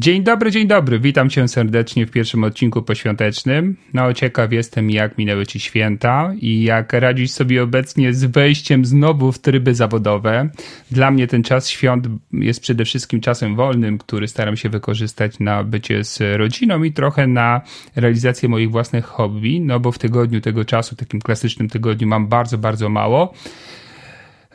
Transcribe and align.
Dzień 0.00 0.22
dobry, 0.22 0.50
dzień 0.50 0.66
dobry. 0.66 1.00
Witam 1.00 1.30
cię 1.30 1.48
serdecznie 1.48 2.06
w 2.06 2.10
pierwszym 2.10 2.44
odcinku 2.44 2.82
poświątecznym. 2.82 3.76
No, 3.94 4.12
ciekaw 4.12 4.52
jestem, 4.52 4.90
jak 4.90 5.18
minęły 5.18 5.46
ci 5.46 5.60
święta 5.60 6.32
i 6.40 6.62
jak 6.62 6.92
radzisz 6.92 7.30
sobie 7.30 7.62
obecnie 7.62 8.14
z 8.14 8.24
wejściem 8.24 8.84
znowu 8.84 9.32
w 9.32 9.38
tryby 9.38 9.74
zawodowe. 9.74 10.48
Dla 10.90 11.10
mnie 11.10 11.26
ten 11.26 11.42
czas 11.42 11.68
świąt 11.68 12.08
jest 12.32 12.60
przede 12.60 12.84
wszystkim 12.84 13.20
czasem 13.20 13.56
wolnym, 13.56 13.98
który 13.98 14.28
staram 14.28 14.56
się 14.56 14.68
wykorzystać 14.68 15.38
na 15.38 15.64
bycie 15.64 16.04
z 16.04 16.18
rodziną 16.36 16.82
i 16.82 16.92
trochę 16.92 17.26
na 17.26 17.60
realizację 17.96 18.48
moich 18.48 18.70
własnych 18.70 19.04
hobby, 19.04 19.60
no 19.60 19.80
bo 19.80 19.92
w 19.92 19.98
tygodniu 19.98 20.40
tego 20.40 20.64
czasu, 20.64 20.96
takim 20.96 21.20
klasycznym 21.20 21.68
tygodniu 21.68 22.08
mam 22.08 22.28
bardzo, 22.28 22.58
bardzo 22.58 22.88
mało. 22.88 23.34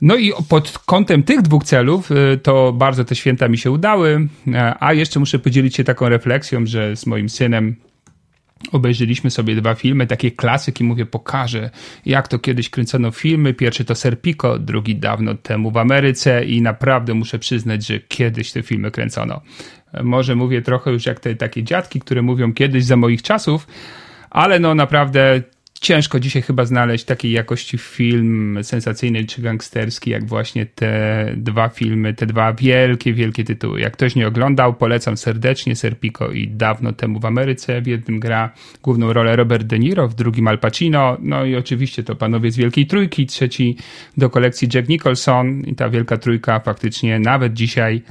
No 0.04 0.16
i 0.16 0.32
pod 0.50 0.80
kątem 0.80 1.24
tych 1.24 1.42
dwóch 1.42 1.64
celów 1.64 2.12
y, 2.12 2.38
to 2.38 2.74
bardzo 2.74 3.06
te 3.06 3.16
święta 3.16 3.48
mi 3.48 3.58
się 3.58 3.72
udały, 3.72 4.28
a 4.80 4.94
jeszcze 4.94 5.20
muszę 5.20 5.40
podzielić 5.40 5.76
się 5.76 5.84
taką 5.84 6.10
refleksją, 6.10 6.66
że 6.66 6.96
z 6.96 7.06
moim 7.06 7.30
synem 7.30 7.76
obejrzeliśmy 8.72 9.32
sobie 9.32 9.56
dwa 9.56 9.76
filmy, 9.76 10.08
takie 10.08 10.32
klasyki, 10.32 10.84
mówię, 10.84 11.06
pokażę, 11.06 11.70
jak 12.06 12.28
to 12.28 12.40
kiedyś 12.40 12.70
kręcono 12.70 13.12
filmy. 13.12 13.54
Pierwszy 13.54 13.86
to 13.86 13.96
Serpico, 13.96 14.60
drugi 14.60 14.96
dawno 14.96 15.36
temu 15.36 15.72
w 15.72 15.78
Ameryce 15.78 16.46
i 16.46 16.62
naprawdę 16.62 17.14
muszę 17.14 17.40
przyznać, 17.40 17.86
że 17.86 18.00
kiedyś 18.00 18.52
te 18.52 18.64
filmy 18.64 18.92
kręcono. 18.92 19.42
Może 20.04 20.36
mówię 20.36 20.62
trochę 20.62 20.92
już 20.92 21.06
jak 21.06 21.20
te 21.20 21.36
takie 21.36 21.64
dziadki, 21.64 22.00
które 22.00 22.22
mówią 22.22 22.54
kiedyś 22.54 22.86
za 22.86 22.96
moich 22.96 23.22
czasów, 23.22 23.68
ale 24.30 24.60
no 24.60 24.76
naprawdę 24.76 25.42
ciężko 25.84 26.20
dzisiaj 26.20 26.42
chyba 26.42 26.66
znaleźć 26.66 27.06
takiej 27.06 27.32
jakości 27.32 27.78
film 27.78 28.60
sensacyjny 28.62 29.26
czy 29.26 29.42
gangsterski, 29.42 30.10
jak 30.10 30.26
właśnie 30.26 30.66
te 30.66 31.34
dwa 31.38 31.70
filmy, 31.70 32.14
te 32.14 32.26
dwa 32.26 32.54
wielkie, 32.54 33.14
wielkie 33.14 33.44
tytuły. 33.44 33.82
Jak 33.82 33.94
ktoś 33.94 34.16
nie 34.16 34.28
oglądał, 34.28 34.74
polecam 34.74 35.18
serdecznie 35.18 35.76
Serpico 35.76 36.32
i 36.32 36.48
dawno 36.48 36.94
temu 36.94 37.20
w 37.20 37.26
Ameryce. 37.26 37.82
W 37.82 37.88
jednym 37.88 38.20
gra 38.20 38.54
główną 38.84 39.14
rolę 39.14 39.36
Robert 39.36 39.64
De 39.64 39.80
Niro, 39.80 40.08
w 40.08 40.16
drugim 40.16 40.48
Al 40.48 40.60
Pacino, 40.60 41.18
no 41.20 41.46
i 41.46 41.56
oczywiście 41.56 42.04
to 42.04 42.16
panowie 42.16 42.52
z 42.52 42.58
Wielkiej 42.58 42.88
Trójki, 42.88 43.26
trzeci 43.26 43.78
do 44.18 44.30
kolekcji 44.30 44.68
Jack 44.74 44.90
Nicholson 44.90 45.62
i 45.62 45.76
ta 45.76 45.90
Wielka 45.90 46.18
Trójka 46.18 46.60
faktycznie 46.60 47.20
nawet 47.20 47.54
dzisiaj 47.54 48.02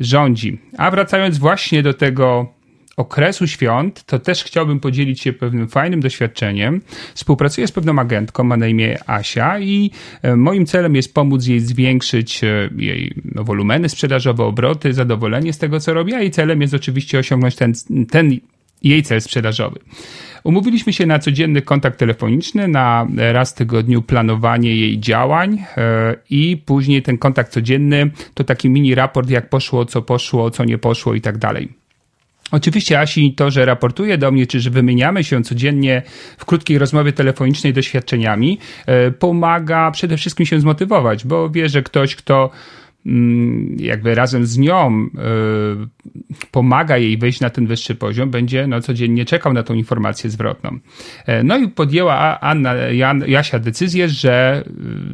rządzi. 0.00 0.58
A 0.78 0.90
wracając 0.90 1.38
właśnie 1.38 1.82
do 1.82 1.94
tego 1.94 2.52
okresu 2.96 3.46
świąt, 3.46 4.04
to 4.04 4.18
też 4.18 4.44
chciałbym 4.44 4.80
podzielić 4.80 5.20
się 5.20 5.32
pewnym 5.32 5.68
fajnym 5.68 6.00
doświadczeniem. 6.00 6.80
Współpracuję 7.14 7.66
z 7.66 7.72
pewną 7.72 7.98
agentką, 7.98 8.44
ma 8.44 8.56
na 8.56 8.68
imię 8.68 8.98
Asia 9.06 9.58
i 9.58 9.90
e, 10.22 10.36
moim 10.36 10.66
celem 10.66 10.96
jest 10.96 11.14
pomóc 11.14 11.46
jej 11.46 11.60
zwiększyć 11.60 12.44
e, 12.44 12.70
jej 12.76 13.14
no, 13.24 13.44
wolumeny 13.44 13.88
sprzedażowe, 13.88 14.44
obroty, 14.44 14.92
zadowolenie 14.94 15.52
z 15.52 15.58
tego, 15.58 15.80
co 15.80 15.94
robi, 15.94 16.14
a 16.14 16.20
jej 16.20 16.30
celem 16.30 16.62
jest 16.62 16.74
oczywiście 16.74 17.18
osiągnąć 17.18 17.56
ten, 17.56 17.72
ten 18.10 18.38
jej 18.82 19.02
cel 19.02 19.20
sprzedażowy. 19.20 19.78
Umówiliśmy 20.44 20.92
się 20.92 21.06
na 21.06 21.18
codzienny 21.18 21.62
kontakt 21.62 21.98
telefoniczny, 21.98 22.68
na 22.68 23.06
raz 23.16 23.52
w 23.52 23.54
tygodniu 23.54 24.02
planowanie 24.02 24.76
jej 24.76 25.00
działań 25.00 25.58
e, 25.76 26.16
i 26.30 26.56
później 26.66 27.02
ten 27.02 27.18
kontakt 27.18 27.52
codzienny 27.52 28.10
to 28.34 28.44
taki 28.44 28.70
mini 28.70 28.94
raport, 28.94 29.30
jak 29.30 29.48
poszło, 29.48 29.84
co 29.84 30.02
poszło, 30.02 30.50
co 30.50 30.64
nie 30.64 30.78
poszło 30.78 31.14
i 31.14 31.20
tak 31.20 31.38
dalej. 31.38 31.81
Oczywiście 32.52 33.00
Asi 33.00 33.34
to, 33.34 33.50
że 33.50 33.64
raportuje 33.64 34.18
do 34.18 34.30
mnie, 34.30 34.46
czy 34.46 34.60
że 34.60 34.70
wymieniamy 34.70 35.24
się 35.24 35.42
codziennie 35.42 36.02
w 36.38 36.44
krótkiej 36.44 36.78
rozmowie 36.78 37.12
telefonicznej 37.12 37.72
doświadczeniami, 37.72 38.58
e, 38.86 39.10
pomaga 39.10 39.90
przede 39.90 40.16
wszystkim 40.16 40.46
się 40.46 40.60
zmotywować, 40.60 41.24
bo 41.24 41.50
wie, 41.50 41.68
że 41.68 41.82
ktoś, 41.82 42.16
kto 42.16 42.50
mm, 43.06 43.76
jakby 43.78 44.14
razem 44.14 44.46
z 44.46 44.58
nią 44.58 45.06
y, 45.06 46.48
pomaga 46.50 46.98
jej 46.98 47.18
wejść 47.18 47.40
na 47.40 47.50
ten 47.50 47.66
wyższy 47.66 47.94
poziom, 47.94 48.30
będzie 48.30 48.66
no, 48.66 48.80
codziennie 48.80 49.24
czekał 49.24 49.52
na 49.52 49.62
tą 49.62 49.74
informację 49.74 50.30
zwrotną. 50.30 50.78
E, 51.26 51.42
no 51.42 51.58
i 51.58 51.68
podjęła 51.68 52.40
Anna 52.40 52.74
Jan, 52.74 53.24
Jasia 53.26 53.58
decyzję, 53.58 54.08
że 54.08 54.64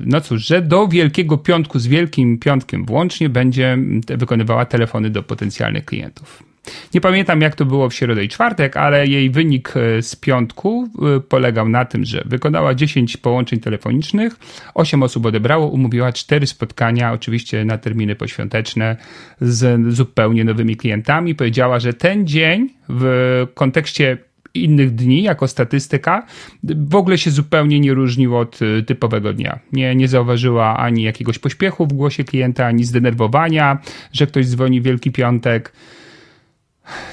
no 0.05 0.21
cóż, 0.21 0.47
że 0.47 0.63
do 0.63 0.89
Wielkiego 0.89 1.39
Piątku 1.39 1.79
z 1.79 1.87
Wielkim 1.87 2.39
Piątkiem 2.39 2.85
włącznie 2.85 3.29
będzie 3.29 3.79
wykonywała 4.09 4.65
telefony 4.65 5.11
do 5.11 5.23
potencjalnych 5.23 5.85
klientów. 5.85 6.49
Nie 6.95 7.01
pamiętam, 7.01 7.41
jak 7.41 7.55
to 7.55 7.65
było 7.65 7.89
w 7.89 7.95
środę 7.95 8.25
i 8.25 8.29
czwartek, 8.29 8.77
ale 8.77 9.07
jej 9.07 9.31
wynik 9.31 9.75
e, 9.77 10.03
z 10.03 10.17
piątku 10.17 10.89
e, 11.17 11.21
polegał 11.21 11.69
na 11.69 11.85
tym, 11.85 12.05
że 12.05 12.23
wykonała 12.27 12.75
10 12.75 13.17
połączeń 13.17 13.61
telefonicznych, 13.61 14.37
8 14.75 15.03
osób 15.03 15.27
odebrało, 15.27 15.67
umówiła 15.67 16.13
4 16.13 16.47
spotkania, 16.47 17.13
oczywiście 17.13 17.65
na 17.65 17.79
terminy 17.79 18.17
poświąteczne 18.17 18.97
z 19.41 19.93
zupełnie 19.95 20.45
nowymi 20.45 20.77
klientami. 20.77 21.35
Powiedziała, 21.35 21.81
że 21.81 21.93
ten 21.93 22.27
dzień 22.27 22.69
w 22.89 23.47
kontekście 23.55 24.19
innych 24.55 24.95
dni, 24.95 25.23
jako 25.23 25.49
statystyka, 25.49 26.27
w 26.65 26.95
ogóle 26.95 27.19
się 27.19 27.31
zupełnie 27.31 27.81
nie 27.81 27.95
różnił 27.95 28.37
od 28.37 28.59
e, 28.63 28.83
typowego 28.83 29.33
dnia. 29.33 29.59
Nie, 29.73 29.95
nie 29.95 30.09
zauważyła 30.09 30.77
ani 30.77 31.03
jakiegoś 31.03 31.39
pośpiechu 31.39 31.87
w 31.87 31.93
głosie 31.93 32.25
klienta, 32.25 32.67
ani 32.67 32.85
zdenerwowania, 32.85 33.79
że 34.13 34.27
ktoś 34.27 34.47
dzwoni 34.47 34.83
Wielki 34.83 35.13
Piątek 35.13 35.73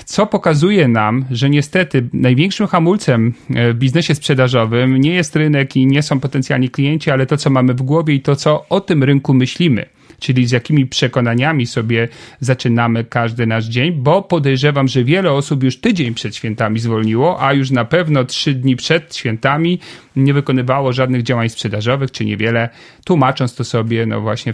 co 0.05 0.27
pokazuje 0.27 0.87
nam, 0.87 1.25
że 1.31 1.49
niestety 1.49 2.09
największym 2.13 2.67
hamulcem 2.67 3.33
e, 3.55 3.73
w 3.73 3.75
biznesie 3.75 4.15
sprzedażowym 4.15 4.97
nie 4.97 5.13
jest 5.13 5.35
rynek 5.35 5.75
i 5.75 5.87
nie 5.87 6.03
są 6.03 6.19
potencjalni 6.19 6.69
klienci, 6.69 7.11
ale 7.11 7.25
to, 7.25 7.37
co 7.37 7.49
mamy 7.49 7.73
w 7.73 7.81
głowie 7.81 8.13
i 8.13 8.21
to, 8.21 8.35
co 8.35 8.65
o 8.69 8.81
tym 8.81 9.03
rynku 9.03 9.33
myślimy. 9.33 9.85
Czyli 10.19 10.47
z 10.47 10.51
jakimi 10.51 10.85
przekonaniami 10.85 11.65
sobie 11.65 12.07
zaczynamy 12.39 13.03
każdy 13.03 13.47
nasz 13.47 13.65
dzień, 13.65 13.91
bo 13.91 14.21
podejrzewam, 14.21 14.87
że 14.87 15.03
wiele 15.03 15.31
osób 15.31 15.63
już 15.63 15.77
tydzień 15.77 16.13
przed 16.13 16.35
świętami 16.35 16.79
zwolniło, 16.79 17.41
a 17.41 17.53
już 17.53 17.71
na 17.71 17.85
pewno 17.85 18.23
trzy 18.23 18.53
dni 18.53 18.75
przed 18.75 19.15
świętami 19.15 19.79
nie 20.15 20.33
wykonywało 20.33 20.93
żadnych 20.93 21.23
działań 21.23 21.49
sprzedażowych, 21.49 22.11
czy 22.11 22.25
niewiele, 22.25 22.69
tłumacząc 23.05 23.55
to 23.55 23.63
sobie, 23.63 24.05
no 24.05 24.21
właśnie, 24.21 24.53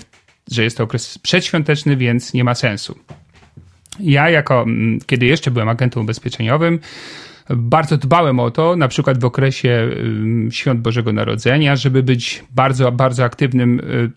że 0.52 0.64
jest 0.64 0.78
to 0.78 0.84
okres 0.84 1.18
przedświąteczny, 1.18 1.98
więc 1.98 2.34
nie 2.34 2.44
ma 2.44 2.56
sensu. 2.56 3.00
Ja 4.00 4.29
jako, 4.29 4.62
mm, 4.62 5.00
kiedy 5.06 5.25
jeszcze 5.25 5.52
byłem 5.52 5.69
agentem 5.69 6.03
ubezpieczeniowym, 6.03 6.79
bardzo 7.50 7.97
dbałem 7.97 8.40
o 8.40 8.52
to, 8.52 8.75
na 8.75 8.88
przykład 8.88 9.22
w 9.22 9.25
okresie 9.25 9.69
mm, 9.69 10.52
świąt 10.52 10.81
Bożego 10.81 11.13
Narodzenia, 11.13 11.75
żeby 11.75 12.03
być 12.03 12.44
bardzo, 12.51 12.91
bardzo 12.91 13.24
aktywnym 13.24 13.80
y, 13.80 14.12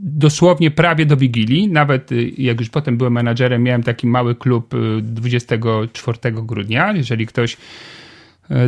dosłownie 0.00 0.70
prawie 0.70 1.06
do 1.06 1.16
Wigilii. 1.16 1.68
Nawet 1.68 2.12
y, 2.12 2.32
jak 2.38 2.60
już 2.60 2.68
potem 2.68 2.96
byłem 2.96 3.12
menadżerem, 3.12 3.62
miałem 3.62 3.82
taki 3.82 4.06
mały 4.06 4.34
klub 4.34 4.74
24 5.02 6.18
y, 6.26 6.32
grudnia. 6.32 6.92
Jeżeli 6.92 7.26
ktoś 7.26 7.56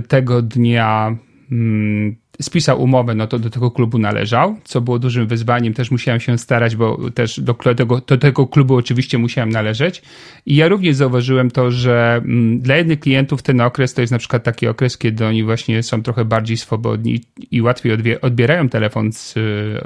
tego 0.08 0.42
dnia 0.42 1.16
mm, 1.52 2.16
spisał 2.42 2.82
umowę, 2.82 3.14
no 3.14 3.26
to 3.26 3.38
do 3.38 3.50
tego 3.50 3.70
klubu 3.70 3.98
należał, 3.98 4.56
co 4.64 4.80
było 4.80 4.98
dużym 4.98 5.26
wyzwaniem. 5.26 5.74
Też 5.74 5.90
musiałem 5.90 6.20
się 6.20 6.38
starać, 6.38 6.76
bo 6.76 7.10
też 7.10 7.40
do 7.40 7.54
tego, 7.54 8.00
do 8.06 8.18
tego 8.18 8.46
klubu 8.46 8.76
oczywiście 8.76 9.18
musiałem 9.18 9.48
należeć. 9.48 10.02
I 10.46 10.56
ja 10.56 10.68
również 10.68 10.96
zauważyłem 10.96 11.50
to, 11.50 11.70
że 11.70 12.20
mm, 12.24 12.60
dla 12.60 12.76
jednych 12.76 13.00
klientów 13.00 13.42
ten 13.42 13.60
okres 13.60 13.94
to 13.94 14.00
jest 14.00 14.10
na 14.10 14.18
przykład 14.18 14.42
taki 14.42 14.68
okres, 14.68 14.98
kiedy 14.98 15.26
oni 15.26 15.44
właśnie 15.44 15.82
są 15.82 16.02
trochę 16.02 16.24
bardziej 16.24 16.56
swobodni 16.56 17.20
i 17.50 17.62
łatwiej 17.62 17.92
odbierają 18.22 18.68
telefon 18.68 19.12
z 19.12 19.36
y, 19.36 19.80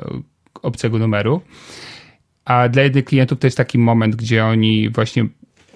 obcego 0.63 0.99
numeru. 0.99 1.41
A 2.45 2.69
dla 2.69 2.83
jednych 2.83 3.05
klientów 3.05 3.39
to 3.39 3.47
jest 3.47 3.57
taki 3.57 3.79
moment, 3.79 4.17
gdzie 4.17 4.45
oni 4.45 4.91
właśnie 4.91 5.27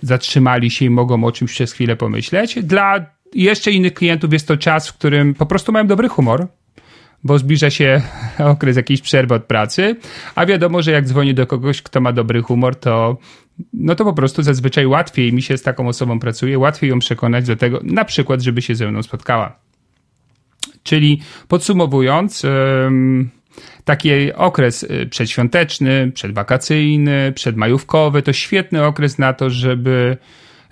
zatrzymali 0.02 0.70
się 0.70 0.84
i 0.84 0.90
mogą 0.90 1.24
o 1.24 1.32
czymś 1.32 1.50
przez 1.50 1.72
chwilę 1.72 1.96
pomyśleć. 1.96 2.58
Dla 2.62 3.06
jeszcze 3.34 3.72
innych 3.72 3.94
klientów 3.94 4.32
jest 4.32 4.48
to 4.48 4.56
czas, 4.56 4.88
w 4.88 4.92
którym 4.92 5.34
po 5.34 5.46
prostu 5.46 5.72
mają 5.72 5.86
dobry 5.86 6.08
humor, 6.08 6.46
bo 7.26 7.38
zbliża 7.38 7.70
się 7.70 8.02
okres 8.52 8.76
jakiejś 8.76 9.00
przerwy 9.00 9.34
od 9.34 9.44
pracy, 9.44 9.96
a 10.34 10.46
wiadomo, 10.46 10.82
że 10.82 10.90
jak 10.90 11.06
dzwonię 11.06 11.34
do 11.34 11.46
kogoś, 11.46 11.82
kto 11.82 12.00
ma 12.00 12.12
dobry 12.12 12.42
humor, 12.42 12.76
to 12.76 13.16
no 13.72 13.94
to 13.94 14.04
po 14.04 14.12
prostu 14.12 14.42
zazwyczaj 14.42 14.86
łatwiej 14.86 15.32
mi 15.32 15.42
się 15.42 15.56
z 15.56 15.62
taką 15.62 15.88
osobą 15.88 16.18
pracuje, 16.18 16.58
łatwiej 16.58 16.90
ją 16.90 16.98
przekonać 16.98 17.46
do 17.46 17.56
tego, 17.56 17.80
na 17.82 18.04
przykład, 18.04 18.42
żeby 18.42 18.62
się 18.62 18.74
ze 18.74 18.90
mną 18.90 19.02
spotkała. 19.02 19.58
Czyli 20.82 21.20
podsumowując, 21.48 22.42
Taki 23.84 24.32
okres 24.32 24.82
y, 24.82 25.06
przedświąteczny, 25.10 26.12
przedwakacyjny, 26.14 27.32
przedmajówkowy 27.34 28.22
to 28.22 28.32
świetny 28.32 28.84
okres 28.84 29.18
na 29.18 29.32
to, 29.32 29.50
żeby 29.50 30.16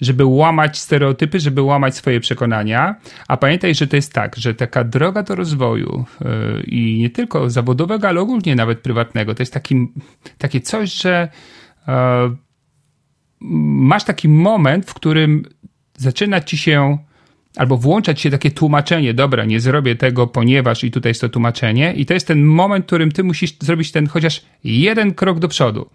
żeby 0.05 0.25
łamać 0.25 0.79
stereotypy, 0.79 1.41
żeby 1.41 1.63
łamać 1.63 1.97
swoje 1.97 2.21
przekonania. 2.21 2.95
A 3.29 3.37
pamiętaj, 3.37 3.75
że 3.75 3.87
to 3.87 3.97
jest 3.97 4.13
tak, 4.13 4.37
że 4.37 4.55
taka 4.55 4.85
droga 4.85 5.23
do 5.23 5.35
rozwoju 5.35 6.05
yy, 6.21 6.63
i 6.63 6.99
nie 6.99 7.11
tylko 7.11 7.51
zawodowego, 7.51 8.09
ale 8.09 8.21
ogólnie 8.21 8.55
nawet 8.55 8.79
prywatnego, 8.79 9.35
to 9.35 9.43
jest 9.43 9.53
taki, 9.53 9.89
takie 10.39 10.61
coś, 10.61 10.93
że 11.03 11.29
yy, 11.89 11.95
masz 13.41 14.05
taki 14.05 14.29
moment, 14.29 14.91
w 14.91 14.95
którym 14.95 15.45
zaczyna 15.97 16.41
ci 16.41 16.57
się 16.57 16.99
albo 17.57 17.77
włączać 17.77 18.21
się 18.21 18.31
takie 18.31 18.51
tłumaczenie, 18.51 19.15
dobra, 19.15 19.45
nie 19.45 19.61
zrobię 19.61 19.97
tego, 19.97 20.27
ponieważ 20.27 20.85
i 20.85 20.91
tutaj 20.91 21.11
jest 21.11 21.21
to 21.21 21.29
tłumaczenie, 21.29 21.93
i 21.93 22.07
to 22.07 22.15
jest 22.15 22.27
ten 22.27 22.45
moment, 22.45 22.85
w 22.85 22.87
którym 22.87 23.13
ty 23.13 23.25
musisz 23.25 23.59
zrobić 23.61 23.93
ten 23.93 24.07
chociaż 24.07 24.43
jeden 24.65 25.15
krok 25.15 25.39
do 25.39 25.49
przodu. 25.49 25.91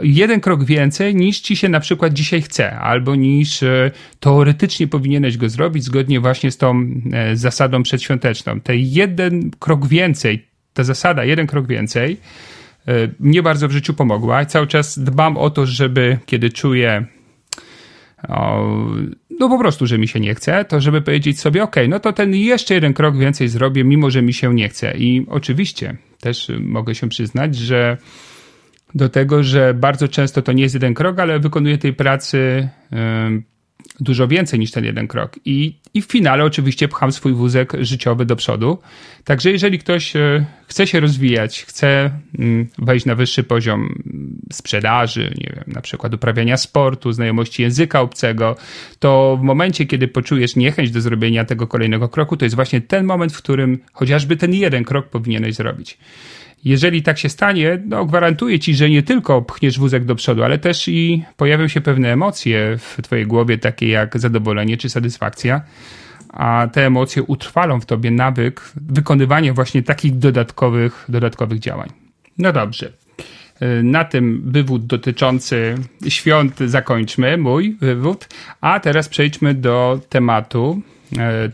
Jeden 0.00 0.40
krok 0.40 0.64
więcej 0.64 1.14
niż 1.14 1.40
ci 1.40 1.56
się 1.56 1.68
na 1.68 1.80
przykład 1.80 2.12
dzisiaj 2.12 2.42
chce, 2.42 2.78
albo 2.78 3.14
niż 3.14 3.62
e, 3.62 3.90
teoretycznie 4.20 4.88
powinieneś 4.88 5.36
go 5.36 5.48
zrobić 5.48 5.84
zgodnie 5.84 6.20
właśnie 6.20 6.50
z 6.50 6.56
tą 6.56 6.90
e, 7.12 7.36
zasadą 7.36 7.82
przedświąteczną. 7.82 8.60
Ten 8.60 8.76
jeden 8.78 9.50
krok 9.58 9.86
więcej, 9.86 10.46
ta 10.74 10.84
zasada 10.84 11.24
jeden 11.24 11.46
krok 11.46 11.66
więcej, 11.66 12.16
e, 12.88 12.92
mnie 13.20 13.42
bardzo 13.42 13.68
w 13.68 13.72
życiu 13.72 13.94
pomogła 13.94 14.42
i 14.42 14.46
cały 14.46 14.66
czas 14.66 14.98
dbam 14.98 15.36
o 15.36 15.50
to, 15.50 15.66
żeby 15.66 16.18
kiedy 16.26 16.50
czuję 16.50 17.06
no 19.40 19.48
po 19.48 19.58
prostu, 19.58 19.86
że 19.86 19.98
mi 19.98 20.08
się 20.08 20.20
nie 20.20 20.34
chce, 20.34 20.64
to 20.64 20.80
żeby 20.80 21.02
powiedzieć 21.02 21.40
sobie, 21.40 21.62
ok, 21.62 21.76
no 21.88 22.00
to 22.00 22.12
ten 22.12 22.34
jeszcze 22.34 22.74
jeden 22.74 22.94
krok 22.94 23.18
więcej 23.18 23.48
zrobię, 23.48 23.84
mimo 23.84 24.10
że 24.10 24.22
mi 24.22 24.32
się 24.32 24.54
nie 24.54 24.68
chce. 24.68 24.96
I 24.96 25.26
oczywiście 25.28 25.96
też 26.20 26.52
mogę 26.60 26.94
się 26.94 27.08
przyznać, 27.08 27.56
że 27.56 27.96
do 28.96 29.08
tego, 29.08 29.42
że 29.42 29.74
bardzo 29.74 30.08
często 30.08 30.42
to 30.42 30.52
nie 30.52 30.62
jest 30.62 30.74
jeden 30.74 30.94
krok, 30.94 31.18
ale 31.18 31.40
wykonuję 31.40 31.78
tej 31.78 31.92
pracy 31.92 32.68
dużo 34.00 34.28
więcej 34.28 34.58
niż 34.58 34.70
ten 34.70 34.84
jeden 34.84 35.08
krok. 35.08 35.38
I, 35.44 35.78
I 35.94 36.02
w 36.02 36.04
finale 36.04 36.44
oczywiście 36.44 36.88
pcham 36.88 37.12
swój 37.12 37.32
wózek 37.32 37.72
życiowy 37.80 38.26
do 38.26 38.36
przodu. 38.36 38.78
Także 39.24 39.50
jeżeli 39.50 39.78
ktoś 39.78 40.16
e, 40.16 40.46
chce 40.66 40.86
się 40.86 41.00
rozwijać, 41.00 41.64
chce 41.64 42.10
mm, 42.38 42.68
wejść 42.78 43.06
na 43.06 43.14
wyższy 43.14 43.42
poziom 43.42 44.02
sprzedaży, 44.52 45.34
nie 45.40 45.52
wiem, 45.56 45.64
na 45.66 45.80
przykład 45.80 46.14
uprawiania 46.14 46.56
sportu, 46.56 47.12
znajomości 47.12 47.62
języka 47.62 48.00
obcego, 48.00 48.56
to 48.98 49.38
w 49.40 49.42
momencie, 49.42 49.86
kiedy 49.86 50.08
poczujesz 50.08 50.56
niechęć 50.56 50.90
do 50.90 51.00
zrobienia 51.00 51.44
tego 51.44 51.66
kolejnego 51.66 52.08
kroku, 52.08 52.36
to 52.36 52.44
jest 52.44 52.56
właśnie 52.56 52.80
ten 52.80 53.04
moment, 53.04 53.32
w 53.32 53.38
którym 53.38 53.78
chociażby 53.92 54.36
ten 54.36 54.54
jeden 54.54 54.84
krok 54.84 55.08
powinieneś 55.08 55.54
zrobić. 55.54 55.98
Jeżeli 56.66 57.02
tak 57.02 57.18
się 57.18 57.28
stanie, 57.28 57.82
no 57.86 58.04
gwarantuję 58.04 58.58
ci, 58.58 58.74
że 58.74 58.90
nie 58.90 59.02
tylko 59.02 59.42
pchniesz 59.42 59.78
wózek 59.78 60.04
do 60.04 60.14
przodu, 60.14 60.42
ale 60.42 60.58
też 60.58 60.88
i 60.88 61.24
pojawią 61.36 61.68
się 61.68 61.80
pewne 61.80 62.12
emocje 62.12 62.78
w 62.78 63.02
twojej 63.02 63.26
głowie, 63.26 63.58
takie 63.58 63.88
jak 63.88 64.18
zadowolenie 64.18 64.76
czy 64.76 64.88
satysfakcja, 64.88 65.62
a 66.28 66.68
te 66.72 66.86
emocje 66.86 67.22
utrwalą 67.22 67.80
w 67.80 67.86
tobie 67.86 68.10
nawyk 68.10 68.72
wykonywania 68.76 69.54
właśnie 69.54 69.82
takich 69.82 70.18
dodatkowych, 70.18 71.04
dodatkowych 71.08 71.58
działań. 71.58 71.88
No 72.38 72.52
dobrze. 72.52 72.92
Na 73.82 74.04
tym 74.04 74.42
wywód 74.46 74.86
dotyczący 74.86 75.74
świąt 76.08 76.58
zakończmy, 76.58 77.36
mój 77.36 77.76
wywód, 77.80 78.28
a 78.60 78.80
teraz 78.80 79.08
przejdźmy 79.08 79.54
do 79.54 80.00
tematu, 80.08 80.82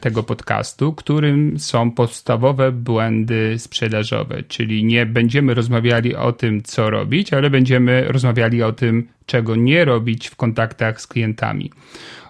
tego 0.00 0.22
podcastu, 0.22 0.92
którym 0.92 1.58
są 1.58 1.90
podstawowe 1.90 2.72
błędy 2.72 3.58
sprzedażowe, 3.58 4.42
czyli 4.42 4.84
nie 4.84 5.06
będziemy 5.06 5.54
rozmawiali 5.54 6.16
o 6.16 6.32
tym, 6.32 6.62
co 6.62 6.90
robić, 6.90 7.32
ale 7.32 7.50
będziemy 7.50 8.04
rozmawiali 8.08 8.62
o 8.62 8.72
tym, 8.72 9.08
czego 9.26 9.56
nie 9.56 9.84
robić 9.84 10.28
w 10.28 10.36
kontaktach 10.36 11.00
z 11.00 11.06
klientami. 11.06 11.70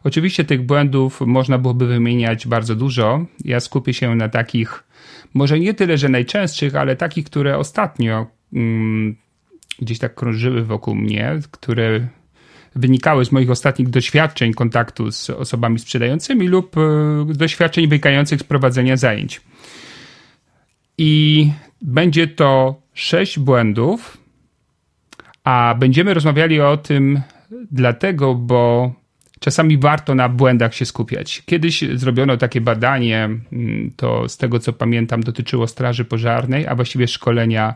Oczywiście 0.05 0.45
tych 0.45 0.63
błędów 0.63 1.21
można 1.21 1.59
byłoby 1.59 1.87
wymieniać 1.87 2.47
bardzo 2.47 2.75
dużo. 2.75 3.27
Ja 3.45 3.61
skupię 3.61 3.95
się 3.95 4.15
na 4.15 4.29
takich, 4.29 4.85
może 5.35 5.61
nie 5.61 5.75
tyle, 5.75 5.99
że 5.99 6.09
najczęstszych, 6.09 6.75
ale 6.77 6.97
takich, 6.97 7.25
które 7.25 7.59
ostatnio 7.59 8.27
mm, 8.53 9.17
gdzieś 9.79 9.99
tak 9.99 10.15
krążyły 10.15 10.65
wokół 10.65 10.95
mnie, 10.95 11.39
które 11.51 12.09
wynikały 12.75 13.25
z 13.25 13.33
moich 13.33 13.51
ostatnich 13.51 13.89
doświadczeń 13.89 14.55
kontaktu 14.55 15.13
z 15.13 15.31
osobami 15.31 15.79
sprzedającymi 15.79 16.49
lub 16.49 16.77
e, 16.77 16.81
doświadczeń 17.35 17.89
wynikających 17.89 18.41
z 18.41 18.45
prowadzenia 18.45 18.97
zajęć. 18.97 19.41
I 20.99 21.51
będzie 21.83 22.27
to 22.27 22.81
sześć 22.95 23.39
błędów, 23.39 24.17
a 25.45 25.75
będziemy 25.79 26.15
rozmawiali 26.15 26.61
o 26.61 26.77
tym 26.77 27.21
dlatego, 27.71 28.35
bo 28.35 28.93
czasami 29.41 29.79
warto 29.79 30.15
na 30.15 30.29
błędach 30.29 30.75
się 30.75 30.85
skupiać. 30.85 31.43
Kiedyś 31.47 31.85
zrobiono 31.95 32.37
takie 32.37 32.61
badanie, 32.61 33.25
mm, 33.25 33.91
to 33.97 34.29
z 34.29 34.37
tego 34.37 34.59
co 34.59 34.73
pamiętam 34.73 35.23
dotyczyło 35.23 35.67
Straży 35.67 36.05
Pożarnej, 36.05 36.67
a 36.67 36.75
właściwie 36.75 37.09
szkolenia 37.09 37.75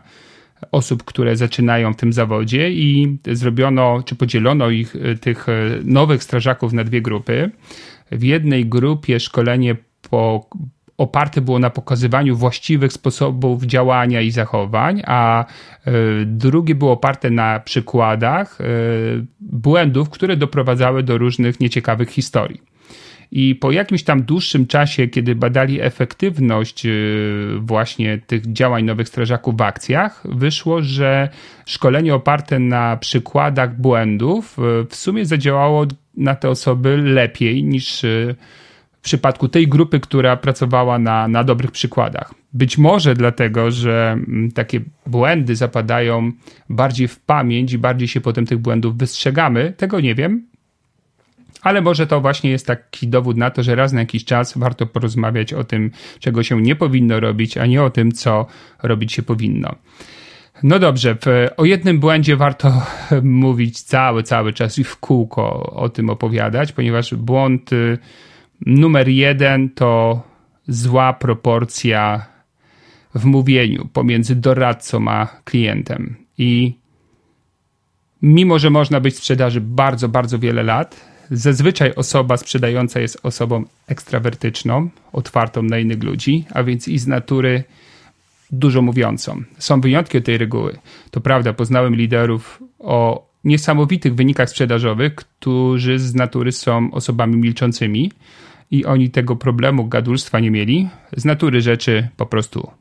osób, 0.71 1.03
które 1.03 1.35
zaczynają 1.35 1.93
w 1.93 1.95
tym 1.95 2.13
zawodzie 2.13 2.71
i 2.71 3.17
zrobiono, 3.31 4.03
czy 4.05 4.15
podzielono 4.15 4.69
ich, 4.69 4.95
e, 4.95 5.15
tych 5.15 5.49
e, 5.49 5.53
nowych 5.83 6.23
strażaków 6.23 6.73
na 6.73 6.83
dwie 6.83 7.01
grupy. 7.01 7.51
W 8.11 8.23
jednej 8.23 8.65
grupie 8.65 9.19
szkolenie 9.19 9.75
po, 10.09 10.49
oparte 10.97 11.41
było 11.41 11.59
na 11.59 11.69
pokazywaniu 11.69 12.35
właściwych 12.35 12.93
sposobów 12.93 13.63
działania 13.63 14.21
i 14.21 14.31
zachowań, 14.31 15.01
a 15.05 15.45
e, 15.45 15.91
drugie 16.25 16.75
było 16.75 16.91
oparte 16.91 17.29
na 17.29 17.59
przykładach 17.59 18.57
błędów, 19.39 20.09
które 20.09 20.37
doprowadzały 20.37 21.03
do 21.03 21.17
różnych 21.17 21.59
nieciekawych 21.59 22.09
historii. 22.09 22.76
I 23.31 23.55
po 23.55 23.71
jakimś 23.71 24.03
tam 24.03 24.23
dłuższym 24.23 24.67
czasie, 24.67 25.07
kiedy 25.07 25.35
badali 25.35 25.81
efektywność 25.81 26.85
y, 26.85 27.49
właśnie 27.59 28.17
tych 28.27 28.53
działań 28.53 28.83
nowych 28.83 29.07
strażaków 29.07 29.57
w 29.57 29.61
akcjach, 29.61 30.23
wyszło, 30.25 30.81
że 30.81 31.29
szkolenie 31.65 32.15
oparte 32.15 32.59
na 32.59 32.97
przykładach 32.97 33.81
błędów 33.81 34.59
y, 34.59 34.85
w 34.89 34.95
sumie 34.95 35.25
zadziałało 35.25 35.85
na 36.17 36.35
te 36.35 36.49
osoby 36.49 36.97
lepiej 36.97 37.63
niż 37.63 38.03
y, 38.03 38.35
w 38.91 39.01
przypadku 39.01 39.47
tej 39.47 39.67
grupy, 39.67 39.99
która 39.99 40.37
pracowała 40.37 40.99
na, 40.99 41.27
na 41.27 41.43
dobrych 41.43 41.71
przykładach. 41.71 42.33
Być 42.53 42.77
może 42.77 43.13
dlatego, 43.13 43.71
że 43.71 44.11
mm, 44.11 44.51
takie 44.51 44.81
błędy 45.05 45.55
zapadają 45.55 46.31
bardziej 46.69 47.07
w 47.07 47.19
pamięć 47.19 47.73
i 47.73 47.77
bardziej 47.77 48.07
się 48.07 48.21
potem 48.21 48.45
tych 48.45 48.57
błędów 48.57 48.97
wystrzegamy. 48.97 49.73
Tego 49.77 49.99
nie 49.99 50.15
wiem, 50.15 50.47
ale 51.67 51.81
może 51.81 52.07
to 52.07 52.21
właśnie 52.21 52.49
jest 52.49 52.67
taki 52.67 53.07
dowód 53.07 53.37
na 53.37 53.51
to, 53.51 53.63
że 53.63 53.75
raz 53.75 53.93
na 53.93 53.99
jakiś 53.99 54.25
czas 54.25 54.57
warto 54.57 54.85
porozmawiać 54.85 55.53
o 55.53 55.63
tym, 55.63 55.91
czego 56.19 56.43
się 56.43 56.61
nie 56.61 56.75
powinno 56.75 57.19
robić, 57.19 57.57
a 57.57 57.65
nie 57.65 57.83
o 57.83 57.89
tym, 57.89 58.11
co 58.11 58.45
robić 58.83 59.13
się 59.13 59.23
powinno. 59.23 59.75
No 60.63 60.79
dobrze, 60.79 61.15
w, 61.15 61.47
o 61.57 61.65
jednym 61.65 61.99
błędzie 61.99 62.35
warto 62.35 62.81
mówić 63.23 63.81
cały, 63.81 64.23
cały 64.23 64.53
czas 64.53 64.79
i 64.79 64.83
w 64.83 64.97
kółko 64.97 65.71
o 65.71 65.89
tym 65.89 66.09
opowiadać, 66.09 66.71
ponieważ 66.71 67.15
błąd 67.15 67.73
y, 67.73 67.97
numer 68.65 69.07
jeden 69.07 69.69
to 69.69 70.21
zła 70.67 71.13
proporcja 71.13 72.25
w 73.15 73.25
mówieniu 73.25 73.89
pomiędzy 73.93 74.35
doradcą 74.35 75.07
a 75.07 75.27
klientem. 75.43 76.15
I 76.37 76.79
mimo, 78.21 78.59
że 78.59 78.69
można 78.69 78.99
być 78.99 79.13
w 79.13 79.17
sprzedaży 79.17 79.61
bardzo, 79.61 80.09
bardzo 80.09 80.39
wiele 80.39 80.63
lat, 80.63 81.16
Zazwyczaj 81.31 81.93
osoba 81.95 82.37
sprzedająca 82.37 82.99
jest 82.99 83.19
osobą 83.23 83.63
ekstrawertyczną, 83.87 84.89
otwartą 85.13 85.63
na 85.63 85.79
innych 85.79 86.03
ludzi, 86.03 86.45
a 86.53 86.63
więc 86.63 86.87
i 86.87 86.97
z 86.99 87.07
natury 87.07 87.63
dużo 88.51 88.81
mówiącą. 88.81 89.43
Są 89.57 89.81
wyjątki 89.81 90.17
od 90.17 90.25
tej 90.25 90.37
reguły. 90.37 90.77
To 91.11 91.21
prawda, 91.21 91.53
poznałem 91.53 91.95
liderów 91.95 92.63
o 92.79 93.27
niesamowitych 93.43 94.15
wynikach 94.15 94.49
sprzedażowych, 94.49 95.15
którzy 95.15 95.99
z 95.99 96.15
natury 96.15 96.51
są 96.51 96.91
osobami 96.91 97.37
milczącymi 97.37 98.11
i 98.71 98.85
oni 98.85 99.09
tego 99.09 99.35
problemu 99.35 99.87
gadulstwa 99.87 100.39
nie 100.39 100.51
mieli. 100.51 100.89
Z 101.17 101.25
natury 101.25 101.61
rzeczy 101.61 102.07
po 102.17 102.25
prostu 102.25 102.71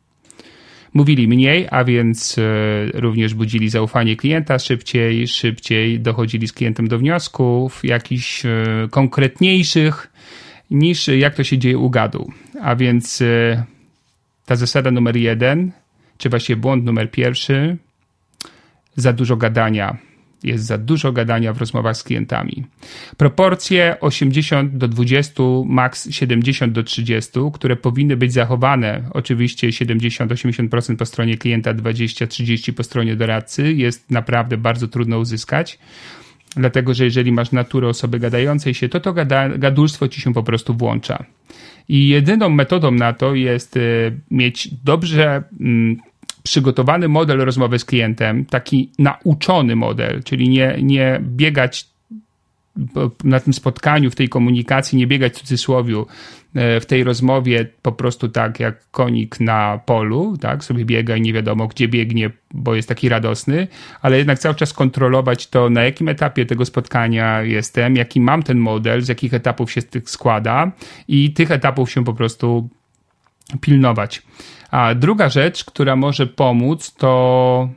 mówili 0.97 1.29
mniej, 1.29 1.67
a 1.71 1.85
więc 1.85 2.39
e, 2.39 2.43
również 3.01 3.35
budzili 3.35 3.69
zaufanie 3.69 4.17
klienta 4.17 4.59
szybciej, 4.59 5.29
szybciej 5.29 6.01
dochodzili 6.01 6.49
z 6.49 6.53
klientem 6.53 6.89
do 6.89 6.99
wniosków 6.99 7.85
jakichś 7.85 8.47
e, 8.47 8.49
konkretniejszych 8.91 10.13
niż 10.71 11.09
jak 11.09 11.35
to 11.35 11.45
się 11.45 11.59
dzieje 11.59 11.79
u 11.79 11.91
gadu. 11.91 12.33
A 12.63 12.77
więc 12.77 13.23
e, 13.23 13.65
ta 14.47 14.57
zasada 14.57 14.91
numer 14.91 15.17
jeden, 15.17 15.73
czy 16.19 16.29
właściwie 16.29 16.57
błąd 16.57 16.85
numer 16.85 17.11
pierwszy, 17.11 17.77
za 18.97 19.13
dużo 19.13 19.37
gadania. 19.37 19.97
Jest 20.43 20.65
za 20.65 20.79
dużo 20.79 21.13
gadania 21.13 21.53
w 21.53 21.59
rozmowach 21.59 21.97
z 21.97 22.03
klientami. 22.03 22.65
Proporcje 23.17 23.97
80 24.01 24.77
do 24.77 24.89
20, 24.89 25.43
maks 25.67 26.11
70 26.11 26.73
do 26.73 26.83
30, 26.83 27.31
które 27.53 27.77
powinny 27.77 28.17
być 28.17 28.33
zachowane, 28.33 29.03
oczywiście 29.11 29.69
70-80% 29.69 30.97
po 30.97 31.07
stronie 31.07 31.39
klienta, 31.39 31.75
20-30 31.75 32.73
po 32.73 32.83
stronie 32.83 33.17
doradcy, 33.17 33.73
jest 33.73 34.11
naprawdę 34.11 34.57
bardzo 34.57 34.89
trudno 34.89 35.19
uzyskać. 35.19 35.79
Dlatego, 36.57 36.95
że 36.95 37.05
jeżeli 37.05 37.33
masz 37.33 37.53
naturę 37.53 37.89
osoby 37.89 38.19
gadającej 38.19 38.75
się, 38.75 38.89
to 38.89 39.01
to 39.01 39.13
gada, 39.13 39.49
gadulstwo 39.49 40.09
ci 40.09 40.21
się 40.21 40.35
po 40.35 40.43
prostu 40.43 40.75
włącza. 40.75 41.25
I 41.89 42.09
jedyną 42.09 42.49
metodą 42.49 42.91
na 42.91 43.13
to 43.13 43.35
jest 43.35 43.77
y, 43.77 44.13
mieć 44.31 44.69
dobrze 44.85 45.43
mm, 45.61 45.97
przygotowany 46.47 47.09
model 47.09 47.39
rozmowy 47.39 47.79
z 47.79 47.85
klientem, 47.85 48.45
taki 48.45 48.91
nauczony 48.99 49.77
model, 49.77 50.23
czyli 50.23 50.49
nie, 50.49 50.79
nie 50.83 51.21
biegać 51.23 51.87
na 53.25 53.41
tym 53.41 53.53
spotkaniu, 53.53 54.11
w 54.11 54.15
tej 54.15 54.29
komunikacji, 54.29 54.99
nie 54.99 55.07
biegać 55.07 55.33
w 55.33 55.37
cudzysłowiu, 55.37 56.07
e, 56.55 56.81
w 56.81 56.87
tej 56.87 57.05
rozmowie 57.05 57.67
po 57.83 57.93
prostu 57.93 58.29
tak 58.29 58.61
jak 58.61 58.91
konik 58.91 59.41
na 59.41 59.81
polu, 59.87 60.37
tak, 60.37 60.65
sobie 60.65 60.85
biega 60.85 61.17
i 61.17 61.21
nie 61.21 61.33
wiadomo 61.33 61.67
gdzie 61.67 61.89
biegnie, 61.89 62.31
bo 62.55 62.75
jest 62.75 62.89
taki 62.89 63.09
radosny, 63.09 63.69
ale 64.03 64.19
jednak 64.19 64.39
cały 64.39 64.55
czas 64.55 64.73
kontrolować 64.73 65.47
to, 65.47 65.71
na 65.71 65.83
jakim 65.83 66.09
etapie 66.09 66.47
tego 66.47 66.65
spotkania 66.65 67.43
jestem, 67.43 67.97
jaki 67.97 68.21
mam 68.21 68.43
ten 68.43 68.59
model, 68.59 69.03
z 69.03 69.09
jakich 69.09 69.35
etapów 69.35 69.73
się 69.73 69.83
tych 69.83 70.11
składa 70.11 70.73
i 71.09 71.33
tych 71.33 71.51
etapów 71.51 71.91
się 71.91 72.05
po 72.05 72.15
prostu 72.15 72.69
pilnować. 73.61 74.23
A 74.77 74.95
druga 74.95 75.29
rzecz, 75.29 75.65
która 75.65 75.97
może 75.97 76.27
pomóc, 76.27 76.95
to, 76.95 77.69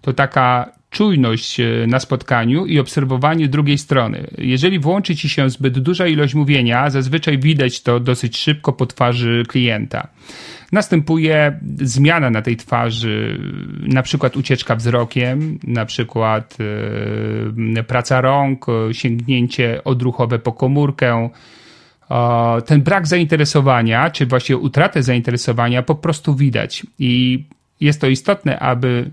to 0.00 0.12
taka 0.12 0.72
czujność 0.90 1.60
e, 1.60 1.86
na 1.86 2.00
spotkaniu 2.00 2.66
i 2.66 2.78
obserwowanie 2.78 3.48
drugiej 3.48 3.78
strony. 3.78 4.26
Jeżeli 4.38 4.78
włączy 4.78 5.16
ci 5.16 5.28
się 5.28 5.50
zbyt 5.50 5.78
duża 5.78 6.06
ilość 6.06 6.34
mówienia, 6.34 6.90
zazwyczaj 6.90 7.38
widać 7.38 7.82
to 7.82 8.00
dosyć 8.00 8.38
szybko 8.38 8.72
po 8.72 8.86
twarzy 8.86 9.42
klienta. 9.48 10.08
Następuje 10.72 11.60
zmiana 11.80 12.30
na 12.30 12.42
tej 12.42 12.56
twarzy, 12.56 13.40
na 13.82 14.02
przykład 14.02 14.36
ucieczka 14.36 14.76
wzrokiem, 14.76 15.58
na 15.64 15.86
przykład 15.86 16.56
yy, 17.74 17.84
praca 17.84 18.20
rąk, 18.20 18.66
sięgnięcie 18.92 19.84
odruchowe 19.84 20.38
po 20.38 20.52
komórkę, 20.52 21.30
ten 22.66 22.82
brak 22.82 23.06
zainteresowania, 23.06 24.10
czy 24.10 24.26
właśnie 24.26 24.56
utratę 24.56 25.02
zainteresowania 25.02 25.82
po 25.82 25.94
prostu 25.94 26.34
widać. 26.34 26.86
I 26.98 27.44
jest 27.82 28.00
to 28.00 28.06
istotne, 28.06 28.58
aby 28.58 29.10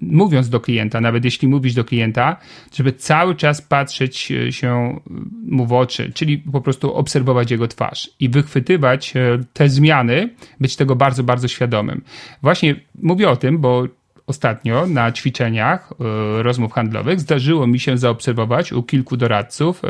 mówiąc 0.00 0.48
do 0.48 0.60
klienta, 0.60 1.00
nawet 1.00 1.24
jeśli 1.24 1.48
mówisz 1.48 1.74
do 1.74 1.84
klienta, 1.84 2.36
żeby 2.74 2.92
cały 2.92 3.34
czas 3.34 3.62
patrzeć 3.62 4.32
e, 4.32 4.52
się 4.52 5.00
mu 5.46 5.66
w 5.66 5.72
oczy, 5.72 6.12
czyli 6.14 6.38
po 6.38 6.60
prostu 6.60 6.94
obserwować 6.94 7.50
jego 7.50 7.68
twarz 7.68 8.10
i 8.20 8.28
wychwytywać 8.28 9.16
e, 9.16 9.38
te 9.52 9.68
zmiany, 9.68 10.34
być 10.60 10.76
tego 10.76 10.96
bardzo, 10.96 11.22
bardzo 11.22 11.48
świadomym. 11.48 12.02
Właśnie 12.42 12.74
mówię 13.02 13.30
o 13.30 13.36
tym, 13.36 13.58
bo 13.58 13.84
ostatnio 14.26 14.86
na 14.86 15.12
ćwiczeniach 15.12 15.92
e, 15.92 16.42
rozmów 16.42 16.72
handlowych 16.72 17.20
zdarzyło 17.20 17.66
mi 17.66 17.80
się 17.80 17.98
zaobserwować 17.98 18.72
u 18.72 18.82
kilku 18.82 19.16
doradców 19.16 19.82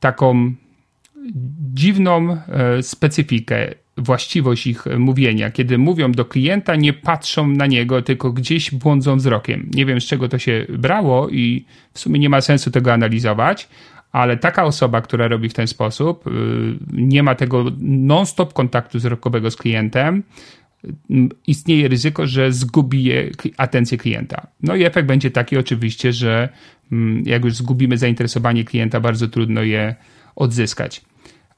taką 0.00 0.54
dziwną 1.74 2.36
specyfikę 2.82 3.74
właściwość 3.96 4.66
ich 4.66 4.84
mówienia. 4.98 5.50
Kiedy 5.50 5.78
mówią 5.78 6.12
do 6.12 6.24
klienta, 6.24 6.76
nie 6.76 6.92
patrzą 6.92 7.48
na 7.48 7.66
niego, 7.66 8.02
tylko 8.02 8.32
gdzieś 8.32 8.70
błądzą 8.70 9.16
wzrokiem. 9.16 9.70
Nie 9.74 9.86
wiem, 9.86 10.00
z 10.00 10.04
czego 10.04 10.28
to 10.28 10.38
się 10.38 10.66
brało 10.68 11.28
i 11.28 11.64
w 11.92 11.98
sumie 11.98 12.18
nie 12.18 12.28
ma 12.28 12.40
sensu 12.40 12.70
tego 12.70 12.92
analizować, 12.92 13.68
ale 14.12 14.36
taka 14.36 14.64
osoba, 14.64 15.00
która 15.00 15.28
robi 15.28 15.48
w 15.48 15.54
ten 15.54 15.66
sposób, 15.66 16.26
y, 16.26 16.30
nie 16.92 17.22
ma 17.22 17.34
tego 17.34 17.64
non-stop 17.80 18.52
kontaktu 18.52 18.98
wzrokowego 18.98 19.50
z 19.50 19.56
klientem, 19.56 20.22
istnieje 21.46 21.88
ryzyko, 21.88 22.26
że 22.26 22.52
zgubi 22.52 23.10
atencję 23.56 23.98
klienta. 23.98 24.46
No 24.62 24.76
i 24.76 24.84
efekt 24.84 25.08
będzie 25.08 25.30
taki 25.30 25.56
oczywiście, 25.56 26.12
że 26.12 26.48
mm, 26.92 27.22
jak 27.26 27.44
już 27.44 27.54
zgubimy 27.54 27.98
zainteresowanie 27.98 28.64
klienta, 28.64 29.00
bardzo 29.00 29.28
trudno 29.28 29.62
je 29.62 29.94
odzyskać. 30.36 31.02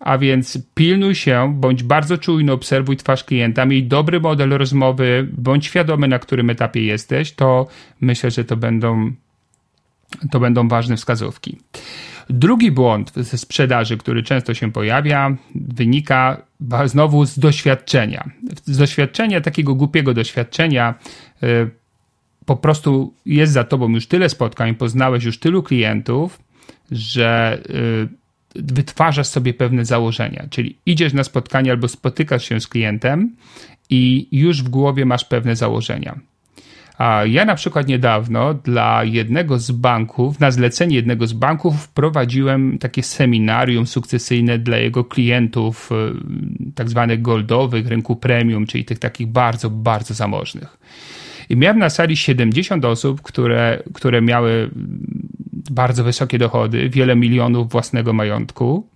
A 0.06 0.18
więc 0.18 0.58
pilnuj 0.74 1.14
się, 1.14 1.54
bądź 1.56 1.82
bardzo 1.82 2.18
czujny, 2.18 2.52
obserwuj 2.52 2.96
twarz 2.96 3.24
klienta, 3.24 3.64
miej 3.66 3.84
dobry 3.84 4.20
model 4.20 4.50
rozmowy, 4.50 5.28
bądź 5.32 5.66
świadomy, 5.66 6.08
na 6.08 6.18
którym 6.18 6.50
etapie 6.50 6.82
jesteś, 6.82 7.32
to 7.32 7.66
myślę, 8.00 8.30
że 8.30 8.44
to 8.44 8.56
będą, 8.56 9.12
to 10.30 10.40
będą 10.40 10.68
ważne 10.68 10.96
wskazówki. 10.96 11.58
Drugi 12.30 12.70
błąd 12.70 13.12
ze 13.16 13.38
sprzedaży, 13.38 13.96
który 13.96 14.22
często 14.22 14.54
się 14.54 14.72
pojawia, 14.72 15.36
wynika 15.54 16.42
znowu 16.84 17.24
z 17.24 17.38
doświadczenia. 17.38 18.30
Z 18.64 18.78
doświadczenia, 18.78 19.40
takiego 19.40 19.74
głupiego 19.74 20.14
doświadczenia, 20.14 20.94
y, 21.42 21.70
po 22.44 22.56
prostu 22.56 23.14
jest 23.26 23.52
za 23.52 23.64
tobą 23.64 23.88
już 23.88 24.06
tyle 24.06 24.28
spotkań, 24.28 24.74
poznałeś 24.74 25.24
już 25.24 25.38
tylu 25.38 25.62
klientów, 25.62 26.38
że 26.90 27.60
y, 27.70 28.25
wytwarzasz 28.58 29.26
sobie 29.26 29.54
pewne 29.54 29.84
założenia, 29.84 30.46
czyli 30.50 30.78
idziesz 30.86 31.12
na 31.12 31.24
spotkanie 31.24 31.70
albo 31.70 31.88
spotykasz 31.88 32.48
się 32.48 32.60
z 32.60 32.68
klientem 32.68 33.36
i 33.90 34.28
już 34.32 34.62
w 34.62 34.68
głowie 34.68 35.04
masz 35.04 35.24
pewne 35.24 35.56
założenia. 35.56 36.20
A 36.98 37.24
ja 37.24 37.44
na 37.44 37.54
przykład 37.54 37.88
niedawno 37.88 38.54
dla 38.54 39.04
jednego 39.04 39.58
z 39.58 39.70
banków, 39.70 40.40
na 40.40 40.50
zlecenie 40.50 40.96
jednego 40.96 41.26
z 41.26 41.32
banków, 41.32 41.76
wprowadziłem 41.82 42.78
takie 42.78 43.02
seminarium 43.02 43.86
sukcesyjne 43.86 44.58
dla 44.58 44.76
jego 44.76 45.04
klientów, 45.04 45.90
y, 45.92 46.72
tak 46.74 46.88
zwanych 46.88 47.22
goldowych, 47.22 47.86
rynku 47.86 48.16
premium, 48.16 48.66
czyli 48.66 48.84
tych 48.84 48.98
takich 48.98 49.26
bardzo, 49.26 49.70
bardzo 49.70 50.14
zamożnych. 50.14 50.78
I 51.48 51.56
miałem 51.56 51.78
na 51.78 51.90
sali 51.90 52.16
70 52.16 52.84
osób, 52.84 53.22
które, 53.22 53.82
które 53.94 54.22
miały 54.22 54.70
bardzo 55.70 56.04
wysokie 56.04 56.38
dochody, 56.38 56.88
wiele 56.88 57.16
milionów 57.16 57.70
własnego 57.70 58.12
majątku. 58.12 58.86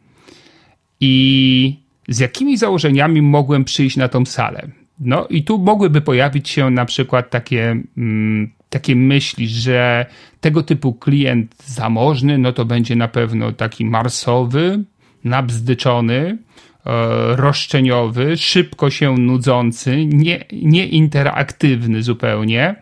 I 1.00 1.76
z 2.08 2.18
jakimi 2.18 2.56
założeniami 2.56 3.22
mogłem 3.22 3.64
przyjść 3.64 3.96
na 3.96 4.08
tą 4.08 4.24
salę? 4.24 4.68
No 5.00 5.26
i 5.26 5.44
tu 5.44 5.58
mogłyby 5.58 6.00
pojawić 6.00 6.48
się 6.48 6.70
na 6.70 6.84
przykład 6.84 7.30
takie, 7.30 7.82
mm, 7.96 8.50
takie 8.68 8.96
myśli, 8.96 9.48
że 9.48 10.06
tego 10.40 10.62
typu 10.62 10.92
klient 10.92 11.54
zamożny, 11.64 12.38
no 12.38 12.52
to 12.52 12.64
będzie 12.64 12.96
na 12.96 13.08
pewno 13.08 13.52
taki 13.52 13.84
marsowy, 13.84 14.84
nabzdyczony, 15.24 16.38
roszczeniowy, 17.36 18.36
szybko 18.36 18.90
się 18.90 19.14
nudzący, 19.14 20.06
nie, 20.06 20.44
nieinteraktywny 20.52 22.02
zupełnie. 22.02 22.76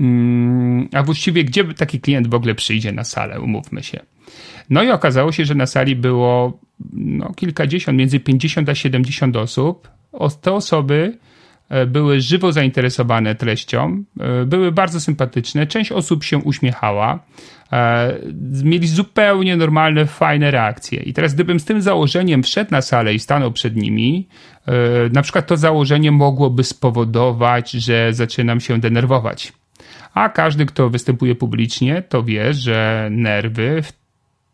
Mm, 0.00 0.88
a 0.92 1.02
właściwie 1.02 1.44
gdzie 1.44 1.64
taki 1.64 2.00
klient 2.00 2.26
w 2.26 2.34
ogóle 2.34 2.54
przyjdzie 2.54 2.92
na 2.92 3.04
salę, 3.04 3.40
umówmy 3.40 3.82
się. 3.82 4.00
No 4.70 4.82
i 4.82 4.90
okazało 4.90 5.32
się, 5.32 5.44
że 5.44 5.54
na 5.54 5.66
sali 5.66 5.96
było 5.96 6.60
no, 6.92 7.34
kilkadziesiąt, 7.34 7.98
między 7.98 8.20
50 8.20 8.68
a 8.68 8.74
70 8.74 9.36
osób. 9.36 9.88
Te 10.40 10.52
osoby 10.52 11.18
e, 11.18 11.37
były 11.86 12.20
żywo 12.20 12.52
zainteresowane 12.52 13.34
treścią, 13.34 14.04
e, 14.20 14.44
były 14.44 14.72
bardzo 14.72 15.00
sympatyczne, 15.00 15.66
część 15.66 15.92
osób 15.92 16.24
się 16.24 16.38
uśmiechała, 16.38 17.18
e, 17.72 18.18
mieli 18.64 18.88
zupełnie 18.88 19.56
normalne, 19.56 20.06
fajne 20.06 20.50
reakcje. 20.50 21.02
I 21.02 21.12
teraz, 21.12 21.34
gdybym 21.34 21.60
z 21.60 21.64
tym 21.64 21.82
założeniem 21.82 22.42
wszedł 22.42 22.70
na 22.70 22.82
salę 22.82 23.14
i 23.14 23.18
stanął 23.18 23.52
przed 23.52 23.76
nimi, 23.76 24.28
na 25.12 25.22
przykład 25.22 25.46
to 25.46 25.56
założenie 25.56 26.12
mogłoby 26.12 26.64
spowodować, 26.64 27.70
że 27.70 28.14
zaczynam 28.14 28.60
się 28.60 28.80
denerwować 28.80 29.52
a 30.14 30.28
każdy, 30.28 30.66
kto 30.66 30.90
występuje 30.90 31.34
publicznie, 31.34 32.02
to 32.02 32.22
wie, 32.22 32.54
że 32.54 33.08
nerwy 33.10 33.82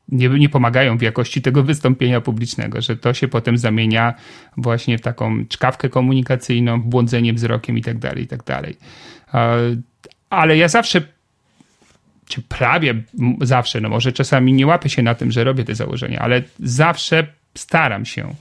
nie, 0.08 0.28
nie 0.28 0.48
pomagają 0.48 0.98
w 0.98 1.02
jakości 1.02 1.42
tego 1.42 1.62
wystąpienia 1.62 2.20
publicznego, 2.20 2.80
że 2.80 2.96
to 2.96 3.14
się 3.14 3.28
potem 3.28 3.58
zamienia 3.58 4.14
właśnie 4.56 4.98
w 4.98 5.00
taką 5.00 5.46
czkawkę 5.48 5.88
komunikacyjną, 5.88 6.82
błądzenie 6.82 7.32
wzrokiem 7.32 7.78
i 7.78 7.82
tak 7.82 7.98
dalej, 7.98 8.24
i 8.24 8.26
tak 8.26 8.44
dalej. 8.44 8.76
Ale 10.30 10.56
ja 10.56 10.68
zawsze 10.68 11.02
czy 12.28 12.42
prawie 12.42 12.94
zawsze, 13.40 13.80
no 13.80 13.88
może 13.88 14.12
czasami 14.12 14.52
nie 14.52 14.66
łapię 14.66 14.88
się 14.88 15.02
na 15.02 15.14
tym, 15.14 15.32
że 15.32 15.44
robię 15.44 15.64
te 15.64 15.74
założenia, 15.74 16.20
ale 16.20 16.42
zawsze 16.58 17.26
staram 17.58 18.04
się 18.04 18.34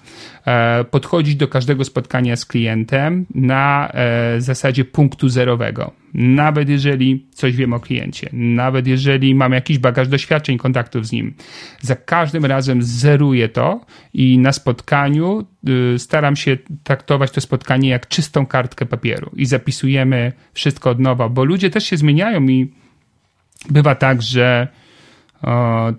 e, 0.46 0.84
podchodzić 0.84 1.36
do 1.36 1.48
każdego 1.48 1.86
spotkania 1.86 2.36
z 2.36 2.46
klientem 2.46 3.26
na 3.36 3.92
e, 3.94 4.42
zasadzie 4.42 4.86
punktu 4.86 5.30
zerowego. 5.30 5.92
Nawet 6.14 6.70
jeżeli 6.70 7.26
coś 7.32 7.56
wiem 7.56 7.74
o 7.74 7.80
kliencie, 7.80 8.30
nawet 8.34 8.88
jeżeli 8.88 9.36
mam 9.36 9.54
jakiś 9.54 9.78
bagaż 9.80 10.08
doświadczeń, 10.08 10.58
kontaktów 10.58 11.08
z 11.08 11.12
nim, 11.12 11.34
za 11.82 11.96
każdym 11.96 12.46
razem 12.46 12.84
zeruję 12.84 13.50
to 13.50 13.86
i 14.14 14.38
na 14.38 14.52
spotkaniu 14.52 15.46
y, 15.96 16.00
staram 16.00 16.36
się 16.36 16.58
traktować 16.84 17.32
to 17.32 17.42
spotkanie 17.42 17.90
jak 17.90 18.08
czystą 18.08 18.46
kartkę 18.46 18.86
papieru 18.86 19.32
i 19.36 19.46
zapisujemy 19.46 20.32
wszystko 20.54 20.90
od 20.90 21.00
nowa, 21.00 21.30
bo 21.30 21.44
ludzie 21.44 21.70
też 21.70 21.84
się 21.84 21.98
zmieniają 21.98 22.48
i 22.48 22.72
bywa 23.70 23.96
tak, 23.96 24.22
że 24.22 24.68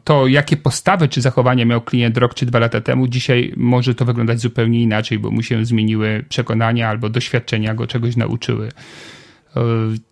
to 0.04 0.26
jakie 0.26 0.56
postawy 0.56 1.08
czy 1.08 1.20
zachowania 1.20 1.64
miał 1.64 1.80
klient 1.80 2.18
rok 2.18 2.34
czy 2.34 2.46
dwa 2.46 2.58
lata 2.58 2.80
temu, 2.80 3.08
dzisiaj 3.08 3.52
może 3.56 3.94
to 3.94 4.04
wyglądać 4.04 4.40
zupełnie 4.40 4.82
inaczej, 4.82 5.18
bo 5.18 5.30
mu 5.30 5.42
się 5.42 5.64
zmieniły 5.64 6.24
przekonania 6.28 6.88
albo 6.88 7.08
doświadczenia 7.08 7.74
go 7.74 7.86
czegoś 7.86 8.16
nauczyły. 8.16 8.68
E, 9.56 9.60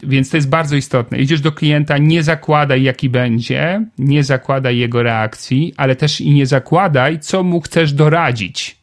więc 0.03 0.31
to 0.31 0.37
jest 0.37 0.49
bardzo 0.49 0.77
istotne. 0.77 1.19
Idziesz 1.19 1.41
do 1.41 1.53
klienta, 1.53 1.99
nie 1.99 2.23
zakładaj 2.23 2.83
jaki 2.83 3.09
będzie, 3.09 3.87
nie 3.99 4.25
zakładaj 4.25 4.79
jego 4.79 5.03
reakcji, 5.03 5.75
ale 5.77 5.97
też 5.97 6.21
i 6.21 6.31
nie 6.31 6.47
zakładaj, 6.47 7.21
co 7.21 7.43
mu 7.43 7.61
chcesz 7.61 7.93
doradzić 7.93 8.82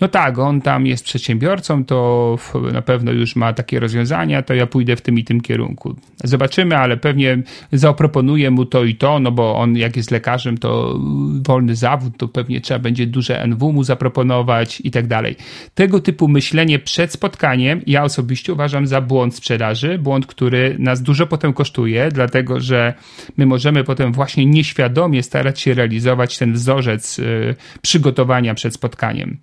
no 0.00 0.08
tak, 0.08 0.38
on 0.38 0.60
tam 0.60 0.86
jest 0.86 1.04
przedsiębiorcą, 1.04 1.84
to 1.84 2.38
na 2.72 2.82
pewno 2.82 3.12
już 3.12 3.36
ma 3.36 3.52
takie 3.52 3.80
rozwiązania, 3.80 4.42
to 4.42 4.54
ja 4.54 4.66
pójdę 4.66 4.96
w 4.96 5.00
tym 5.00 5.18
i 5.18 5.24
tym 5.24 5.40
kierunku. 5.40 5.96
Zobaczymy, 6.24 6.76
ale 6.76 6.96
pewnie 6.96 7.42
zaproponuję 7.72 8.50
mu 8.50 8.64
to 8.64 8.84
i 8.84 8.94
to, 8.94 9.18
no 9.18 9.32
bo 9.32 9.56
on 9.56 9.76
jak 9.76 9.96
jest 9.96 10.10
lekarzem, 10.10 10.58
to 10.58 11.00
wolny 11.46 11.76
zawód, 11.76 12.16
to 12.16 12.28
pewnie 12.28 12.60
trzeba 12.60 12.80
będzie 12.80 13.06
duże 13.06 13.46
NW 13.46 13.72
mu 13.72 13.84
zaproponować 13.84 14.80
i 14.84 14.90
tak 14.90 15.06
dalej. 15.06 15.36
Tego 15.74 16.00
typu 16.00 16.28
myślenie 16.28 16.78
przed 16.78 17.12
spotkaniem 17.12 17.80
ja 17.86 18.04
osobiście 18.04 18.52
uważam 18.52 18.86
za 18.86 19.00
błąd 19.00 19.34
sprzedaży, 19.34 19.98
błąd, 19.98 20.26
który 20.26 20.76
nas 20.78 21.02
dużo 21.02 21.26
potem 21.26 21.52
kosztuje, 21.52 22.08
dlatego 22.12 22.60
że 22.60 22.94
my 23.36 23.46
możemy 23.46 23.84
potem 23.84 24.12
właśnie 24.12 24.46
nieświadomie 24.46 25.22
starać 25.22 25.60
się 25.60 25.74
realizować 25.74 26.38
ten 26.38 26.52
wzorzec 26.52 27.18
y, 27.18 27.54
przygotowania 27.82 28.54
przed 28.54 28.74
spotkaniem. 28.74 29.38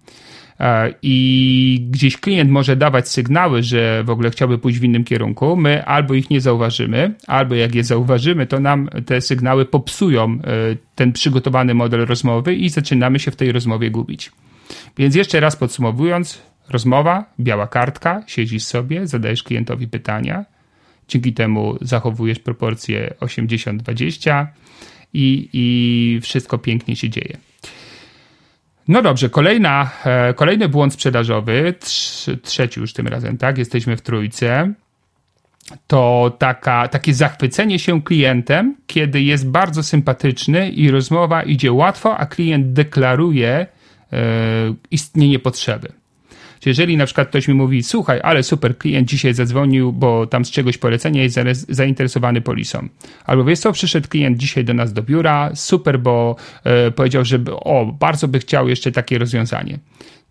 E, 0.59 0.93
i 1.01 1.87
gdzieś 1.89 2.17
klient 2.17 2.51
może 2.51 2.75
dawać 2.75 3.09
sygnały, 3.09 3.63
że 3.63 4.03
w 4.03 4.09
ogóle 4.09 4.29
chciałby 4.29 4.57
pójść 4.57 4.79
w 4.79 4.83
innym 4.83 5.03
kierunku, 5.03 5.55
my 5.55 5.85
albo 5.85 6.13
ich 6.13 6.29
nie 6.29 6.41
zauważymy, 6.41 7.13
albo 7.27 7.55
jak 7.55 7.75
je 7.75 7.83
zauważymy, 7.83 8.47
to 8.47 8.59
nam 8.59 8.89
te 9.05 9.21
sygnały 9.21 9.65
popsują 9.65 10.31
e, 10.31 10.39
ten 10.95 11.13
przygotowany 11.13 11.73
model 11.73 12.05
rozmowy 12.05 12.55
i 12.55 12.69
zaczynamy 12.69 13.19
się 13.19 13.31
w 13.31 13.35
tej 13.35 13.51
rozmowie 13.51 13.91
gubić. 13.91 14.31
Więc 14.97 15.15
jeszcze 15.15 15.39
raz 15.39 15.55
podsumowując, 15.55 16.41
rozmowa, 16.69 17.25
biała 17.39 17.67
kartka, 17.67 18.23
siedzisz 18.27 18.63
sobie, 18.63 19.07
zadajesz 19.07 19.43
klientowi 19.43 19.87
pytania, 19.87 20.45
dzięki 21.07 21.33
temu 21.33 21.77
zachowujesz 21.81 22.39
proporcje 22.39 23.13
80-20 23.19 24.45
i, 25.13 25.49
i 25.53 26.19
wszystko 26.21 26.57
pięknie 26.57 26.95
się 26.95 27.09
dzieje. 27.09 27.37
No 28.88 29.01
dobrze, 29.01 29.29
kolejna, 29.29 29.89
e, 30.06 30.34
kolejny 30.34 30.70
błąd 30.70 30.94
sprzedażowy, 30.94 31.74
trzeci 32.41 32.79
już 32.79 32.94
tym 32.94 33.08
razem, 33.08 33.38
tak? 33.38 33.58
Jesteśmy 33.58 33.98
w 33.98 34.01
trójce. 34.01 34.74
To 35.88 36.36
taka, 36.39 36.88
takie 36.88 37.13
zachwycenie 37.13 37.79
się 37.79 38.01
klientem, 38.01 38.75
kiedy 38.88 39.22
jest 39.22 39.50
bardzo 39.50 39.84
sympatyczny 39.84 40.70
i 40.70 40.91
rozmowa 40.91 41.44
idzie 41.44 41.72
łatwo, 41.72 42.17
a 42.17 42.25
klient 42.25 42.74
deklaruje 42.74 43.50
e, 43.50 43.67
istnienie 44.91 45.39
potrzeby. 45.39 45.96
Czyli 46.59 46.71
jeżeli 46.71 46.97
na 46.97 47.05
przykład 47.05 47.27
ktoś 47.27 47.47
mi 47.47 47.53
mówi, 47.53 47.83
słuchaj, 47.83 48.19
ale 48.23 48.43
super, 48.43 48.77
klient 48.77 49.09
dzisiaj 49.09 49.33
zadzwonił, 49.33 49.93
bo 49.93 50.27
tam 50.27 50.45
z 50.45 50.51
czegoś 50.51 50.77
polecenia 50.77 51.23
jest 51.23 51.39
zainteresowany 51.69 52.41
polisą. 52.41 52.87
Albo 53.25 53.43
wiesz 53.43 53.59
co, 53.59 53.71
przyszedł 53.71 54.07
klient 54.07 54.37
dzisiaj 54.37 54.65
do 54.65 54.73
nas 54.73 54.93
do 54.93 55.03
biura, 55.03 55.51
super, 55.55 55.99
bo 55.99 56.35
e, 56.63 56.91
powiedział, 56.91 57.25
że 57.25 57.39
o, 57.51 57.85
bardzo 57.85 58.27
by 58.27 58.39
chciał 58.39 58.69
jeszcze 58.69 58.91
takie 58.91 59.17
rozwiązanie. 59.17 59.79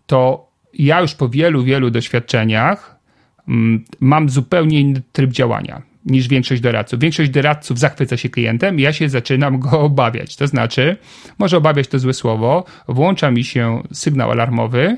To 0.05 0.47
ja 0.73 1.01
już 1.01 1.15
po 1.15 1.29
wielu, 1.29 1.63
wielu 1.63 1.89
doświadczeniach 1.89 2.99
mm, 3.47 3.85
mam 3.99 4.29
zupełnie 4.29 4.79
inny 4.79 5.01
tryb 5.11 5.31
działania 5.31 5.81
niż 6.07 6.27
większość 6.27 6.61
doradców. 6.61 6.99
Większość 6.99 7.29
doradców 7.29 7.79
zachwyca 7.79 8.17
się 8.17 8.29
klientem, 8.29 8.79
ja 8.79 8.93
się 8.93 9.09
zaczynam 9.09 9.59
go 9.59 9.79
obawiać. 9.89 10.35
To 10.35 10.47
znaczy, 10.47 10.97
może 11.39 11.57
obawiać 11.57 11.87
to 11.87 11.99
złe 11.99 12.13
słowo, 12.13 12.65
włącza 12.87 13.31
mi 13.31 13.43
się 13.43 13.83
sygnał 13.93 14.31
alarmowy, 14.31 14.97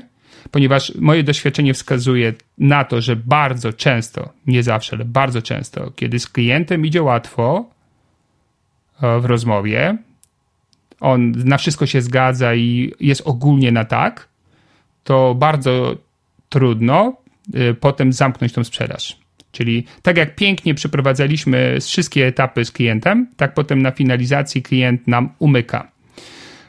ponieważ 0.50 0.94
moje 0.94 1.22
doświadczenie 1.22 1.74
wskazuje 1.74 2.32
na 2.58 2.84
to, 2.84 3.00
że 3.00 3.16
bardzo 3.16 3.72
często, 3.72 4.32
nie 4.46 4.62
zawsze, 4.62 4.96
ale 4.96 5.04
bardzo 5.04 5.42
często, 5.42 5.90
kiedy 5.96 6.18
z 6.18 6.28
klientem 6.28 6.86
idzie 6.86 7.02
łatwo 7.02 7.70
e, 9.02 9.20
w 9.20 9.24
rozmowie, 9.24 9.98
on 11.00 11.30
na 11.30 11.58
wszystko 11.58 11.86
się 11.86 12.02
zgadza 12.02 12.54
i 12.54 12.92
jest 13.00 13.22
ogólnie 13.24 13.72
na 13.72 13.84
tak, 13.84 14.28
to 15.04 15.34
bardzo 15.34 15.96
trudno 16.48 17.16
e, 17.54 17.74
potem 17.74 18.12
zamknąć 18.12 18.52
tą 18.52 18.64
sprzedaż. 18.64 19.20
Czyli 19.52 19.84
tak 20.02 20.16
jak 20.16 20.34
pięknie 20.34 20.74
przeprowadzaliśmy 20.74 21.78
wszystkie 21.80 22.26
etapy 22.26 22.64
z 22.64 22.72
klientem, 22.72 23.26
tak 23.36 23.54
potem 23.54 23.82
na 23.82 23.90
finalizacji 23.90 24.62
klient 24.62 25.08
nam 25.08 25.32
umyka. 25.38 25.89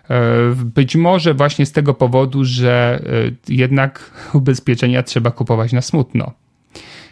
E, 0.09 0.55
być 0.55 0.95
może 0.95 1.33
właśnie 1.33 1.65
z 1.65 1.71
tego 1.71 1.93
powodu, 1.93 2.45
że 2.45 3.01
e, 3.49 3.53
jednak 3.53 4.11
ubezpieczenia 4.33 5.03
trzeba 5.03 5.31
kupować 5.31 5.73
na 5.73 5.81
smutno. 5.81 6.31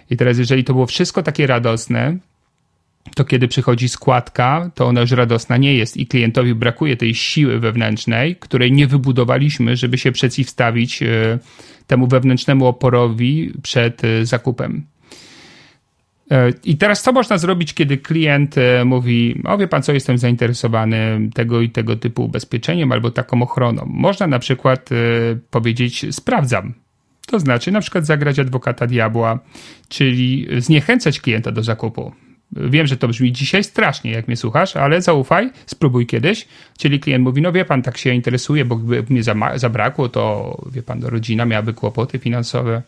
I 0.10 0.18
teraz, 0.18 0.38
jeżeli 0.38 0.64
to 0.64 0.74
było 0.74 0.86
wszystko 0.86 1.24
takie 1.24 1.48
radosne, 1.48 2.18
to 3.16 3.26
kiedy 3.26 3.48
przychodzi 3.48 3.90
składka, 3.90 4.72
to 4.76 4.86
ona 4.86 5.02
już 5.02 5.12
radosna 5.12 5.58
nie 5.58 5.74
jest 5.74 5.98
i 5.98 6.08
klientowi 6.08 6.56
brakuje 6.56 6.98
tej 6.98 7.16
siły 7.16 7.60
wewnętrznej, 7.60 8.36
której 8.36 8.72
nie 8.72 8.88
wybudowaliśmy, 8.88 9.78
żeby 9.78 9.98
się 9.98 10.12
przeciwstawić 10.12 11.04
e, 11.04 11.40
temu 11.88 12.08
wewnętrznemu 12.08 12.68
oporowi 12.68 13.54
przed 13.62 14.02
zakupem. 14.24 14.84
I 16.64 16.78
teraz 16.78 17.04
co 17.04 17.12
można 17.12 17.38
zrobić, 17.38 17.74
kiedy 17.74 17.98
klient 17.98 18.58
e, 18.58 18.86
mówi, 18.86 19.42
o 19.46 19.58
wie 19.58 19.68
pan 19.68 19.84
co, 19.84 19.94
jestem 19.94 20.18
zainteresowany 20.18 21.30
tego 21.34 21.62
i 21.62 21.70
tego 21.70 21.96
typu 21.96 22.26
ubezpieczeniem 22.26 22.92
albo 22.92 23.12
taką 23.12 23.42
ochroną. 23.42 23.86
Można 23.86 24.28
na 24.28 24.40
przykład 24.40 24.90
e, 24.92 24.96
powiedzieć, 25.50 26.06
sprawdzam. 26.12 26.74
To 27.28 27.40
znaczy 27.40 27.72
na 27.72 27.82
przykład 27.82 28.06
zagrać 28.06 28.40
adwokata 28.40 28.88
diabła, 28.88 29.40
czyli 29.88 30.48
zniechęcać 30.58 31.20
klienta 31.20 31.52
do 31.52 31.64
zakupu. 31.64 32.12
Wiem, 32.52 32.88
że 32.88 32.98
to 32.98 33.08
brzmi 33.08 33.32
dzisiaj 33.32 33.64
strasznie, 33.64 34.12
jak 34.12 34.28
mnie 34.28 34.38
słuchasz, 34.38 34.76
ale 34.76 35.02
zaufaj, 35.02 35.50
spróbuj 35.66 36.06
kiedyś. 36.06 36.48
Czyli 36.78 37.00
klient 37.00 37.24
mówi, 37.24 37.42
no 37.42 37.52
wie 37.52 37.66
pan, 37.66 37.82
tak 37.82 37.98
się 37.98 38.14
interesuje, 38.14 38.66
bo 38.66 38.76
gdyby 38.76 39.14
mnie 39.14 39.24
zabrakło, 39.56 40.10
to 40.10 40.56
wie 40.72 40.84
pan, 40.84 41.04
rodzina 41.04 41.46
miałaby 41.46 41.74
kłopoty 41.74 42.20
finansowe. 42.20 42.82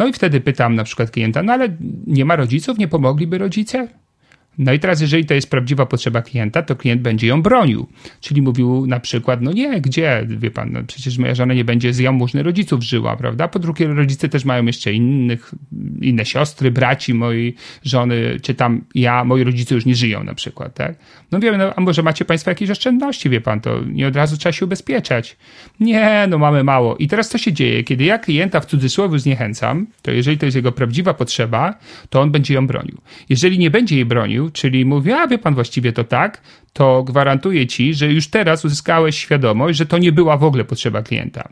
No 0.00 0.06
i 0.06 0.12
wtedy 0.12 0.40
pytam 0.40 0.74
na 0.74 0.84
przykład 0.84 1.10
klienta, 1.10 1.42
no 1.42 1.52
ale 1.52 1.76
nie 2.06 2.24
ma 2.24 2.36
rodziców, 2.36 2.78
nie 2.78 2.88
pomogliby 2.88 3.38
rodzice? 3.38 3.88
No 4.58 4.72
i 4.72 4.78
teraz, 4.78 5.00
jeżeli 5.00 5.24
to 5.24 5.34
jest 5.34 5.50
prawdziwa 5.50 5.86
potrzeba 5.86 6.22
klienta, 6.22 6.62
to 6.62 6.76
klient 6.76 7.02
będzie 7.02 7.26
ją 7.26 7.42
bronił. 7.42 7.86
Czyli 8.20 8.42
mówił 8.42 8.86
na 8.86 9.00
przykład, 9.00 9.42
no 9.42 9.52
nie, 9.52 9.80
gdzie, 9.80 10.26
wie 10.28 10.50
pan, 10.50 10.72
no 10.72 10.80
przecież 10.86 11.18
moja 11.18 11.34
żona 11.34 11.54
nie 11.54 11.64
będzie 11.64 11.92
z 11.92 11.98
jałmużny 11.98 12.42
rodziców 12.42 12.82
żyła, 12.82 13.16
prawda? 13.16 13.48
Po 13.48 13.58
drugie, 13.58 13.86
rodzice 13.86 14.28
też 14.28 14.44
mają 14.44 14.66
jeszcze 14.66 14.92
innych, 14.92 15.54
inne 16.00 16.24
siostry, 16.24 16.70
braci 16.70 17.14
mojej 17.14 17.54
żony, 17.84 18.40
czy 18.42 18.54
tam 18.54 18.84
ja, 18.94 19.24
moi 19.24 19.44
rodzice 19.44 19.74
już 19.74 19.86
nie 19.86 19.94
żyją 19.94 20.24
na 20.24 20.34
przykład, 20.34 20.74
tak? 20.74 20.96
No 21.32 21.40
wiemy, 21.40 21.58
no, 21.58 21.74
a 21.76 21.80
może 21.80 22.02
macie 22.02 22.24
państwo 22.24 22.50
jakieś 22.50 22.70
oszczędności, 22.70 23.30
wie 23.30 23.40
pan, 23.40 23.60
to 23.60 23.80
nie 23.86 24.08
od 24.08 24.16
razu 24.16 24.36
trzeba 24.36 24.52
się 24.52 24.64
ubezpieczać. 24.64 25.36
Nie, 25.80 26.26
no 26.28 26.38
mamy 26.38 26.64
mało. 26.64 26.96
I 26.96 27.08
teraz 27.08 27.28
co 27.28 27.38
się 27.38 27.52
dzieje? 27.52 27.84
Kiedy 27.84 28.04
ja 28.04 28.18
klienta 28.18 28.60
w 28.60 28.66
cudzysłowie 28.66 29.18
zniechęcam, 29.18 29.86
to 30.02 30.10
jeżeli 30.10 30.38
to 30.38 30.46
jest 30.46 30.56
jego 30.56 30.72
prawdziwa 30.72 31.14
potrzeba, 31.14 31.74
to 32.10 32.20
on 32.20 32.30
będzie 32.30 32.54
ją 32.54 32.66
bronił. 32.66 32.98
Jeżeli 33.28 33.58
nie 33.58 33.70
będzie 33.70 33.96
jej 33.96 34.04
bronił, 34.04 34.49
czyli 34.52 34.84
mówi, 34.84 35.12
a 35.12 35.26
wie 35.26 35.38
pan 35.38 35.54
właściwie 35.54 35.92
to 35.92 36.04
tak, 36.04 36.42
to 36.72 37.02
gwarantuję 37.02 37.66
ci, 37.66 37.94
że 37.94 38.12
już 38.12 38.28
teraz 38.28 38.64
uzyskałeś 38.64 39.18
świadomość, 39.18 39.78
że 39.78 39.86
to 39.86 39.98
nie 39.98 40.12
była 40.12 40.36
w 40.36 40.44
ogóle 40.44 40.64
potrzeba 40.64 41.02
klienta 41.02 41.48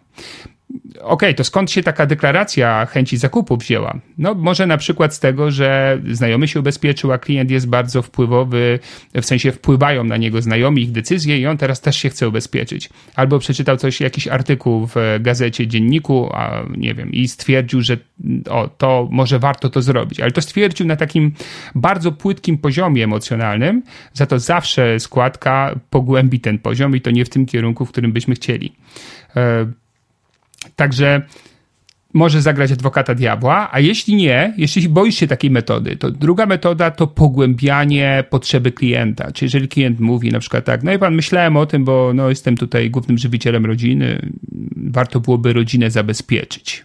okej, 0.95 1.01
okay, 1.01 1.35
to 1.35 1.45
skąd 1.45 1.71
się 1.71 1.83
taka 1.83 2.07
deklaracja 2.07 2.87
chęci 2.87 3.17
zakupu 3.17 3.57
wzięła? 3.57 3.99
No 4.19 4.35
może 4.35 4.67
na 4.67 4.77
przykład 4.77 5.15
z 5.15 5.21
tego, 5.21 5.51
że 5.51 6.01
znajomy 6.11 6.49
się 6.49 6.61
ubezpieczył, 6.61 7.13
a 7.13 7.19
klient 7.19 7.51
jest 7.51 7.69
bardzo 7.69 8.03
wpływowy, 8.03 8.79
w 9.15 9.25
sensie 9.25 9.53
wpływają 9.53 10.05
na 10.05 10.17
niego 10.17 10.43
znajomi, 10.43 10.83
ich 10.83 10.93
decyzje 10.93 11.39
i 11.39 11.47
on 11.47 11.57
teraz 11.57 11.81
też 11.81 11.97
się 11.97 12.09
chce 12.09 12.29
ubezpieczyć. 12.29 12.91
Albo 13.15 13.39
przeczytał 13.39 13.77
coś, 13.77 14.01
jakiś 14.01 14.29
artykuł 14.29 14.87
w 14.87 14.95
gazecie, 15.21 15.67
dzienniku, 15.67 16.31
a 16.33 16.63
nie 16.77 16.95
wiem, 16.95 17.13
i 17.13 17.29
stwierdził, 17.29 17.83
że 17.83 17.97
o, 18.51 18.69
to 18.69 19.09
może 19.11 19.39
warto 19.39 19.71
to 19.71 19.83
zrobić. 19.83 20.21
Ale 20.21 20.31
to 20.31 20.43
stwierdził 20.43 20.87
na 20.87 20.97
takim 20.97 21.33
bardzo 21.75 22.13
płytkim 22.13 22.59
poziomie 22.59 23.05
emocjonalnym, 23.05 23.83
za 24.13 24.27
to 24.27 24.39
zawsze 24.39 25.01
składka 25.01 25.81
pogłębi 25.91 26.41
ten 26.41 26.59
poziom 26.59 26.97
i 26.97 27.01
to 27.01 27.11
nie 27.11 27.25
w 27.25 27.29
tym 27.29 27.47
kierunku, 27.47 27.87
w 27.87 27.89
którym 27.89 28.13
byśmy 28.13 28.35
chcieli. 28.35 28.73
Także 30.77 31.23
może 32.15 32.43
zagrać 32.43 32.73
adwokata 32.73 33.15
diabła, 33.15 33.69
a 33.73 33.81
jeśli 33.81 34.15
nie, 34.15 34.55
jeśli 34.57 34.89
boisz 34.89 35.15
się 35.15 35.27
takiej 35.27 35.51
metody, 35.51 35.97
to 35.97 36.11
druga 36.11 36.47
metoda 36.47 36.91
to 36.91 37.07
pogłębianie 37.07 38.25
potrzeby 38.31 38.73
klienta. 38.73 39.33
Czyli 39.33 39.47
jeżeli 39.47 39.69
klient 39.69 40.01
mówi 40.01 40.31
na 40.31 40.41
przykład 40.41 40.65
tak, 40.65 40.83
no 40.83 40.93
i 40.93 40.99
pan, 40.99 41.15
myślałem 41.15 41.57
o 41.57 41.67
tym, 41.67 41.85
bo 41.85 42.13
no, 42.15 42.29
jestem 42.29 42.57
tutaj 42.57 42.91
głównym 42.91 43.19
żywicielem 43.19 43.67
rodziny, 43.67 44.31
warto 44.77 45.21
byłoby 45.21 45.53
rodzinę 45.53 45.91
zabezpieczyć. 45.91 46.85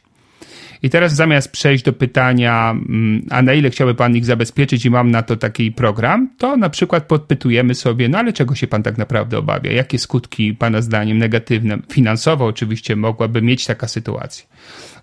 I 0.84 0.90
teraz 0.90 1.16
zamiast 1.16 1.52
przejść 1.52 1.84
do 1.84 1.94
pytania, 1.94 2.72
mm, 2.72 3.26
a 3.30 3.42
na 3.42 3.54
ile 3.54 3.70
chciałby 3.70 3.96
pan 3.96 4.16
ich 4.16 4.26
zabezpieczyć 4.26 4.86
i 4.86 4.90
mam 4.90 5.12
na 5.12 5.22
to 5.22 5.36
taki 5.36 5.72
program, 5.72 6.30
to 6.38 6.58
na 6.58 6.70
przykład 6.70 7.04
podpytujemy 7.04 7.76
sobie, 7.76 8.10
no 8.10 8.18
ale 8.18 8.34
czego 8.34 8.56
się 8.56 8.68
pan 8.68 8.84
tak 8.84 8.98
naprawdę 8.98 9.38
obawia? 9.38 9.72
Jakie 9.72 10.00
skutki 10.00 10.54
pana 10.54 10.82
zdaniem 10.82 11.18
negatywne, 11.18 11.78
finansowo 11.92 12.46
oczywiście 12.46 12.96
mogłaby 12.96 13.42
mieć 13.42 13.66
taka 13.66 13.88
sytuacja? 13.88 14.46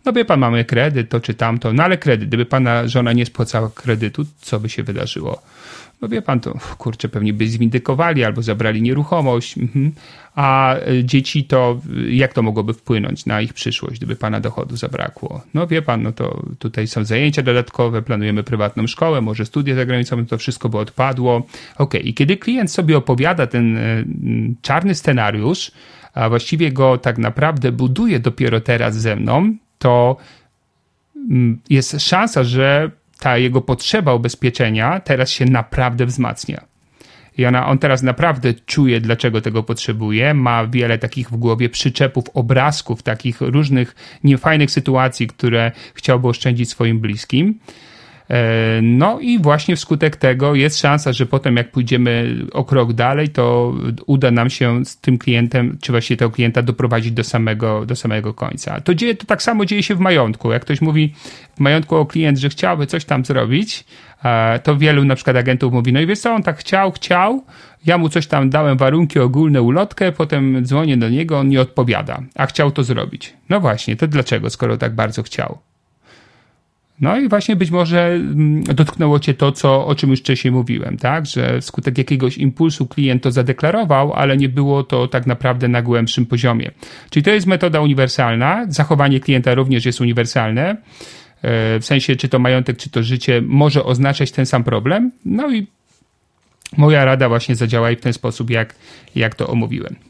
No 0.04 0.12
wie 0.12 0.24
pan, 0.24 0.40
mamy 0.40 0.64
kredyt, 0.64 1.08
to 1.08 1.20
czy 1.20 1.34
tamto, 1.34 1.72
no 1.72 1.82
ale 1.82 1.98
kredyt, 1.98 2.28
gdyby 2.28 2.46
pana 2.46 2.88
żona 2.88 3.12
nie 3.12 3.26
spłacała 3.26 3.70
kredytu, 3.74 4.24
co 4.40 4.60
by 4.60 4.68
się 4.68 4.82
wydarzyło? 4.82 5.42
No 6.02 6.08
wie 6.08 6.22
pan, 6.22 6.40
to 6.40 6.54
kurczę, 6.78 7.08
pewnie 7.08 7.32
by 7.32 7.48
zwindykowali 7.48 8.24
albo 8.24 8.42
zabrali 8.42 8.82
nieruchomość, 8.82 9.58
mhm. 9.58 9.92
a 10.34 10.76
e, 10.76 11.04
dzieci 11.04 11.44
to, 11.44 11.80
jak 12.08 12.32
to 12.32 12.42
mogłoby 12.42 12.74
wpłynąć 12.74 13.26
na 13.26 13.40
ich 13.40 13.52
przyszłość, 13.52 13.96
gdyby 13.96 14.16
pana 14.16 14.40
dochodu 14.40 14.76
zabrakło? 14.76 15.42
No 15.54 15.66
wie 15.66 15.82
pan, 15.82 16.02
no 16.02 16.12
to 16.12 16.42
tutaj 16.58 16.86
są 16.86 17.04
zajęcia 17.04 17.42
dodatkowe, 17.42 18.02
planujemy 18.02 18.42
prywatną 18.42 18.86
szkołę, 18.86 19.20
może 19.20 19.46
studia 19.46 19.74
za 19.74 19.86
granicą, 19.86 20.16
no 20.16 20.24
to 20.24 20.38
wszystko 20.38 20.68
by 20.68 20.78
odpadło. 20.78 21.46
Ok, 21.78 21.94
i 21.94 22.14
kiedy 22.14 22.36
klient 22.36 22.72
sobie 22.72 22.96
opowiada 22.96 23.46
ten 23.46 23.76
e, 23.76 24.04
czarny 24.62 24.94
scenariusz, 24.94 25.72
a 26.14 26.28
właściwie 26.28 26.72
go 26.72 26.98
tak 26.98 27.18
naprawdę 27.18 27.72
buduje 27.72 28.20
dopiero 28.20 28.60
teraz 28.60 28.96
ze 28.96 29.16
mną, 29.16 29.54
to 29.78 30.16
jest 31.70 32.00
szansa, 32.00 32.44
że 32.44 32.90
ta 33.20 33.38
jego 33.38 33.60
potrzeba 33.60 34.14
ubezpieczenia 34.14 35.00
teraz 35.00 35.30
się 35.30 35.44
naprawdę 35.44 36.06
wzmacnia. 36.06 36.70
I 37.38 37.46
ona, 37.46 37.66
on 37.66 37.78
teraz 37.78 38.02
naprawdę 38.02 38.54
czuje, 38.54 39.00
dlaczego 39.00 39.40
tego 39.40 39.62
potrzebuje. 39.62 40.34
Ma 40.34 40.66
wiele 40.66 40.98
takich 40.98 41.30
w 41.30 41.36
głowie 41.36 41.68
przyczepów, 41.68 42.24
obrazków, 42.34 43.02
takich 43.02 43.40
różnych 43.40 43.94
niefajnych 44.24 44.70
sytuacji, 44.70 45.26
które 45.26 45.72
chciałby 45.94 46.28
oszczędzić 46.28 46.70
swoim 46.70 47.00
bliskim. 47.00 47.58
E, 48.30 48.80
no 48.82 49.20
i 49.20 49.38
właśnie 49.38 49.76
wskutek 49.76 50.16
tego 50.16 50.54
jest 50.54 50.78
szansa, 50.78 51.12
że 51.12 51.26
potem 51.26 51.56
jak 51.56 51.70
pójdziemy 51.70 52.36
o 52.52 52.64
krok 52.64 52.92
dalej, 52.92 53.28
to 53.28 53.74
uda 54.06 54.30
nam 54.30 54.50
się 54.50 54.84
z 54.84 55.00
tym 55.00 55.18
klientem, 55.18 55.78
czy 55.80 55.92
właściwie 55.92 56.16
tego 56.16 56.30
klienta 56.30 56.62
doprowadzić 56.62 57.12
do 57.12 57.24
samego, 57.24 57.86
do 57.86 57.96
samego 57.96 58.34
końca. 58.34 58.80
To, 58.80 58.94
dzieje, 58.94 59.14
to 59.14 59.26
tak 59.26 59.42
samo 59.42 59.64
dzieje 59.64 59.82
się 59.82 59.94
w 59.94 60.00
majątku. 60.00 60.52
Jak 60.52 60.62
ktoś 60.62 60.80
mówi 60.80 61.14
w 61.56 61.60
majątku 61.60 61.96
o 61.96 62.06
klient, 62.06 62.38
że 62.38 62.48
chciałby 62.48 62.86
coś 62.86 63.04
tam 63.04 63.24
zrobić, 63.24 63.84
e, 64.24 64.58
to 64.58 64.76
wielu 64.76 65.04
na 65.04 65.14
przykład 65.14 65.36
agentów 65.36 65.72
mówi, 65.72 65.92
no 65.92 66.00
i 66.00 66.06
wiesz 66.06 66.18
co, 66.18 66.34
on 66.34 66.42
tak 66.42 66.58
chciał, 66.58 66.92
chciał, 66.92 67.44
ja 67.86 67.98
mu 67.98 68.08
coś 68.08 68.26
tam 68.26 68.50
dałem, 68.50 68.76
warunki 68.76 69.18
ogólne, 69.18 69.62
ulotkę, 69.62 70.12
potem 70.12 70.64
dzwonię 70.64 70.96
do 70.96 71.08
niego, 71.08 71.38
on 71.38 71.48
nie 71.48 71.60
odpowiada, 71.60 72.22
a 72.34 72.46
chciał 72.46 72.70
to 72.70 72.84
zrobić. 72.84 73.34
No 73.48 73.60
właśnie, 73.60 73.96
to 73.96 74.08
dlaczego, 74.08 74.50
skoro 74.50 74.76
tak 74.76 74.94
bardzo 74.94 75.22
chciał? 75.22 75.69
No 77.00 77.18
i 77.18 77.28
właśnie 77.28 77.56
być 77.56 77.70
może 77.70 78.06
mm, 78.06 78.64
dotknęło 78.64 79.20
cię 79.20 79.34
to, 79.34 79.52
co, 79.52 79.86
o 79.86 79.94
czym 79.94 80.10
już 80.10 80.20
wcześniej 80.20 80.52
mówiłem, 80.52 80.96
tak? 80.96 81.26
Że 81.26 81.60
wskutek 81.60 81.98
jakiegoś 81.98 82.38
impulsu 82.38 82.86
klient 82.86 83.22
to 83.22 83.30
zadeklarował, 83.30 84.12
ale 84.12 84.36
nie 84.36 84.48
było 84.48 84.82
to 84.82 85.08
tak 85.08 85.26
naprawdę 85.26 85.68
na 85.68 85.82
głębszym 85.82 86.26
poziomie. 86.26 86.70
Czyli 87.10 87.22
to 87.24 87.30
jest 87.30 87.46
metoda 87.46 87.80
uniwersalna. 87.80 88.66
Zachowanie 88.68 89.20
klienta 89.20 89.54
również 89.54 89.86
jest 89.86 90.00
uniwersalne. 90.00 90.76
E, 91.42 91.80
w 91.80 91.84
sensie, 91.84 92.16
czy 92.16 92.28
to 92.28 92.38
majątek, 92.38 92.76
czy 92.76 92.90
to 92.90 93.02
życie 93.02 93.42
może 93.46 93.84
oznaczać 93.84 94.30
ten 94.30 94.46
sam 94.46 94.64
problem. 94.64 95.12
No 95.24 95.50
i 95.50 95.66
moja 96.76 97.04
rada 97.04 97.28
właśnie 97.28 97.56
zadziała 97.56 97.90
i 97.90 97.96
w 97.96 98.00
ten 98.00 98.12
sposób, 98.12 98.50
jak, 98.50 98.74
jak 99.14 99.34
to 99.34 99.48
omówiłem. 99.48 100.09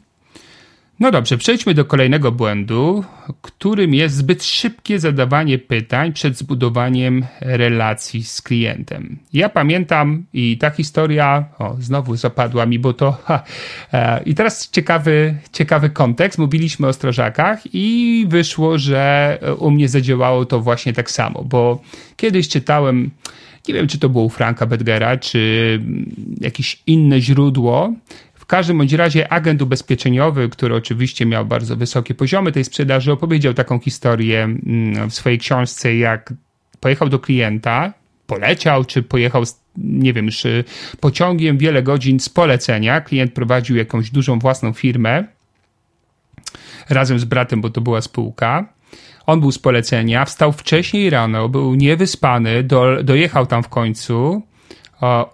No 1.01 1.11
dobrze, 1.11 1.37
przejdźmy 1.37 1.73
do 1.73 1.85
kolejnego 1.85 2.31
błędu, 2.31 3.03
którym 3.41 3.93
jest 3.93 4.15
zbyt 4.15 4.43
szybkie 4.43 4.99
zadawanie 4.99 5.57
pytań 5.59 6.13
przed 6.13 6.37
zbudowaniem 6.37 7.25
relacji 7.39 8.23
z 8.23 8.41
klientem. 8.41 9.19
Ja 9.33 9.49
pamiętam 9.49 10.25
i 10.33 10.57
ta 10.57 10.69
historia, 10.69 11.45
o, 11.59 11.75
znowu 11.79 12.15
zapadła 12.15 12.65
mi, 12.65 12.79
bo 12.79 12.93
to. 12.93 13.11
Ha, 13.25 13.43
e, 13.93 14.23
I 14.23 14.35
teraz 14.35 14.69
ciekawy, 14.69 15.35
ciekawy 15.51 15.89
kontekst. 15.89 16.39
Mówiliśmy 16.39 16.87
o 16.87 16.93
strażakach 16.93 17.59
i 17.73 18.25
wyszło, 18.29 18.77
że 18.77 19.37
u 19.57 19.71
mnie 19.71 19.89
zadziałało 19.89 20.45
to 20.45 20.59
właśnie 20.59 20.93
tak 20.93 21.11
samo, 21.11 21.43
bo 21.43 21.81
kiedyś 22.15 22.49
czytałem. 22.49 23.11
Nie 23.67 23.73
wiem, 23.73 23.87
czy 23.87 23.99
to 23.99 24.09
było 24.09 24.23
u 24.23 24.29
Franka 24.29 24.65
Bedgera, 24.65 25.17
czy 25.17 25.79
jakieś 26.41 26.83
inne 26.87 27.21
źródło, 27.21 27.93
każdym 28.51 28.77
bądź 28.77 28.93
razie 28.93 29.33
agent 29.33 29.61
ubezpieczeniowy, 29.61 30.49
który 30.49 30.75
oczywiście 30.75 31.25
miał 31.25 31.45
bardzo 31.45 31.75
wysokie 31.75 32.15
poziomy 32.15 32.51
tej 32.51 32.63
sprzedaży, 32.63 33.11
opowiedział 33.11 33.53
taką 33.53 33.79
historię 33.79 34.43
mm, 34.43 35.09
w 35.09 35.13
swojej 35.13 35.39
książce, 35.39 35.95
jak 35.95 36.33
pojechał 36.79 37.09
do 37.09 37.19
klienta, 37.19 37.93
poleciał, 38.27 38.85
czy 38.85 39.03
pojechał, 39.03 39.43
nie 39.77 40.13
wiem, 40.13 40.25
już 40.25 40.43
pociągiem 40.99 41.57
wiele 41.57 41.83
godzin 41.83 42.19
z 42.19 42.29
polecenia. 42.29 43.01
Klient 43.01 43.33
prowadził 43.33 43.75
jakąś 43.75 44.09
dużą 44.09 44.39
własną 44.39 44.73
firmę 44.73 45.23
razem 46.89 47.19
z 47.19 47.25
bratem, 47.25 47.61
bo 47.61 47.69
to 47.69 47.81
była 47.81 48.01
spółka. 48.01 48.73
On 49.25 49.39
był 49.39 49.51
z 49.51 49.59
polecenia, 49.59 50.25
wstał 50.25 50.51
wcześniej 50.51 51.09
rano, 51.09 51.49
był 51.49 51.75
niewyspany, 51.75 52.63
do, 52.63 53.03
dojechał 53.03 53.47
tam 53.47 53.63
w 53.63 53.69
końcu, 53.69 54.41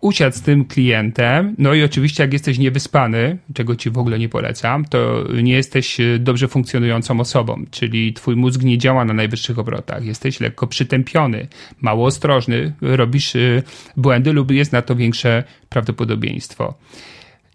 usiadł 0.02 0.36
z 0.36 0.42
tym 0.42 0.66
klientem, 0.66 1.56
no 1.58 1.74
i 1.74 1.84
oczywiście 1.84 2.24
jak 2.24 2.34
jesteś 2.34 2.58
niewyspany, 2.58 3.38
czego 3.54 3.76
ci 3.76 3.90
w 3.90 3.98
ogóle 3.98 4.20
nie 4.20 4.30
polecam, 4.30 4.86
to 4.86 5.24
nie 5.44 5.54
jesteś 5.54 6.00
e, 6.00 6.20
dobrze 6.20 6.48
funkcjonującą 6.48 7.20
osobą, 7.20 7.64
czyli 7.72 8.14
twój 8.14 8.36
mózg 8.36 8.64
nie 8.64 8.78
działa 8.78 9.06
na 9.06 9.14
najwyższych 9.14 9.60
obrotach, 9.60 10.06
jesteś 10.06 10.40
lekko 10.40 10.68
przytępiony, 10.68 11.48
mało 11.82 12.06
ostrożny, 12.06 12.74
robisz 12.82 13.36
e, 13.36 13.64
błędy 13.98 14.34
lub 14.34 14.52
jest 14.52 14.72
na 14.72 14.82
to 14.82 14.96
większe 14.96 15.44
prawdopodobieństwo. 15.70 16.74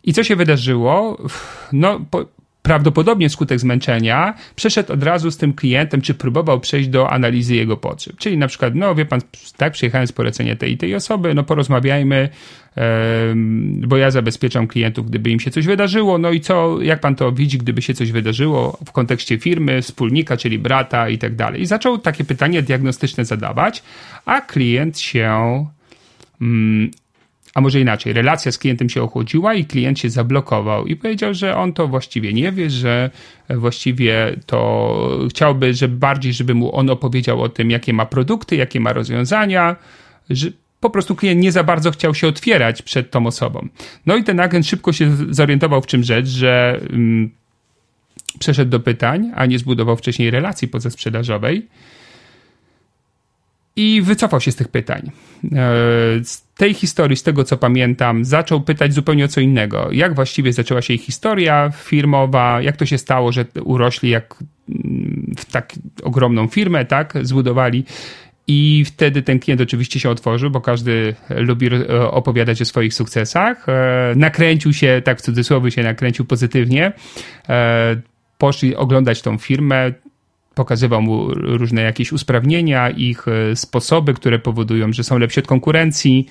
I 0.05 0.12
co 0.12 0.25
się 0.25 0.37
wydarzyło? 0.37 1.18
No, 1.72 2.01
po, 2.11 2.27
prawdopodobnie 2.62 3.31
skutek 3.31 3.61
zmęczenia, 3.61 4.35
przeszedł 4.57 4.92
od 4.92 5.03
razu 5.03 5.31
z 5.31 5.37
tym 5.37 5.53
klientem, 5.53 6.01
czy 6.01 6.14
próbował 6.14 6.61
przejść 6.61 6.88
do 6.88 7.11
analizy 7.11 7.55
jego 7.55 7.77
potrzeb. 7.77 8.16
Czyli 8.16 8.38
na 8.38 8.48
przykład, 8.48 8.75
no 8.75 8.94
wie 8.94 9.05
pan, 9.05 9.20
tak, 9.57 9.72
przyjechałem 9.72 10.07
z 10.07 10.12
polecenia 10.12 10.57
tej 10.57 10.72
i 10.72 10.77
tej 10.77 10.94
osoby, 10.94 11.35
no 11.35 11.42
porozmawiajmy, 11.42 12.29
bo 13.87 13.96
ja 13.96 14.11
zabezpieczam 14.11 14.66
klientów, 14.66 15.07
gdyby 15.11 15.31
im 15.31 15.40
się 15.40 15.51
coś 15.51 15.66
wydarzyło, 15.66 16.18
no 16.18 16.31
i 16.31 16.40
co, 16.40 16.83
jak 16.83 17.01
pan 17.01 17.14
to 17.14 17.33
widzi, 17.33 17.59
gdyby 17.59 17.83
się 17.83 17.94
coś 17.94 18.12
wydarzyło 18.12 18.79
w 18.87 18.92
kontekście 18.92 19.38
firmy, 19.38 19.83
wspólnika, 19.83 20.37
czyli 20.37 20.59
brata 20.59 21.09
i 21.09 21.18
tak 21.18 21.37
dalej. 21.37 21.62
I 21.62 21.66
zaczął 21.66 21.98
takie 21.98 22.25
pytania 22.25 22.62
diagnostyczne 22.62 23.25
zadawać, 23.25 23.83
a 24.25 24.40
klient 24.40 24.98
się 24.98 25.66
mm, 26.40 26.90
a 27.55 27.61
może 27.61 27.81
inaczej, 27.81 28.12
relacja 28.12 28.53
z 28.53 28.59
klientem 28.59 28.88
się 28.88 29.03
ochłodziła 29.03 29.55
i 29.55 29.65
klient 29.65 29.99
się 29.99 30.11
zablokował 30.11 30.87
i 30.87 30.97
powiedział, 30.97 31.35
że 31.35 31.57
on 31.57 31.73
to 31.73 31.88
właściwie 31.88 32.33
nie 32.33 32.53
wie, 32.53 32.71
że 32.71 33.11
właściwie 33.51 34.37
to 34.47 35.19
chciałby, 35.31 35.75
że 35.75 35.88
bardziej, 35.88 36.33
żeby 36.33 36.55
mu 36.55 36.77
on 36.77 36.91
opowiedział 36.91 37.43
o 37.43 37.49
tym, 37.49 37.71
jakie 37.71 37.93
ma 37.93 38.07
produkty, 38.07 38.57
jakie 38.57 38.81
ma 38.81 38.93
rozwiązania, 38.93 39.77
że 40.31 40.49
po 40.81 40.91
prostu 40.91 41.17
klient 41.17 41.41
nie 41.41 41.53
za 41.53 41.65
bardzo 41.65 41.91
chciał 41.91 42.15
się 42.15 42.29
otwierać 42.29 42.83
przed 42.83 43.11
tą 43.11 43.27
osobą. 43.27 43.69
No 44.07 44.17
i 44.17 44.25
ten 44.25 44.41
agent 44.41 44.67
szybko 44.67 44.93
się 44.93 45.17
zorientował 45.31 45.83
w 45.83 45.87
czym 45.87 46.03
rzecz, 46.03 46.27
że 46.27 46.81
mm, 46.91 47.31
przeszedł 48.38 48.71
do 48.71 48.81
pytań, 48.81 49.33
a 49.35 49.47
nie 49.47 49.59
zbudował 49.59 49.97
wcześniej 49.97 50.31
relacji 50.31 50.69
pozasprzedażowej 50.69 51.69
i 53.76 54.02
wycofał 54.02 54.40
się 54.40 54.52
z 54.52 54.56
tych 54.56 54.68
pytań. 54.68 55.11
E, 55.44 55.50
z 56.24 56.42
tej 56.56 56.74
historii, 56.74 57.16
z 57.16 57.22
tego 57.22 57.44
co 57.44 57.56
pamiętam, 57.56 58.24
zaczął 58.24 58.61
pytać 58.61 58.94
zupełnie 58.94 59.24
o 59.24 59.28
co 59.28 59.40
innego. 59.40 59.88
Jak 59.92 60.14
właściwie 60.14 60.52
zaczęła 60.52 60.82
się 60.82 60.94
ich 60.94 61.02
historia 61.02 61.72
firmowa, 61.76 62.62
jak 62.62 62.76
to 62.76 62.87
się 62.87 62.98
stało, 62.98 63.32
że 63.32 63.44
urośli 63.64 64.11
jak 64.11 64.35
mm, 64.68 65.35
w 65.38 65.44
tak 65.44 65.72
ogromną 66.02 66.48
firmę, 66.48 66.85
tak, 66.85 67.14
zbudowali. 67.22 67.85
I 68.46 68.85
wtedy 68.87 69.22
ten 69.22 69.38
klient 69.38 69.61
oczywiście 69.61 70.00
się 70.00 70.11
otworzył, 70.11 70.50
bo 70.50 70.61
każdy 70.61 71.14
lubi 71.30 71.66
e, 71.66 72.11
opowiadać 72.11 72.62
o 72.62 72.64
swoich 72.64 72.94
sukcesach. 72.94 73.68
E, 73.68 74.12
nakręcił 74.16 74.72
się, 74.72 75.02
tak 75.04 75.18
w 75.18 75.22
cudzysłowie 75.22 75.70
się 75.70 75.82
nakręcił 75.82 76.24
pozytywnie. 76.24 76.92
Poszli 78.38 78.76
oglądać 78.76 79.22
tą 79.22 79.38
firmę, 79.38 79.92
pokazywał 80.55 81.03
mu 81.03 81.35
różne 81.35 81.83
jakieś 81.83 82.12
usprawnienia, 82.12 82.91
ich 82.91 83.29
e, 83.29 83.57
sposoby, 83.57 84.15
które 84.15 84.38
powodują, 84.38 84.93
że 84.93 85.05
są 85.05 85.19
lepsi 85.19 85.41
od 85.41 85.47
konkurencji. 85.47 86.27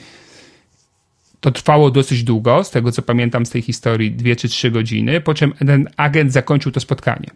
To 1.40 1.52
trwało 1.52 1.92
dosyć 1.92 2.24
długo, 2.24 2.64
z 2.64 2.72
tego 2.72 2.92
co 2.92 3.02
pamiętam 3.02 3.46
z 3.46 3.50
tej 3.50 3.62
historii, 3.62 4.12
dwie 4.12 4.36
czy 4.36 4.50
trzy 4.50 4.72
godziny, 4.72 5.22
po 5.22 5.34
czym 5.34 5.54
ten 5.54 5.90
agent 5.98 6.32
zakończył 6.32 6.72
to 6.72 6.80
spotkanie. 6.80 7.28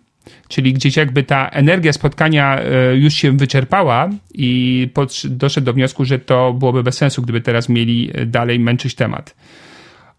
Czyli 0.47 0.73
gdzieś 0.73 0.97
jakby 0.97 1.23
ta 1.23 1.49
energia 1.49 1.93
spotkania 1.93 2.59
e, 2.59 2.95
już 2.95 3.13
się 3.13 3.37
wyczerpała 3.37 4.09
i 4.33 4.89
doszedł 5.25 5.65
do 5.65 5.73
wniosku, 5.73 6.05
że 6.05 6.19
to 6.19 6.53
byłoby 6.53 6.83
bez 6.83 6.97
sensu, 6.97 7.21
gdyby 7.21 7.41
teraz 7.41 7.69
mieli 7.69 8.11
e, 8.13 8.25
dalej 8.25 8.59
męczyć 8.59 8.95
temat 8.95 9.35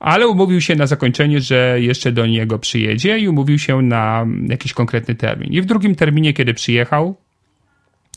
ale 0.01 0.29
umówił 0.29 0.61
się 0.61 0.77
na 0.77 0.87
zakończenie, 0.87 1.41
że 1.41 1.81
jeszcze 1.81 2.13
do 2.13 2.27
niego 2.27 2.59
przyjedzie 2.59 3.19
i 3.19 3.29
umówił 3.29 3.59
się 3.59 3.83
na 3.83 4.27
jakiś 4.49 4.73
konkretny 4.73 5.15
termin. 5.15 5.53
I 5.53 5.61
w 5.63 5.67
drugim 5.67 5.95
terminie, 5.95 6.33
kiedy 6.33 6.55
przyjechał, 6.55 7.17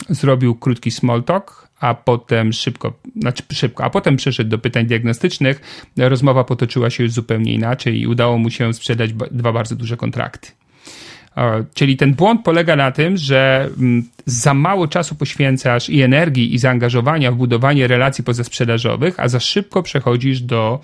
zrobił 0.10 0.56
krótki 0.56 0.92
small 0.92 1.24
talk, 1.24 1.70
a 1.80 1.94
potem 1.94 2.54
szybko, 2.54 2.94
znaczy 3.15 3.44
szybko, 3.54 3.84
a 3.84 3.89
potem 3.89 4.15
przeszedł 4.15 4.50
do 4.50 4.58
pytań 4.58 4.86
diagnostycznych. 4.86 5.62
Rozmowa 5.98 6.44
potoczyła 6.44 6.89
się 6.89 7.04
już 7.04 7.12
zupełnie 7.12 7.54
inaczej 7.54 8.00
i 8.00 8.08
udało 8.08 8.38
mu 8.38 8.50
się 8.50 8.74
sprzedać 8.74 9.13
dwa 9.32 9.54
bardzo 9.54 9.76
duże 9.76 9.98
kontrakty. 9.98 10.52
Czyli 11.74 11.98
ten 11.98 12.13
błąd 12.13 12.44
polega 12.44 12.76
na 12.76 12.92
tym, 12.92 13.18
że 13.18 13.70
mm, 13.78 14.10
za 14.26 14.54
mało 14.54 14.88
czasu 14.88 15.15
poświęcasz 15.15 15.89
i 15.89 16.02
energii, 16.02 16.54
i 16.54 16.58
zaangażowania 16.58 17.32
w 17.32 17.36
budowanie 17.36 17.88
relacji 17.88 18.24
pozasprzedażowych, 18.24 19.20
a 19.20 19.28
za 19.28 19.39
szybko 19.39 19.84
przechodzisz 19.84 20.42
do 20.42 20.80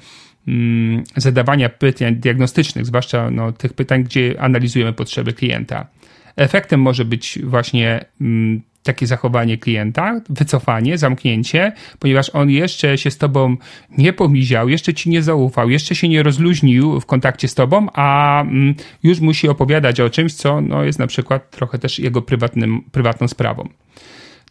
zadawania 1.17 1.69
pytań 1.69 2.15
diagnostycznych, 2.15 2.86
zwłaszcza 2.86 3.31
no, 3.31 3.51
tych 3.51 3.73
pytań, 3.73 4.03
gdzie 4.03 4.36
analizujemy 4.39 4.93
potrzeby 4.93 5.34
klienta. 5.34 5.88
Efektem 6.36 6.81
może 6.81 7.05
być 7.05 7.39
właśnie 7.43 8.05
mm, 8.21 8.62
takie 8.86 9.08
zachowanie 9.08 9.58
klienta, 9.58 10.21
wycofanie, 10.29 10.97
zamknięcie, 10.97 11.71
ponieważ 11.99 12.29
on 12.29 12.49
jeszcze 12.49 12.97
się 12.97 13.12
z 13.12 13.17
tobą 13.17 13.58
nie 13.97 14.13
pomiział, 14.13 14.69
jeszcze 14.69 14.93
ci 14.93 15.10
nie 15.10 15.23
zaufał, 15.23 15.69
jeszcze 15.69 15.95
się 15.95 16.10
nie 16.10 16.23
rozluźnił 16.23 16.99
w 16.99 17.05
kontakcie 17.05 17.47
z 17.47 17.55
tobą, 17.55 17.88
a 17.93 18.41
mm, 18.41 18.75
już 19.03 19.19
musi 19.19 19.49
opowiadać 19.49 19.99
o 19.99 20.10
czymś, 20.10 20.34
co 20.34 20.62
no, 20.62 20.84
jest 20.84 20.99
na 20.99 21.08
przykład 21.08 21.51
trochę 21.51 21.79
też 21.79 21.99
jego 21.99 22.21
prywatnym, 22.21 22.81
prywatną 22.91 23.27
sprawą. 23.27 23.69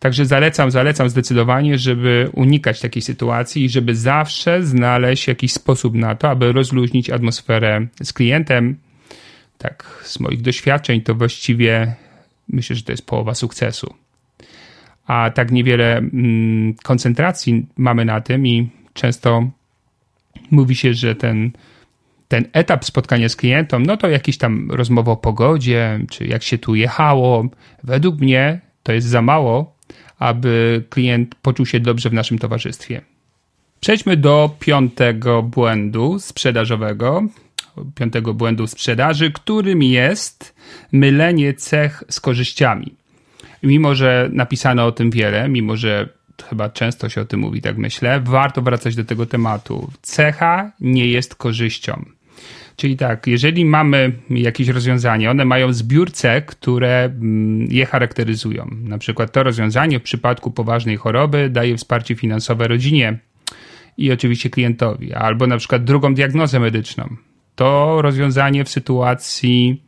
Także 0.04 0.26
zalecam, 0.26 0.70
zalecam 0.70 1.08
zdecydowanie, 1.08 1.78
żeby 1.78 2.30
unikać 2.32 2.80
takiej 2.80 3.02
sytuacji 3.02 3.64
i 3.64 3.68
żeby 3.68 3.96
zawsze 3.96 4.62
znaleźć 4.62 5.28
jakiś 5.28 5.52
sposób 5.52 5.94
na 5.94 6.14
to, 6.14 6.30
aby 6.30 6.52
rozluźnić 6.52 7.10
atmosferę 7.10 7.86
z 8.02 8.12
klientem. 8.12 8.76
Tak, 9.58 10.00
z 10.04 10.20
moich 10.20 10.42
doświadczeń 10.42 11.00
to 11.00 11.14
właściwie 11.14 11.94
myślę, 12.48 12.76
że 12.76 12.82
to 12.82 12.92
jest 12.92 13.06
połowa 13.06 13.34
sukcesu 13.34 13.94
a 15.06 15.30
tak 15.30 15.50
niewiele 15.50 15.96
mm, 15.96 16.74
koncentracji 16.74 17.66
mamy 17.76 18.04
na 18.04 18.20
tym 18.20 18.46
i 18.46 18.68
często 18.92 19.50
mówi 20.50 20.74
się, 20.74 20.94
że 20.94 21.14
ten, 21.14 21.50
ten 22.28 22.44
etap 22.52 22.84
spotkania 22.84 23.28
z 23.28 23.36
klientem, 23.36 23.86
no 23.86 23.96
to 23.96 24.08
jakiś 24.08 24.38
tam 24.38 24.70
rozmowa 24.70 25.12
o 25.12 25.16
pogodzie, 25.16 26.00
czy 26.10 26.26
jak 26.26 26.42
się 26.42 26.58
tu 26.58 26.74
jechało. 26.74 27.48
Według 27.84 28.20
mnie 28.20 28.60
to 28.82 28.92
jest 28.92 29.06
za 29.06 29.22
mało, 29.22 29.73
aby 30.18 30.84
klient 30.90 31.34
poczuł 31.34 31.66
się 31.66 31.80
dobrze 31.80 32.10
w 32.10 32.12
naszym 32.12 32.38
towarzystwie. 32.38 33.00
Przejdźmy 33.80 34.16
do 34.16 34.56
piątego 34.60 35.42
błędu 35.42 36.18
sprzedażowego, 36.18 37.22
piątego 37.94 38.34
błędu 38.34 38.66
sprzedaży, 38.66 39.30
którym 39.30 39.82
jest 39.82 40.54
mylenie 40.92 41.54
cech 41.54 42.04
z 42.08 42.20
korzyściami 42.20 42.94
mimo 43.64 43.94
że 43.94 44.28
napisano 44.32 44.86
o 44.86 44.92
tym 44.92 45.10
wiele, 45.10 45.48
mimo 45.48 45.76
że 45.76 46.08
chyba 46.48 46.68
często 46.68 47.08
się 47.08 47.20
o 47.20 47.24
tym 47.24 47.40
mówi, 47.40 47.60
tak 47.60 47.76
myślę, 47.78 48.20
warto 48.20 48.62
wracać 48.62 48.96
do 48.96 49.04
tego 49.04 49.26
tematu. 49.26 49.90
Cecha 50.02 50.72
nie 50.80 51.06
jest 51.06 51.34
korzyścią. 51.34 52.04
Czyli 52.76 52.96
tak, 52.96 53.26
jeżeli 53.26 53.64
mamy 53.64 54.12
jakieś 54.30 54.68
rozwiązanie, 54.68 55.30
one 55.30 55.44
mają 55.44 55.72
zbiór 55.72 56.12
cech, 56.12 56.46
które 56.46 57.04
mm, 57.04 57.66
je 57.70 57.86
charakteryzują. 57.86 58.70
Na 58.82 58.98
przykład 58.98 59.32
to 59.32 59.42
rozwiązanie 59.42 60.00
w 60.00 60.02
przypadku 60.02 60.50
poważnej 60.50 60.96
choroby 60.96 61.50
daje 61.50 61.76
wsparcie 61.76 62.14
finansowe 62.14 62.68
rodzinie 62.68 63.18
i 63.98 64.12
oczywiście 64.12 64.50
klientowi, 64.50 65.14
albo 65.14 65.46
na 65.46 65.56
przykład 65.56 65.84
drugą 65.84 66.14
diagnozę 66.14 66.60
medyczną. 66.60 67.16
To 67.54 68.02
rozwiązanie 68.02 68.64
w 68.64 68.68
sytuacji 68.68 69.82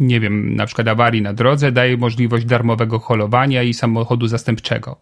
nie 0.00 0.20
wiem, 0.20 0.56
na 0.56 0.66
przykład 0.66 0.88
awarii 0.88 1.22
na 1.22 1.32
drodze, 1.32 1.72
daje 1.72 1.96
możliwość 1.96 2.44
darmowego 2.44 2.98
holowania 2.98 3.62
i 3.62 3.74
samochodu 3.74 4.26
zastępczego. 4.26 4.96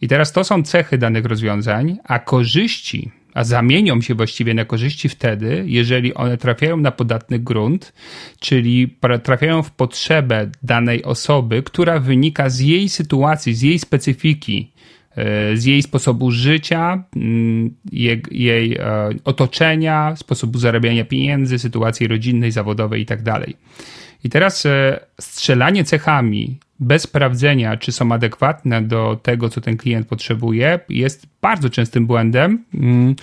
I 0.00 0.08
teraz 0.08 0.32
to 0.32 0.44
są 0.44 0.62
cechy 0.62 0.98
danych 0.98 1.24
rozwiązań, 1.24 1.96
a 2.04 2.18
korzyści, 2.18 3.10
a 3.34 3.44
zamienią 3.44 4.00
się 4.00 4.14
właściwie 4.14 4.54
na 4.54 4.64
korzyści 4.64 5.08
wtedy, 5.08 5.64
jeżeli 5.66 6.14
one 6.14 6.36
trafiają 6.38 6.76
na 6.76 6.90
podatny 6.90 7.38
grunt, 7.38 7.92
czyli 8.40 8.96
trafiają 9.22 9.62
w 9.62 9.70
potrzebę 9.70 10.50
danej 10.62 11.04
osoby, 11.04 11.62
która 11.62 11.98
wynika 11.98 12.50
z 12.50 12.60
jej 12.60 12.88
sytuacji, 12.88 13.54
z 13.54 13.62
jej 13.62 13.78
specyfiki, 13.78 14.72
e, 15.16 15.56
z 15.56 15.64
jej 15.64 15.82
sposobu 15.82 16.30
życia, 16.30 17.04
mm, 17.16 17.74
jej, 17.92 18.22
jej 18.30 18.74
e, 18.74 19.08
otoczenia, 19.24 20.16
sposobu 20.16 20.58
zarabiania 20.58 21.04
pieniędzy, 21.04 21.58
sytuacji 21.58 22.08
rodzinnej, 22.08 22.50
zawodowej 22.50 23.00
itd. 23.00 23.46
I 24.24 24.28
teraz 24.28 24.66
e, 24.66 25.00
strzelanie 25.20 25.84
cechami 25.84 26.58
bez 26.80 27.02
sprawdzenia, 27.02 27.76
czy 27.76 27.92
są 27.92 28.12
adekwatne 28.12 28.82
do 28.82 29.20
tego, 29.22 29.48
co 29.48 29.60
ten 29.60 29.76
klient 29.76 30.08
potrzebuje, 30.08 30.80
jest 30.88 31.26
bardzo 31.42 31.70
częstym 31.70 32.06
błędem. 32.06 32.64
Mm, 32.74 33.14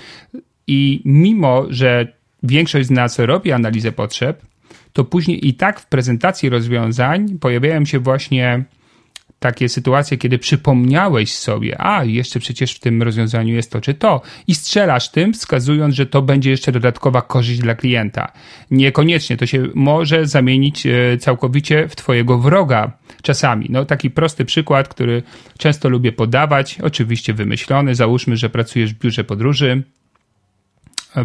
I 0.68 1.02
mimo, 1.06 1.66
że 1.70 2.08
większość 2.44 2.88
z 2.88 2.92
nas 2.92 3.20
robi 3.20 3.52
analizę 3.52 3.92
potrzeb, 3.92 4.42
to 4.94 5.04
później 5.04 5.48
i 5.48 5.54
tak 5.54 5.80
w 5.80 5.86
prezentacji 5.86 6.50
rozwiązań 6.50 7.40
pojawiają 7.40 7.86
się 7.86 8.00
właśnie 8.00 8.64
takie 9.42 9.70
sytuacje, 9.70 10.18
kiedy 10.18 10.40
przypomniałeś 10.40 11.34
sobie, 11.34 11.82
a 11.82 12.04
jeszcze 12.04 12.40
przecież 12.40 12.74
w 12.74 12.80
tym 12.80 13.04
rozwiązaniu 13.04 13.56
jest 13.56 13.72
to 13.72 13.82
czy 13.82 13.94
to, 13.94 14.22
i 14.48 14.56
strzelasz 14.56 15.10
tym, 15.10 15.34
wskazując, 15.34 15.96
że 15.96 16.06
to 16.06 16.22
będzie 16.22 16.50
jeszcze 16.50 16.72
dodatkowa 16.72 17.22
korzyść 17.22 17.60
dla 17.60 17.76
klienta. 17.76 18.32
Niekoniecznie 18.72 19.38
to 19.38 19.46
się 19.46 19.68
może 19.74 20.28
zamienić 20.28 20.86
e, 20.86 21.18
całkowicie 21.18 21.88
w 21.88 21.96
Twojego 21.96 22.38
wroga 22.38 22.92
czasami. 23.22 23.68
No, 23.70 23.86
taki 23.86 24.10
prosty 24.10 24.46
przykład, 24.46 24.88
który 24.88 25.24
często 25.58 25.90
lubię 25.90 26.12
podawać, 26.12 26.78
oczywiście 26.82 27.34
wymyślony. 27.34 27.96
Załóżmy, 27.96 28.38
że 28.38 28.50
pracujesz 28.50 28.94
w 28.94 29.00
biurze 29.00 29.24
podróży, 29.24 29.84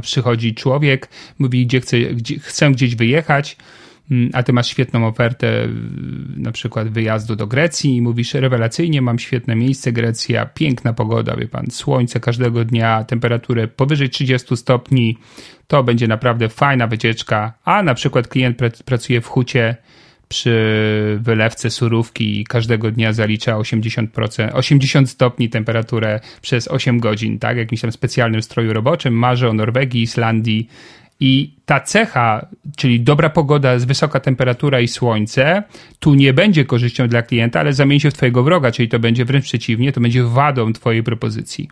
przychodzi 0.00 0.55
człowiek, 0.55 1.09
mówi, 1.38 1.66
gdzie 1.66 1.81
chce, 1.81 1.98
gdzie, 2.00 2.38
chcę 2.38 2.70
gdzieś 2.70 2.94
wyjechać 2.94 3.57
a 4.33 4.42
ty 4.42 4.53
masz 4.53 4.69
świetną 4.69 5.07
ofertę, 5.07 5.69
na 6.37 6.53
przykład 6.53 6.88
wyjazdu 6.88 7.37
do 7.37 7.47
Grecji 7.47 7.97
i 7.97 8.03
mówisz 8.03 8.35
rewelacyjnie, 8.35 9.03
mam 9.03 9.19
świetne 9.19 9.57
miejsce, 9.57 9.92
Grecja, 9.92 10.47
piękna 10.47 10.92
pogoda, 10.92 11.37
wie 11.37 11.49
pan, 11.49 11.66
słońce 11.71 12.21
każdego 12.21 12.64
dnia, 12.64 13.05
temperaturę 13.05 13.69
powyżej 13.69 14.11
30 14.11 14.57
stopni, 14.57 15.19
to 15.66 15.83
będzie 15.83 16.09
naprawdę 16.09 16.49
fajna 16.49 16.87
wycieczka, 16.87 17.53
a 17.64 17.83
na 17.83 17.95
przykład 17.95 18.29
klient 18.29 18.59
pracuje 18.85 19.21
w 19.21 19.27
hucie 19.27 19.77
przy 20.29 21.19
wylewce 21.21 21.71
surówki 21.71 22.40
i 22.40 22.45
każdego 22.45 22.90
dnia 22.90 23.12
zalicza 23.12 23.57
80%, 23.57 24.51
80 24.53 25.11
stopni 25.11 25.49
temperaturę 25.49 26.21
przez 26.42 26.69
8 26.69 27.01
godzin, 27.01 27.38
tak, 27.38 27.57
jakimś 27.57 27.81
tam 27.81 27.92
specjalnym 27.92 28.42
stroju 28.42 28.73
roboczym, 28.73 29.14
marzy 29.14 29.49
o 29.49 29.53
Norwegii, 29.53 30.03
Islandii, 30.03 30.69
i 31.20 31.55
ta 31.64 31.81
cecha, 31.81 32.46
czyli 32.76 33.00
dobra 33.00 33.31
pogoda, 33.31 33.76
wysoka 33.79 34.20
temperatura 34.20 34.81
i 34.81 34.88
słońce, 34.88 35.62
tu 35.98 36.14
nie 36.14 36.33
będzie 36.33 36.64
korzyścią 36.64 37.09
dla 37.09 37.22
klienta, 37.22 37.61
ale 37.61 37.72
zamieni 37.72 38.00
się 38.00 38.11
w 38.11 38.14
twojego 38.14 38.42
wroga, 38.42 38.72
czyli 38.72 38.88
to 38.88 38.98
będzie 38.98 39.24
wręcz 39.24 39.44
przeciwnie, 39.44 39.92
to 39.92 40.00
będzie 40.00 40.24
wadą 40.24 40.72
twojej 40.72 41.02
propozycji. 41.02 41.68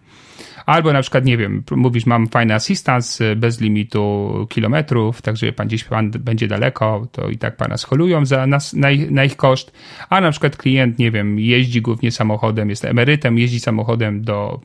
Albo 0.67 0.93
na 0.93 1.03
przykład, 1.03 1.25
nie 1.25 1.37
wiem, 1.37 1.63
mówisz, 1.71 2.07
mam 2.07 2.29
fajny 2.29 2.55
assistance 2.55 3.37
bez 3.37 3.61
limitu 3.61 4.47
kilometrów, 4.51 5.23
także 5.23 5.53
pan 5.53 5.67
gdzieś 5.67 5.85
pan 5.85 6.11
będzie 6.11 6.49
daleko, 6.49 7.07
to 7.13 7.31
i 7.31 7.39
tak 7.39 7.57
pana 7.57 7.77
scholują 7.77 8.27
za 8.27 8.47
nas, 8.47 8.73
na, 8.73 8.91
ich, 8.91 9.11
na 9.11 9.25
ich 9.25 9.37
koszt. 9.37 9.73
A 10.11 10.21
na 10.21 10.31
przykład 10.31 10.57
klient, 10.57 10.99
nie 10.99 11.11
wiem, 11.11 11.39
jeździ 11.39 11.83
głównie 11.83 12.11
samochodem, 12.11 12.71
jest 12.71 12.85
emerytem, 12.85 13.39
jeździ 13.39 13.61
samochodem 13.61 14.23
do 14.23 14.61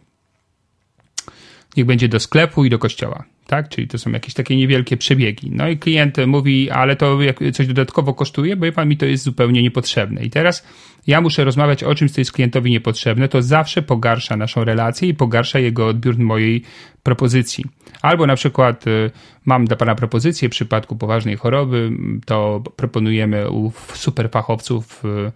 niech 1.78 1.86
będzie 1.86 2.08
do 2.10 2.20
sklepu 2.20 2.66
i 2.66 2.70
do 2.70 2.80
kościoła. 2.80 3.24
Tak? 3.48 3.70
Czyli 3.70 3.88
to 3.88 3.98
są 3.98 4.12
jakieś 4.12 4.34
takie 4.34 4.56
niewielkie 4.56 4.98
przebiegi. 4.98 5.52
No 5.52 5.68
i 5.68 5.78
klient 5.78 6.18
mówi, 6.28 6.70
ale 6.70 6.96
to 6.96 7.18
coś 7.54 7.68
dodatkowo 7.68 8.14
kosztuje, 8.14 8.56
bo 8.56 8.72
pan 8.72 8.90
mi 8.90 8.98
to 8.98 9.06
jest 9.06 9.24
zupełnie 9.24 9.64
niepotrzebne. 9.64 10.24
I 10.24 10.30
teraz 10.30 10.68
ja 11.08 11.22
muszę 11.22 11.44
rozmawiać 11.44 11.84
o 11.84 11.96
czymś, 11.96 12.12
co 12.12 12.22
jest 12.22 12.32
klientowi 12.32 12.72
niepotrzebne, 12.72 13.28
to 13.28 13.42
zawsze 13.42 13.82
pogarsza 13.82 14.38
naszą 14.38 14.64
relację 14.64 15.10
i 15.10 15.14
pogarsza 15.14 15.60
jego 15.60 15.88
odbiór 15.88 16.18
mojej 16.18 16.64
propozycji. 17.04 17.66
Albo 18.02 18.28
na 18.28 18.36
przykład 18.36 18.88
y, 18.88 19.12
mam 19.46 19.66
dla 19.66 19.76
pana 19.76 19.96
propozycję 19.96 20.50
w 20.50 20.52
przypadku 20.52 20.96
poważnej 20.96 21.38
choroby, 21.38 21.92
to 22.26 22.64
proponujemy 22.76 23.50
u 23.50 23.72
superfachowców 23.94 25.06
y, 25.06 25.32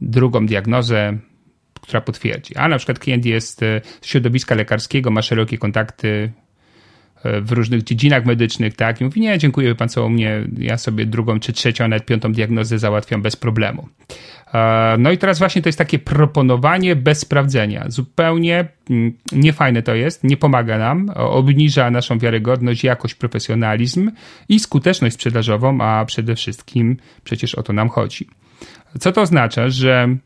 drugą 0.00 0.46
diagnozę, 0.46 1.18
która 1.84 2.00
potwierdzi. 2.00 2.56
A 2.56 2.68
na 2.68 2.76
przykład 2.76 2.98
klient 2.98 3.26
jest 3.26 3.62
e, 3.62 3.80
z 4.00 4.06
środowiska 4.06 4.54
lekarskiego, 4.54 5.10
ma 5.10 5.22
szerokie 5.22 5.58
kontakty 5.58 6.32
e, 7.24 7.40
w 7.40 7.52
różnych 7.52 7.82
dziedzinach 7.82 8.24
medycznych, 8.24 8.76
tak? 8.76 9.00
I 9.00 9.04
mówi, 9.04 9.20
nie, 9.20 9.38
dziękuję, 9.38 9.74
pan 9.74 9.88
co 9.88 10.06
u 10.06 10.10
mnie, 10.10 10.44
ja 10.58 10.78
sobie 10.78 11.06
drugą 11.06 11.40
czy 11.40 11.52
trzecią, 11.52 11.88
nawet 11.88 12.06
piątą 12.06 12.32
diagnozę 12.32 12.78
załatwiam 12.78 13.22
bez 13.22 13.36
problemu. 13.36 13.88
E, 14.54 14.96
no 14.98 15.10
i 15.10 15.18
teraz 15.18 15.38
właśnie 15.38 15.62
to 15.62 15.68
jest 15.68 15.78
takie 15.78 15.98
proponowanie 15.98 16.96
bez 16.96 17.18
sprawdzenia. 17.18 17.84
Zupełnie 17.88 18.68
mm, 18.90 19.12
niefajne 19.32 19.82
to 19.82 19.94
jest, 19.94 20.24
nie 20.24 20.36
pomaga 20.36 20.78
nam, 20.78 21.10
obniża 21.14 21.90
naszą 21.90 22.18
wiarygodność, 22.18 22.84
jakość, 22.84 23.14
profesjonalizm 23.14 24.10
i 24.48 24.60
skuteczność 24.60 25.14
sprzedażową, 25.14 25.80
a 25.80 26.04
przede 26.04 26.34
wszystkim 26.34 26.96
przecież 27.24 27.54
o 27.54 27.62
to 27.62 27.72
nam 27.72 27.88
chodzi. 27.88 28.28
Co 29.00 29.12
to 29.12 29.20
oznacza, 29.20 29.68
że 29.68 30.16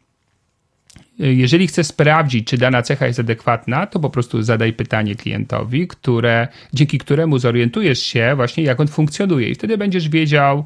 jeżeli 1.18 1.66
chcesz 1.66 1.86
sprawdzić, 1.86 2.48
czy 2.48 2.58
dana 2.58 2.82
cecha 2.82 3.06
jest 3.06 3.20
adekwatna, 3.20 3.86
to 3.86 4.00
po 4.00 4.10
prostu 4.10 4.42
zadaj 4.42 4.72
pytanie 4.72 5.14
klientowi, 5.14 5.88
które, 5.88 6.48
dzięki 6.72 6.98
któremu 6.98 7.38
zorientujesz 7.38 8.02
się 8.02 8.32
właśnie, 8.36 8.64
jak 8.64 8.80
on 8.80 8.88
funkcjonuje. 8.88 9.48
I 9.48 9.54
wtedy 9.54 9.78
będziesz 9.78 10.08
wiedział, 10.08 10.64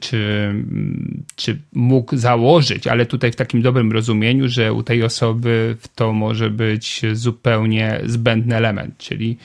czy, 0.00 0.54
czy 1.36 1.58
mógł 1.72 2.16
założyć, 2.16 2.86
ale 2.86 3.06
tutaj 3.06 3.32
w 3.32 3.36
takim 3.36 3.62
dobrym 3.62 3.92
rozumieniu, 3.92 4.48
że 4.48 4.72
u 4.72 4.82
tej 4.82 5.02
osoby 5.02 5.76
to 5.94 6.12
może 6.12 6.50
być 6.50 7.02
zupełnie 7.12 8.00
zbędny 8.06 8.56
element, 8.56 8.98
czyli 8.98 9.36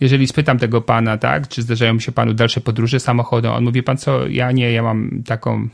jeżeli 0.00 0.26
spytam 0.26 0.58
tego 0.58 0.80
pana, 0.80 1.18
tak, 1.18 1.48
czy 1.48 1.62
zdarzają 1.62 2.00
się 2.00 2.12
panu 2.12 2.34
dalsze 2.34 2.60
podróże 2.60 3.00
samochodem, 3.00 3.52
on 3.52 3.64
mówi, 3.64 3.82
pan 3.82 3.96
co, 3.96 4.28
ja 4.28 4.52
nie, 4.52 4.72
ja 4.72 4.82
mam 4.82 5.22
taką 5.26 5.68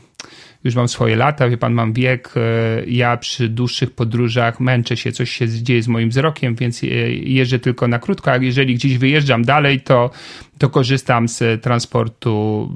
już 0.63 0.75
mam 0.75 0.87
swoje 0.87 1.15
lata, 1.15 1.49
wie 1.49 1.57
pan, 1.57 1.73
mam 1.73 1.93
wiek, 1.93 2.33
e, 2.37 2.85
ja 2.87 3.17
przy 3.17 3.49
dłuższych 3.49 3.91
podróżach 3.91 4.59
męczę 4.59 4.97
się, 4.97 5.11
coś 5.11 5.31
się 5.31 5.49
dzieje 5.49 5.83
z 5.83 5.87
moim 5.87 6.09
wzrokiem, 6.09 6.55
więc 6.55 6.81
jeżdżę 7.23 7.59
tylko 7.59 7.87
na 7.87 7.99
krótko, 7.99 8.31
a 8.31 8.37
jeżeli 8.37 8.75
gdzieś 8.75 8.97
wyjeżdżam 8.97 9.45
dalej, 9.45 9.81
to, 9.81 10.09
to 10.57 10.69
korzystam 10.69 11.27
z 11.27 11.63
transportu 11.63 12.69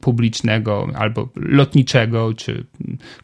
publicznego 0.00 0.88
albo 0.94 1.28
lotniczego, 1.36 2.34
czy 2.34 2.64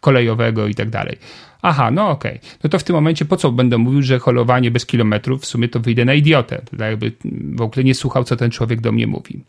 kolejowego 0.00 0.66
i 0.66 0.74
tak 0.74 0.90
dalej. 0.90 1.16
Aha, 1.62 1.90
no 1.90 2.10
okej. 2.10 2.36
Okay. 2.36 2.50
No 2.64 2.70
to 2.70 2.78
w 2.78 2.84
tym 2.84 2.96
momencie 2.96 3.24
po 3.24 3.36
co 3.36 3.52
będę 3.52 3.78
mówił, 3.78 4.02
że 4.02 4.18
holowanie 4.18 4.70
bez 4.70 4.86
kilometrów, 4.86 5.42
w 5.42 5.46
sumie 5.46 5.68
to 5.68 5.80
wyjdę 5.80 6.04
na 6.04 6.14
idiotę. 6.14 6.62
Tak 6.70 6.80
jakby 6.80 7.12
w 7.54 7.60
ogóle 7.60 7.84
nie 7.84 7.94
słuchał, 7.94 8.24
co 8.24 8.36
ten 8.36 8.50
człowiek 8.50 8.80
do 8.80 8.92
mnie 8.92 9.06
mówi. 9.06 9.40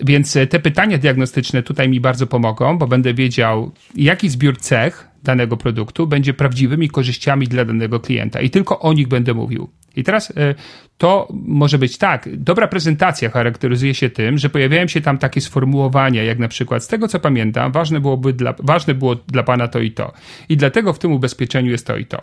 Więc 0.00 0.32
te 0.50 0.60
pytania 0.60 0.98
diagnostyczne 0.98 1.62
tutaj 1.62 1.88
mi 1.88 2.00
bardzo 2.00 2.26
pomogą, 2.26 2.78
bo 2.78 2.86
będę 2.86 3.14
wiedział, 3.14 3.72
jaki 3.94 4.28
zbiór 4.28 4.58
cech 4.58 5.08
danego 5.22 5.56
produktu 5.56 6.06
będzie 6.06 6.34
prawdziwymi 6.34 6.88
korzyściami 6.88 7.46
dla 7.46 7.64
danego 7.64 8.00
klienta 8.00 8.40
i 8.40 8.50
tylko 8.50 8.80
o 8.80 8.92
nich 8.92 9.08
będę 9.08 9.34
mówił. 9.34 9.68
I 9.96 10.04
teraz 10.04 10.30
e, 10.36 10.54
to 10.98 11.28
może 11.32 11.78
być 11.78 11.98
tak. 11.98 12.28
Dobra 12.36 12.68
prezentacja 12.68 13.30
charakteryzuje 13.30 13.94
się 13.94 14.10
tym, 14.10 14.38
że 14.38 14.50
pojawiają 14.50 14.86
się 14.88 15.00
tam 15.00 15.18
takie 15.18 15.40
sformułowania, 15.40 16.22
jak 16.22 16.38
na 16.38 16.48
przykład, 16.48 16.84
z 16.84 16.88
tego 16.88 17.08
co 17.08 17.20
pamiętam, 17.20 17.72
ważne, 17.72 18.00
byłoby 18.00 18.32
dla, 18.32 18.54
ważne 18.58 18.94
było 18.94 19.14
dla 19.14 19.42
pana 19.42 19.68
to 19.68 19.80
i 19.80 19.90
to. 19.90 20.12
I 20.48 20.56
dlatego 20.56 20.92
w 20.92 20.98
tym 20.98 21.12
ubezpieczeniu 21.12 21.70
jest 21.70 21.86
to 21.86 21.96
i 21.96 22.06
to. 22.06 22.22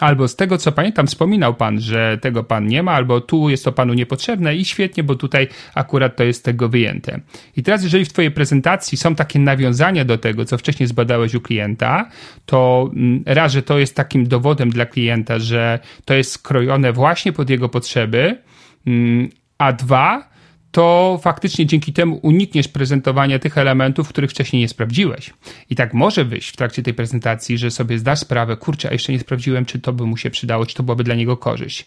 Albo 0.00 0.28
z 0.28 0.36
tego, 0.36 0.58
co 0.58 0.72
pamiętam, 0.72 1.06
wspominał 1.06 1.54
pan, 1.54 1.80
że 1.80 2.18
tego 2.18 2.44
pan 2.44 2.66
nie 2.66 2.82
ma, 2.82 2.92
albo 2.92 3.20
tu 3.20 3.50
jest 3.50 3.64
to 3.64 3.72
panu 3.72 3.94
niepotrzebne 3.94 4.56
i 4.56 4.64
świetnie, 4.64 5.02
bo 5.02 5.14
tutaj 5.14 5.48
akurat 5.74 6.16
to 6.16 6.24
jest 6.24 6.44
tego 6.44 6.68
wyjęte. 6.68 7.20
I 7.56 7.62
teraz, 7.62 7.82
jeżeli 7.82 8.04
w 8.04 8.12
twojej 8.12 8.30
prezentacji 8.30 8.98
są 8.98 9.14
takie 9.14 9.38
nawiązania 9.38 10.04
do 10.04 10.18
tego, 10.18 10.44
co 10.44 10.58
wcześniej 10.58 10.86
zbadałeś 10.86 11.34
u 11.34 11.40
klienta, 11.40 12.08
to 12.46 12.90
mm, 12.94 13.22
raz, 13.26 13.52
że 13.52 13.62
to 13.62 13.78
jest 13.78 13.96
takim 13.96 14.28
dowodem 14.28 14.70
dla 14.70 14.86
klienta, 14.86 15.38
że 15.38 15.78
to 16.04 16.14
jest 16.14 16.32
skrojone 16.32 16.92
właśnie 16.92 17.32
pod 17.32 17.50
jego 17.50 17.68
potrzeby, 17.68 18.38
mm, 18.86 19.28
a 19.58 19.72
dwa, 19.72 20.29
to 20.70 21.18
faktycznie 21.22 21.66
dzięki 21.66 21.92
temu 21.92 22.20
unikniesz 22.22 22.68
prezentowania 22.68 23.38
tych 23.38 23.58
elementów, 23.58 24.08
których 24.08 24.30
wcześniej 24.30 24.62
nie 24.62 24.68
sprawdziłeś. 24.68 25.30
I 25.70 25.76
tak 25.76 25.94
może 25.94 26.24
wyjść 26.24 26.48
w 26.50 26.56
trakcie 26.56 26.82
tej 26.82 26.94
prezentacji, 26.94 27.58
że 27.58 27.70
sobie 27.70 27.98
zdasz 27.98 28.18
sprawę, 28.18 28.56
kurczę, 28.56 28.88
a 28.88 28.92
jeszcze 28.92 29.12
nie 29.12 29.18
sprawdziłem, 29.18 29.64
czy 29.64 29.78
to 29.78 29.92
by 29.92 30.06
mu 30.06 30.16
się 30.16 30.30
przydało, 30.30 30.66
czy 30.66 30.74
to 30.74 30.82
byłoby 30.82 31.04
dla 31.04 31.14
niego 31.14 31.36
korzyść. 31.36 31.86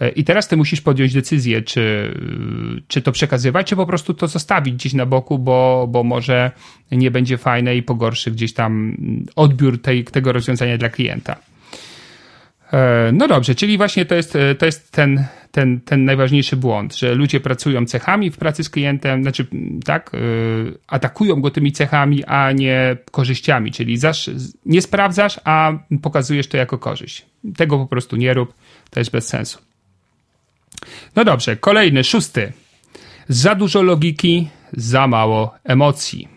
E, 0.00 0.08
I 0.08 0.24
teraz 0.24 0.48
ty 0.48 0.56
musisz 0.56 0.80
podjąć 0.80 1.12
decyzję, 1.12 1.62
czy, 1.62 2.14
czy 2.88 3.02
to 3.02 3.12
przekazywać, 3.12 3.66
czy 3.66 3.76
po 3.76 3.86
prostu 3.86 4.14
to 4.14 4.28
zostawić 4.28 4.74
gdzieś 4.74 4.92
na 4.92 5.06
boku, 5.06 5.38
bo, 5.38 5.86
bo 5.90 6.04
może 6.04 6.50
nie 6.92 7.10
będzie 7.10 7.38
fajne 7.38 7.76
i 7.76 7.82
pogorszy 7.82 8.30
gdzieś 8.30 8.52
tam 8.52 8.96
odbiór 9.36 9.82
tej, 9.82 10.04
tego 10.04 10.32
rozwiązania 10.32 10.78
dla 10.78 10.88
klienta. 10.88 11.36
E, 12.72 13.10
no 13.12 13.28
dobrze, 13.28 13.54
czyli 13.54 13.76
właśnie 13.76 14.04
to 14.04 14.14
jest, 14.14 14.38
to 14.58 14.66
jest 14.66 14.92
ten, 14.92 15.24
ten, 15.54 15.80
ten 15.80 16.04
najważniejszy 16.04 16.56
błąd, 16.56 16.96
że 16.96 17.14
ludzie 17.14 17.40
pracują 17.40 17.86
cechami 17.86 18.30
w 18.30 18.36
pracy 18.36 18.64
z 18.64 18.70
klientem, 18.70 19.22
znaczy 19.22 19.46
tak, 19.84 20.10
yy, 20.12 20.78
atakują 20.86 21.40
go 21.40 21.50
tymi 21.50 21.72
cechami, 21.72 22.24
a 22.24 22.52
nie 22.52 22.96
korzyściami, 23.10 23.72
czyli 23.72 23.96
zasz, 23.96 24.30
nie 24.66 24.82
sprawdzasz, 24.82 25.40
a 25.44 25.72
pokazujesz 26.02 26.46
to 26.46 26.56
jako 26.56 26.78
korzyść. 26.78 27.26
Tego 27.56 27.78
po 27.78 27.86
prostu 27.86 28.16
nie 28.16 28.34
rób, 28.34 28.54
to 28.90 29.00
jest 29.00 29.10
bez 29.10 29.28
sensu. 29.28 29.58
No 31.16 31.24
dobrze, 31.24 31.56
kolejny, 31.56 32.04
szósty. 32.04 32.52
Za 33.28 33.54
dużo 33.54 33.82
logiki, 33.82 34.48
za 34.72 35.06
mało 35.06 35.54
emocji. 35.64 36.28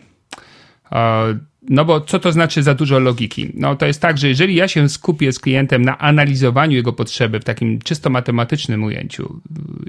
Yy, 1.70 1.76
no 1.76 1.86
bo 1.86 2.02
co 2.02 2.20
to 2.20 2.32
znaczy 2.32 2.64
za 2.64 2.74
dużo 2.74 3.00
logiki? 3.00 3.52
No 3.54 3.76
to 3.76 3.86
jest 3.86 4.02
tak, 4.02 4.18
że 4.18 4.28
jeżeli 4.28 4.56
ja 4.56 4.68
się 4.68 4.90
skupię 4.90 5.32
z 5.32 5.40
klientem 5.40 5.86
na 5.86 5.98
analizowaniu 5.98 6.76
jego 6.76 6.94
potrzeby 6.94 7.40
w 7.40 7.44
takim 7.44 7.80
czysto 7.80 8.10
matematycznym 8.10 8.84
ujęciu, 8.84 9.42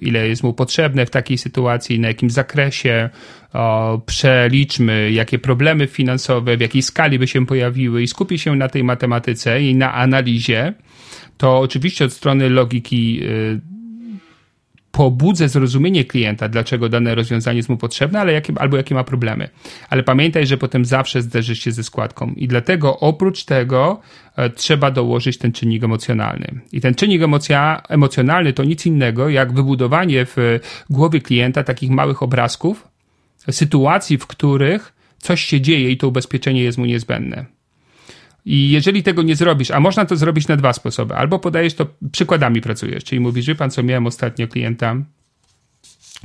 ile 0.03 0.29
jest 0.29 0.43
mu 0.43 0.53
potrzebne 0.53 1.07
w 1.07 1.11
takiej 1.11 1.39
sytuacji, 1.39 2.01
na 2.01 2.09
jakim 2.09 2.31
zakresie, 2.31 3.11
o, 3.53 4.01
przeliczmy, 4.07 5.11
jakie 5.13 5.39
problemy 5.39 5.87
finansowe, 5.87 6.57
w 6.57 6.61
jakiej 6.61 6.83
skali 6.83 7.19
by 7.19 7.27
się 7.27 7.47
pojawiły 7.47 8.03
i 8.03 8.07
skupię 8.07 8.39
się 8.39 8.57
na 8.57 8.69
tej 8.69 8.85
matematyce 8.85 9.63
i 9.63 9.75
na 9.75 9.95
analizie, 9.95 10.75
to 11.37 11.59
oczywiście 11.59 12.05
od 12.05 12.13
strony 12.13 12.51
logiki 12.51 13.21
y, 13.23 13.78
pobudzę 14.99 15.49
zrozumienie 15.49 16.05
klienta, 16.05 16.49
dlaczego 16.49 16.89
dane 16.89 17.15
rozwiązanie 17.15 17.57
jest 17.57 17.69
mu 17.69 17.77
potrzebne, 17.77 18.21
ale 18.21 18.33
jakie, 18.33 18.53
albo 18.57 18.77
jakie 18.77 18.95
ma 18.95 19.05
problemy. 19.05 19.49
Ale 19.91 20.03
pamiętaj, 20.03 20.47
że 20.47 20.57
potem 20.57 20.85
zawsze 20.85 21.23
zderzysz 21.23 21.61
się 21.61 21.73
ze 21.73 21.85
składką. 21.85 22.33
I 22.37 22.49
dlatego 22.49 23.01
oprócz 23.01 23.45
tego 23.45 24.01
e, 24.37 24.51
trzeba 24.51 24.91
dołożyć 24.91 25.39
ten 25.39 25.53
czynnik 25.53 25.85
emocjonalny. 25.85 26.61
I 26.73 26.81
ten 26.81 26.95
czynnik 26.95 27.23
emocja, 27.23 27.83
emocjonalny 27.89 28.53
to 28.53 28.65
nic 28.65 28.87
innego 28.87 29.29
jak 29.29 29.53
wybudowanie 29.53 30.27
w 30.27 30.61
głowie 30.91 31.21
klienta 31.21 31.63
takich 31.65 31.91
małych 31.91 32.23
obrazków, 32.23 32.89
sytuacji, 33.51 34.19
w 34.19 34.27
których 34.27 34.93
coś 35.19 35.45
się 35.45 35.61
dzieje 35.61 35.91
i 35.91 35.97
to 35.97 36.09
ubezpieczenie 36.09 36.63
jest 36.63 36.79
mu 36.79 36.87
niezbędne. 36.87 37.58
I 38.45 38.71
jeżeli 38.71 39.03
tego 39.03 39.23
nie 39.23 39.37
zrobisz, 39.37 39.71
a 39.71 39.81
można 39.81 40.05
to 40.05 40.17
zrobić 40.17 40.49
na 40.49 40.57
dwa 40.57 40.73
sposoby, 40.73 41.15
albo 41.15 41.39
podajesz 41.39 41.75
to, 41.75 41.87
przykładami 42.13 42.61
pracujesz, 42.61 43.05
czyli 43.05 43.21
mówisz, 43.21 43.47
wie 43.47 43.55
pan 43.55 43.71
co, 43.71 43.83
miałem 43.83 44.07
ostatnio 44.07 44.49
klienta, 44.49 44.97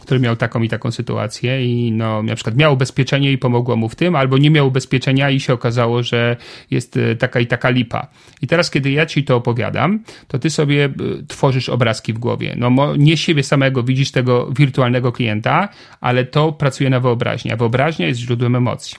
który 0.01 0.19
miał 0.19 0.35
taką 0.35 0.61
i 0.61 0.69
taką 0.69 0.91
sytuację 0.91 1.65
i 1.65 1.91
no, 1.91 2.23
na 2.23 2.35
przykład 2.35 2.55
miał 2.55 2.73
ubezpieczenie 2.73 3.31
i 3.31 3.37
pomogło 3.37 3.75
mu 3.75 3.89
w 3.89 3.95
tym, 3.95 4.15
albo 4.15 4.37
nie 4.37 4.51
miał 4.51 4.67
ubezpieczenia 4.67 5.29
i 5.29 5.39
się 5.39 5.53
okazało, 5.53 6.03
że 6.03 6.37
jest 6.71 6.97
e, 6.97 7.15
taka 7.15 7.39
i 7.39 7.47
taka 7.47 7.69
lipa. 7.69 8.07
I 8.41 8.47
teraz, 8.47 8.71
kiedy 8.71 8.91
ja 8.91 9.05
ci 9.05 9.23
to 9.23 9.35
opowiadam, 9.35 10.03
to 10.27 10.39
ty 10.39 10.49
sobie 10.49 10.85
e, 10.85 10.91
tworzysz 11.27 11.69
obrazki 11.69 12.13
w 12.13 12.19
głowie. 12.19 12.55
No, 12.57 12.95
nie 12.97 13.17
siebie 13.17 13.43
samego 13.43 13.83
widzisz 13.83 14.11
tego 14.11 14.51
wirtualnego 14.51 15.11
klienta, 15.11 15.69
ale 16.01 16.25
to 16.25 16.51
pracuje 16.51 16.89
na 16.89 16.99
wyobraźni, 16.99 17.51
a 17.51 17.55
wyobraźnia 17.55 18.07
jest 18.07 18.19
źródłem 18.19 18.55
emocji. 18.55 18.97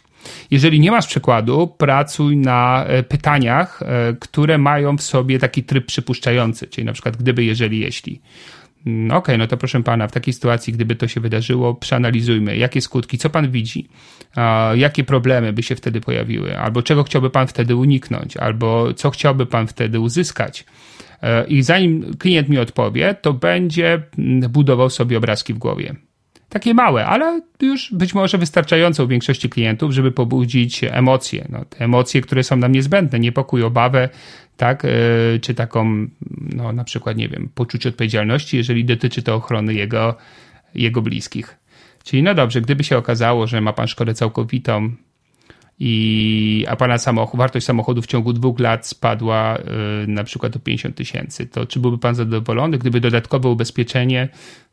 Jeżeli 0.50 0.80
nie 0.80 0.90
masz 0.90 1.06
przykładu, 1.06 1.66
pracuj 1.78 2.37
na 2.37 2.84
e, 2.84 3.02
pytaniach, 3.02 3.82
e, 3.82 4.14
które 4.20 4.58
mają 4.58 4.96
w 4.96 5.02
sobie 5.02 5.38
taki 5.38 5.62
tryb 5.62 5.87
przypuszczający, 5.87 6.66
czyli 6.66 6.84
na 6.84 6.92
przykład 6.92 7.16
gdyby, 7.16 7.44
jeżeli, 7.44 7.80
jeśli. 7.80 8.20
Mm, 8.87 9.10
okej, 9.10 9.18
okay, 9.18 9.38
no 9.38 9.46
to 9.46 9.56
proszę 9.56 9.82
pana, 9.82 10.08
w 10.08 10.12
takiej 10.12 10.34
sytuacji, 10.34 10.72
gdyby 10.72 10.96
to 10.96 11.08
się 11.08 11.20
wydarzyło, 11.20 11.74
przeanalizujmy, 11.74 12.56
jakie 12.56 12.80
skutki, 12.80 13.18
co 13.18 13.30
pan 13.30 13.50
widzi, 13.50 13.88
jakie 14.74 15.04
problemy 15.04 15.52
by 15.52 15.62
się 15.62 15.76
wtedy 15.76 16.00
pojawiły, 16.00 16.58
albo 16.58 16.82
czego 16.82 17.04
chciałby 17.04 17.30
pan 17.30 17.46
wtedy 17.46 17.76
uniknąć, 17.76 18.37
albo 18.37 18.94
co 18.94 19.10
chciałby 19.10 19.46
pan 19.46 19.66
wtedy 19.66 20.00
uzyskać. 20.00 20.64
E, 21.22 21.46
I 21.46 21.62
zanim 21.62 22.14
klient 22.18 22.48
mi 22.48 22.58
odpowie, 22.58 23.16
to 23.22 23.32
będzie 23.32 24.02
mm, 24.18 24.50
budował 24.50 24.90
sobie 24.90 25.18
obrazki 25.18 25.54
w 25.54 25.58
głowie 25.58 25.94
takie 26.54 26.74
małe, 26.74 27.06
ale 27.06 27.40
już 27.62 27.92
być 27.92 28.14
może 28.14 28.38
wystarczające 28.38 29.04
u 29.04 29.08
większości 29.08 29.50
klientów, 29.50 29.92
żeby 29.92 30.12
pobudzić 30.12 30.84
emocje. 30.84 31.46
No, 31.48 31.64
te 31.64 31.84
emocje, 31.84 32.20
które 32.20 32.42
są 32.42 32.56
nam 32.56 32.72
niezbędne, 32.72 33.20
niepokój, 33.20 33.62
obawę, 33.62 34.08
tak, 34.56 34.84
yy, 34.84 35.40
czy 35.40 35.54
taką, 35.54 36.06
no, 36.56 36.72
na 36.72 36.84
przykład, 36.84 37.16
nie 37.16 37.28
wiem, 37.28 37.48
poczucie 37.54 37.88
odpowiedzialności, 37.88 38.56
jeżeli 38.56 38.84
dotyczy 38.84 39.22
to 39.22 39.34
ochrony 39.34 39.74
jego, 39.74 40.14
jego 40.74 41.02
bliskich. 41.02 41.56
Czyli 42.04 42.22
no 42.22 42.34
dobrze, 42.34 42.60
gdyby 42.60 42.84
się 42.84 42.98
okazało, 42.98 43.46
że 43.46 43.60
ma 43.60 43.72
pan 43.72 43.88
szkodę 43.88 44.14
całkowitą, 44.14 44.90
i, 45.78 46.66
a 46.68 46.76
pana 46.76 46.98
samochód, 46.98 47.38
wartość 47.38 47.66
samochodu 47.66 48.02
w 48.02 48.07
ciągu 48.07 48.32
dwóch 48.32 48.61
lat 48.61 48.86
spadła 48.86 49.59
yy, 50.00 50.07
na 50.07 50.24
przykład 50.24 50.57
o 50.57 50.59
50 50.59 50.96
tysięcy, 50.96 51.46
to 51.46 51.66
czy 51.66 51.80
byłby 51.80 51.98
pan 51.98 52.14
zadowolony, 52.14 52.78
gdyby 52.78 53.00
dodatkowe 53.00 53.48
ubezpieczenie 53.48 54.28
E, 54.28 54.63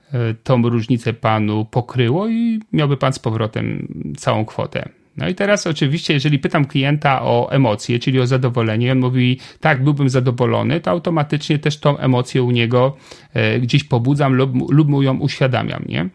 tą 0.43 0.69
różnicę 0.69 1.13
panu 1.13 1.65
pokryło 1.65 2.29
i 2.29 2.59
miałby 2.73 2.97
pan 2.97 3.13
z 3.13 3.19
powrotem 3.19 3.87
całą 4.17 4.45
kwotę. 4.45 4.89
No 5.17 5.29
i 5.29 5.35
teraz 5.35 5.67
oczywiście, 5.67 6.13
jeżeli 6.13 6.39
pytam 6.39 6.65
klienta 6.65 7.21
o 7.21 7.51
emocje, 7.51 7.99
czyli 7.99 8.19
o 8.19 8.27
zadowolenie, 8.27 8.91
on 8.91 8.99
mówi, 8.99 9.39
tak, 9.59 9.83
byłbym 9.83 10.09
zadowolony, 10.09 10.79
to 10.79 10.91
automatycznie 10.91 11.59
też 11.59 11.79
tą 11.79 11.97
emocję 11.97 12.43
u 12.43 12.51
niego 12.51 12.97
e, 13.33 13.59
gdzieś 13.59 13.83
pobudzam 13.83 14.33
lub, 14.33 14.71
lub 14.71 14.87
mu 14.87 15.01
ją 15.01 15.17
uświadamiam, 15.17 15.83
nie? 15.87 16.09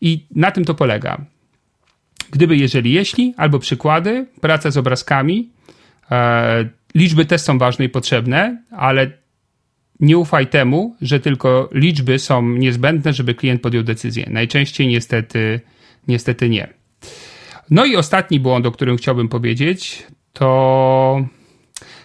I 0.00 0.26
na 0.34 0.50
tym 0.50 0.64
to 0.64 0.74
polega. 0.74 1.24
Gdyby, 2.30 2.56
jeżeli, 2.56 2.92
jeśli, 2.92 3.34
albo 3.36 3.58
przykłady, 3.58 4.26
praca 4.40 4.70
z 4.70 4.76
obrazkami, 4.76 5.50
E, 6.10 6.64
liczby 6.94 7.24
też 7.24 7.40
są 7.40 7.58
ważne 7.58 7.84
i 7.84 7.88
potrzebne, 7.88 8.62
ale 8.70 9.10
nie 10.00 10.18
ufaj 10.18 10.46
temu, 10.46 10.96
że 11.00 11.20
tylko 11.20 11.68
liczby 11.72 12.18
są 12.18 12.42
niezbędne, 12.42 13.12
żeby 13.12 13.34
klient 13.34 13.62
podjął 13.62 13.82
decyzję. 13.82 14.26
Najczęściej 14.30 14.88
niestety, 14.88 15.60
niestety 16.08 16.48
nie. 16.48 16.68
No 17.70 17.84
i 17.84 17.96
ostatni 17.96 18.40
błąd, 18.40 18.66
o 18.66 18.72
którym 18.72 18.96
chciałbym 18.96 19.28
powiedzieć, 19.28 20.06
to 20.32 21.24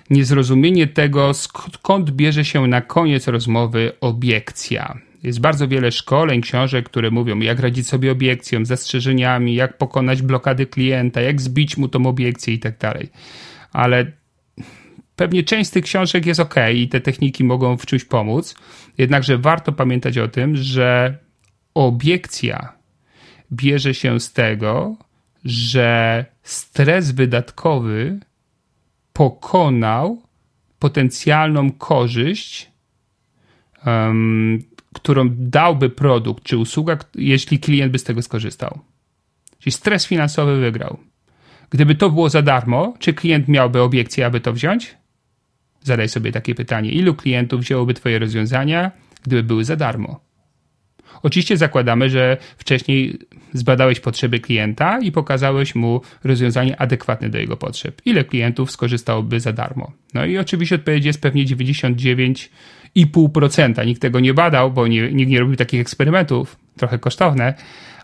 niezrozumienie 0.10 0.88
tego, 0.88 1.34
skąd 1.34 2.12
bierze 2.12 2.46
się 2.46 2.68
na 2.68 2.82
koniec 2.82 3.28
rozmowy 3.28 3.92
obiekcja. 4.02 4.98
Jest 5.24 5.40
bardzo 5.40 5.68
wiele 5.68 5.92
szkoleń, 5.92 6.42
książek, 6.42 6.86
które 6.90 7.12
mówią, 7.12 7.40
jak 7.40 7.60
radzić 7.60 7.88
sobie 7.88 8.12
obiekcją, 8.12 8.66
zastrzeżeniami, 8.66 9.56
jak 9.56 9.78
pokonać 9.78 10.22
blokady 10.22 10.66
klienta, 10.66 11.22
jak 11.22 11.42
zbić 11.42 11.78
mu 11.78 11.88
tą 11.88 12.06
obiekcję 12.06 12.54
i 12.54 12.60
tak 12.60 12.78
dalej. 12.78 13.10
Ale 13.72 14.12
pewnie 15.16 15.44
część 15.44 15.70
z 15.70 15.72
tych 15.72 15.86
książek 15.86 16.26
jest 16.26 16.40
ok 16.40 16.56
i 16.74 16.90
te 16.90 17.02
techniki 17.02 17.44
mogą 17.44 17.78
w 17.78 17.86
czymś 17.86 18.06
pomóc. 18.06 18.56
Jednakże 18.98 19.38
warto 19.38 19.72
pamiętać 19.72 20.18
o 20.18 20.28
tym, 20.28 20.56
że 20.56 21.18
obiekcja 21.74 22.74
bierze 23.52 23.94
się 23.94 24.20
z 24.20 24.34
tego, 24.34 24.98
że 25.46 26.26
stres 26.44 27.12
wydatkowy 27.12 28.20
pokonał 29.14 30.22
potencjalną 30.80 31.72
korzyść, 31.72 32.72
um, 33.86 34.64
którą 34.94 35.30
dałby 35.32 35.90
produkt 35.90 36.44
czy 36.44 36.58
usługa, 36.58 36.98
jeśli 37.16 37.60
klient 37.60 37.92
by 37.92 38.00
z 38.00 38.04
tego 38.04 38.22
skorzystał. 38.22 38.80
Czyli 39.60 39.72
stres 39.72 40.08
finansowy 40.08 40.60
wygrał. 40.60 40.98
Gdyby 41.70 41.96
to 41.96 42.10
było 42.10 42.30
za 42.30 42.42
darmo, 42.42 42.94
czy 43.00 43.14
klient 43.14 43.48
miałby 43.48 43.82
obiekcję, 43.82 44.26
aby 44.26 44.42
to 44.42 44.54
wziąć? 44.54 44.98
Zadaj 45.86 46.10
sobie 46.10 46.32
takie 46.32 46.56
pytanie: 46.56 46.92
ilu 46.92 47.16
klientów 47.16 47.62
wzięłoby 47.62 47.94
Twoje 47.94 48.20
rozwiązania, 48.20 48.92
gdyby 49.24 49.44
były 49.44 49.66
za 49.66 49.76
darmo? 49.76 50.20
Oczywiście 51.24 51.58
zakładamy, 51.58 52.10
że 52.10 52.38
wcześniej 52.58 53.20
zbadałeś 53.54 54.00
potrzeby 54.00 54.40
klienta 54.40 55.00
i 55.00 55.12
pokazałeś 55.12 55.76
mu 55.76 56.02
rozwiązanie 56.24 56.82
adekwatne 56.82 57.30
do 57.30 57.38
jego 57.38 57.58
potrzeb. 57.58 58.02
Ile 58.06 58.24
klientów 58.24 58.72
skorzystałoby 58.72 59.40
za 59.40 59.54
darmo? 59.54 59.92
No 60.14 60.26
i 60.26 60.38
oczywiście 60.38 60.76
odpowiedź 60.76 61.06
jest 61.06 61.22
pewnie 61.22 61.46
99,5%. 61.46 63.86
Nikt 63.86 64.02
tego 64.02 64.20
nie 64.20 64.34
badał, 64.34 64.72
bo 64.72 64.88
nie, 64.88 65.12
nikt 65.12 65.32
nie 65.32 65.40
robił 65.40 65.56
takich 65.56 65.82
eksperymentów, 65.82 66.58
trochę 66.78 67.00
kosztowne, 67.00 67.54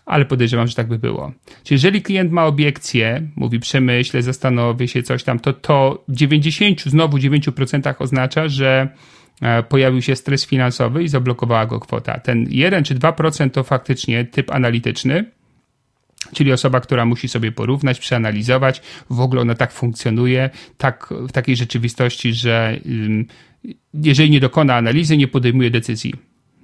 ale 0.06 0.26
podejrzewam, 0.26 0.68
że 0.68 0.76
tak 0.76 0.88
by 0.88 0.99
było. 0.99 1.32
Czyli 1.64 1.76
jeżeli 1.76 2.02
klient 2.02 2.32
ma 2.32 2.45
obiekcję, 2.45 3.28
mówi 3.36 3.60
przemyślę, 3.60 4.22
zastanowię 4.22 4.88
się, 4.88 5.04
coś 5.04 5.24
tam, 5.24 5.39
to 5.39 5.54
to 5.54 6.04
90, 6.10 6.82
znowu 6.82 7.18
9% 7.18 7.95
oznacza, 7.99 8.47
że 8.47 8.89
e, 9.41 9.64
pojawił 9.64 10.02
się 10.02 10.16
stres 10.16 10.45
finansowy 10.45 11.04
i 11.04 11.08
zablokowała 11.08 11.66
go 11.66 11.80
kwota. 11.80 12.20
Ten 12.20 12.45
1 12.49 12.84
czy 12.84 12.95
2% 12.95 13.49
to 13.49 13.64
faktycznie 13.64 14.26
typ 14.26 14.52
analityczny, 14.52 15.26
czyli 16.34 16.52
osoba, 16.52 16.80
która 16.80 17.06
musi 17.06 17.28
sobie 17.28 17.52
porównać, 17.52 17.99
przeanalizować, 17.99 18.82
w 19.10 19.20
ogóle 19.20 19.41
ona 19.41 19.56
tak 19.56 19.72
funkcjonuje, 19.72 20.49
tak 20.78 21.10
w 21.30 21.32
takiej 21.32 21.56
rzeczywistości, 21.56 22.34
że 22.34 22.80
jeżeli 23.93 24.32
nie 24.32 24.39
dokona 24.39 24.76
analizy, 24.76 25.18
nie 25.18 25.28
podejmuje 25.28 25.72
decyzji. 25.72 26.14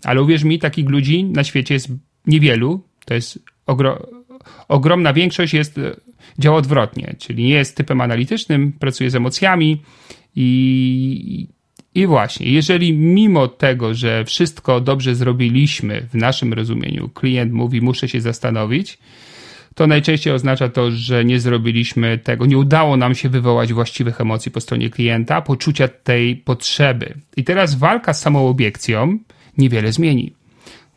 Ale 0.03 0.21
uwierz 0.21 0.43
mi, 0.43 0.59
takich 0.59 0.89
ludzi 0.89 1.23
na 1.23 1.43
świecie 1.43 1.73
jest 1.73 1.87
niewielu, 2.27 2.83
to 3.07 3.13
jest 3.13 3.39
ogro, 3.65 4.07
ogromna 4.67 5.13
większość 5.13 5.53
jest, 5.53 5.77
e, 5.77 5.95
działa 6.39 6.57
odwrotnie, 6.57 7.15
czyli 7.19 7.43
nie 7.43 7.53
jest 7.53 7.77
typem 7.77 8.01
analitycznym, 8.01 8.71
pracuje 8.71 9.09
z 9.09 9.15
emocjami 9.15 9.81
i, 10.35 11.47
i 11.95 12.07
właśnie, 12.07 12.51
jeżeli 12.51 12.93
mimo 12.93 13.47
tego, 13.47 13.93
że 13.93 14.25
wszystko 14.25 14.81
dobrze 14.81 15.15
zrobiliśmy 15.15 16.07
w 16.11 16.15
naszym 16.15 16.53
rozumieniu, 16.53 17.09
klient 17.09 17.53
mówi, 17.53 17.81
muszę 17.81 18.07
się 18.07 18.21
zastanowić, 18.21 18.97
to 19.75 19.87
najczęściej 19.87 20.33
oznacza 20.33 20.69
to, 20.69 20.91
że 20.91 21.25
nie 21.25 21.39
zrobiliśmy 21.39 22.17
tego, 22.17 22.45
nie 22.45 22.57
udało 22.57 22.97
nam 22.97 23.15
się 23.15 23.29
wywołać 23.29 23.73
właściwych 23.73 24.21
emocji 24.21 24.51
po 24.51 24.61
stronie 24.61 24.89
klienta, 24.89 25.41
poczucia 25.41 25.87
tej 25.87 26.35
potrzeby. 26.35 27.13
I 27.37 27.43
teraz 27.43 27.75
walka 27.75 28.13
z 28.13 28.21
samą 28.21 28.47
obiekcją 28.47 29.19
niewiele 29.57 29.91
zmieni. 29.91 30.33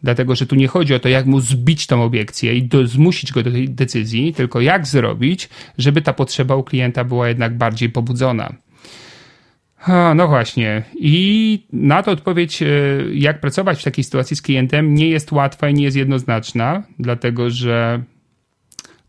Dlatego, 0.02 0.34
że 0.34 0.46
tu 0.46 0.54
nie 0.54 0.68
chodzi 0.68 0.94
o 0.94 0.98
to, 0.98 1.08
jak 1.08 1.26
mu 1.26 1.40
zbić 1.40 1.86
tą 1.86 2.02
obiekcję 2.02 2.54
i 2.54 2.62
do, 2.62 2.86
zmusić 2.86 3.32
go 3.32 3.42
do 3.42 3.50
tej 3.50 3.68
decyzji, 3.68 4.34
tylko 4.34 4.60
jak 4.60 4.86
zrobić, 4.86 5.48
żeby 5.78 6.02
ta 6.02 6.12
potrzeba 6.12 6.56
u 6.56 6.62
klienta 6.62 7.04
była 7.04 7.28
jednak 7.28 7.56
bardziej 7.56 7.90
pobudzona. 7.90 8.52
A, 9.80 10.14
no 10.14 10.28
właśnie. 10.28 10.82
I 10.94 11.66
na 11.72 12.02
to 12.02 12.10
odpowiedź, 12.10 12.62
e, 12.62 12.66
jak 13.12 13.40
pracować 13.40 13.80
w 13.80 13.84
takiej 13.84 14.04
sytuacji 14.04 14.36
z 14.36 14.42
klientem, 14.42 14.94
nie 14.94 15.08
jest 15.08 15.32
łatwa 15.32 15.68
i 15.68 15.74
nie 15.74 15.84
jest 15.84 15.96
jednoznaczna, 15.96 16.82
dlatego 16.98 17.50
że 17.50 18.02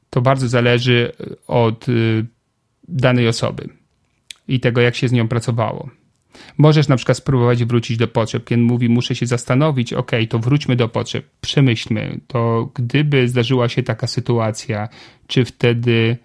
to 0.09 0.21
bardzo 0.21 0.47
zależy 0.47 1.11
od 1.47 1.89
e, 1.89 1.91
danej 2.87 3.27
osoby 3.27 3.69
i 4.47 4.59
tego, 4.59 4.81
jak 4.81 4.95
się 4.95 5.07
z 5.07 5.11
nią 5.11 5.27
pracowało. 5.27 5.89
Możesz 6.57 6.87
na 6.87 6.95
przykład 6.95 7.17
spróbować 7.17 7.65
wrócić 7.65 7.97
do 7.97 8.07
potrzeb. 8.07 8.45
Kiedy 8.45 8.61
mówi, 8.61 8.89
muszę 8.89 9.15
się 9.15 9.25
zastanowić, 9.25 9.93
ok, 9.93 10.11
to 10.29 10.39
wróćmy 10.39 10.75
do 10.75 10.89
potrzeb, 10.89 11.25
przemyślmy, 11.41 12.19
to 12.27 12.69
gdyby 12.73 13.27
zdarzyła 13.27 13.69
się 13.69 13.83
taka 13.83 14.07
sytuacja, 14.07 14.89
czy 15.27 15.45
wtedy, 15.45 16.17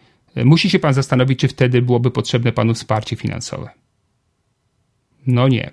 musi 0.44 0.70
się 0.70 0.78
pan 0.78 0.94
zastanowić, 0.94 1.38
czy 1.38 1.48
wtedy 1.48 1.82
byłoby 1.82 2.10
potrzebne 2.10 2.52
panu 2.52 2.74
wsparcie 2.74 3.16
finansowe. 3.16 3.70
No 5.26 5.48
nie. 5.48 5.70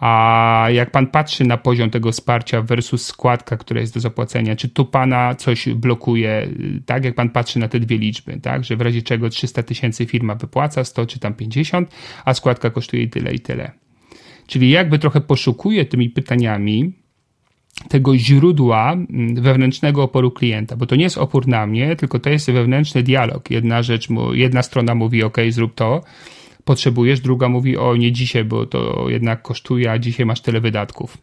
A 0.00 0.66
jak 0.72 0.90
pan 0.90 1.06
patrzy 1.06 1.44
na 1.44 1.56
poziom 1.56 1.90
tego 1.90 2.12
wsparcia 2.12 2.62
versus 2.62 3.06
składka, 3.06 3.56
która 3.56 3.80
jest 3.80 3.94
do 3.94 4.00
zapłacenia, 4.00 4.56
czy 4.56 4.68
tu 4.68 4.84
pana 4.84 5.34
coś 5.34 5.68
blokuje, 5.68 6.48
tak 6.86 7.04
jak 7.04 7.14
pan 7.14 7.30
patrzy 7.30 7.58
na 7.58 7.68
te 7.68 7.80
dwie 7.80 7.98
liczby, 7.98 8.40
tak, 8.40 8.64
że 8.64 8.76
w 8.76 8.80
razie 8.80 9.02
czego 9.02 9.28
300 9.28 9.62
tysięcy 9.62 10.06
firma 10.06 10.34
wypłaca 10.34 10.84
100 10.84 11.06
czy 11.06 11.18
tam 11.18 11.34
50, 11.34 11.90
a 12.24 12.34
składka 12.34 12.70
kosztuje 12.70 13.08
tyle 13.08 13.34
i 13.34 13.40
tyle. 13.40 13.70
Czyli 14.46 14.70
jakby 14.70 14.98
trochę 14.98 15.20
poszukuje 15.20 15.84
tymi 15.84 16.10
pytaniami 16.10 16.92
tego 17.88 18.18
źródła 18.18 18.92
mm, 18.92 19.34
wewnętrznego 19.42 20.02
oporu 20.02 20.30
klienta, 20.30 20.76
bo 20.76 20.86
to 20.86 20.96
nie 20.96 21.04
jest 21.04 21.18
opór 21.18 21.48
na 21.48 21.66
mnie, 21.66 21.96
tylko 21.96 22.18
to 22.18 22.30
jest 22.30 22.50
wewnętrzny 22.50 23.02
dialog. 23.02 23.50
Jedna 23.50 23.82
rzecz, 23.82 24.08
jedna 24.32 24.62
strona 24.62 24.94
mówi, 24.94 25.22
OK, 25.22 25.36
zrób 25.50 25.74
to, 25.74 26.02
potrzebujesz, 26.70 27.20
druga 27.20 27.48
mówi 27.48 27.76
o 27.76 27.96
nie 27.96 28.12
dzisiaj, 28.12 28.44
bo 28.44 28.66
to 28.66 29.06
jednak 29.08 29.42
kosztuje, 29.42 29.90
a 29.90 29.98
dzisiaj 29.98 30.26
masz 30.26 30.40
tyle 30.40 30.60
wydatków. 30.60 31.18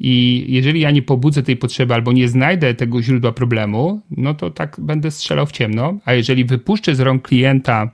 I 0.00 0.44
jeżeli 0.48 0.80
ja 0.80 0.90
nie 0.90 1.02
pobudzę 1.02 1.42
tej 1.42 1.56
potrzeby 1.56 1.94
albo 1.94 2.12
nie 2.12 2.28
znajdę 2.28 2.74
tego 2.74 3.02
źródła 3.02 3.32
problemu, 3.32 4.00
no 4.10 4.34
to 4.34 4.50
tak 4.50 4.76
będę 4.78 5.10
strzelał 5.10 5.46
w 5.46 5.52
ciemno. 5.52 5.98
A 6.04 6.12
jeżeli 6.12 6.44
wypuszczę 6.44 6.94
z 6.94 7.00
rąk 7.00 7.28
klienta 7.28 7.90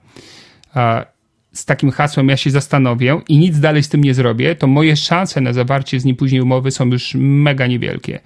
a, 0.74 1.04
z 1.52 1.64
takim 1.64 1.90
hasłem, 1.90 2.28
ja 2.28 2.36
się 2.36 2.50
zastanowię 2.50 3.20
i 3.28 3.38
nic 3.38 3.60
dalej 3.60 3.82
z 3.82 3.88
tym 3.88 4.04
nie 4.04 4.14
zrobię, 4.14 4.54
to 4.54 4.66
moje 4.66 4.96
szanse 4.96 5.40
na 5.40 5.52
zawarcie 5.52 6.00
z 6.00 6.04
nim 6.04 6.16
później 6.16 6.40
umowy 6.40 6.70
są 6.70 6.86
już 6.86 7.14
mega 7.18 7.66
niewielkie 7.66 8.20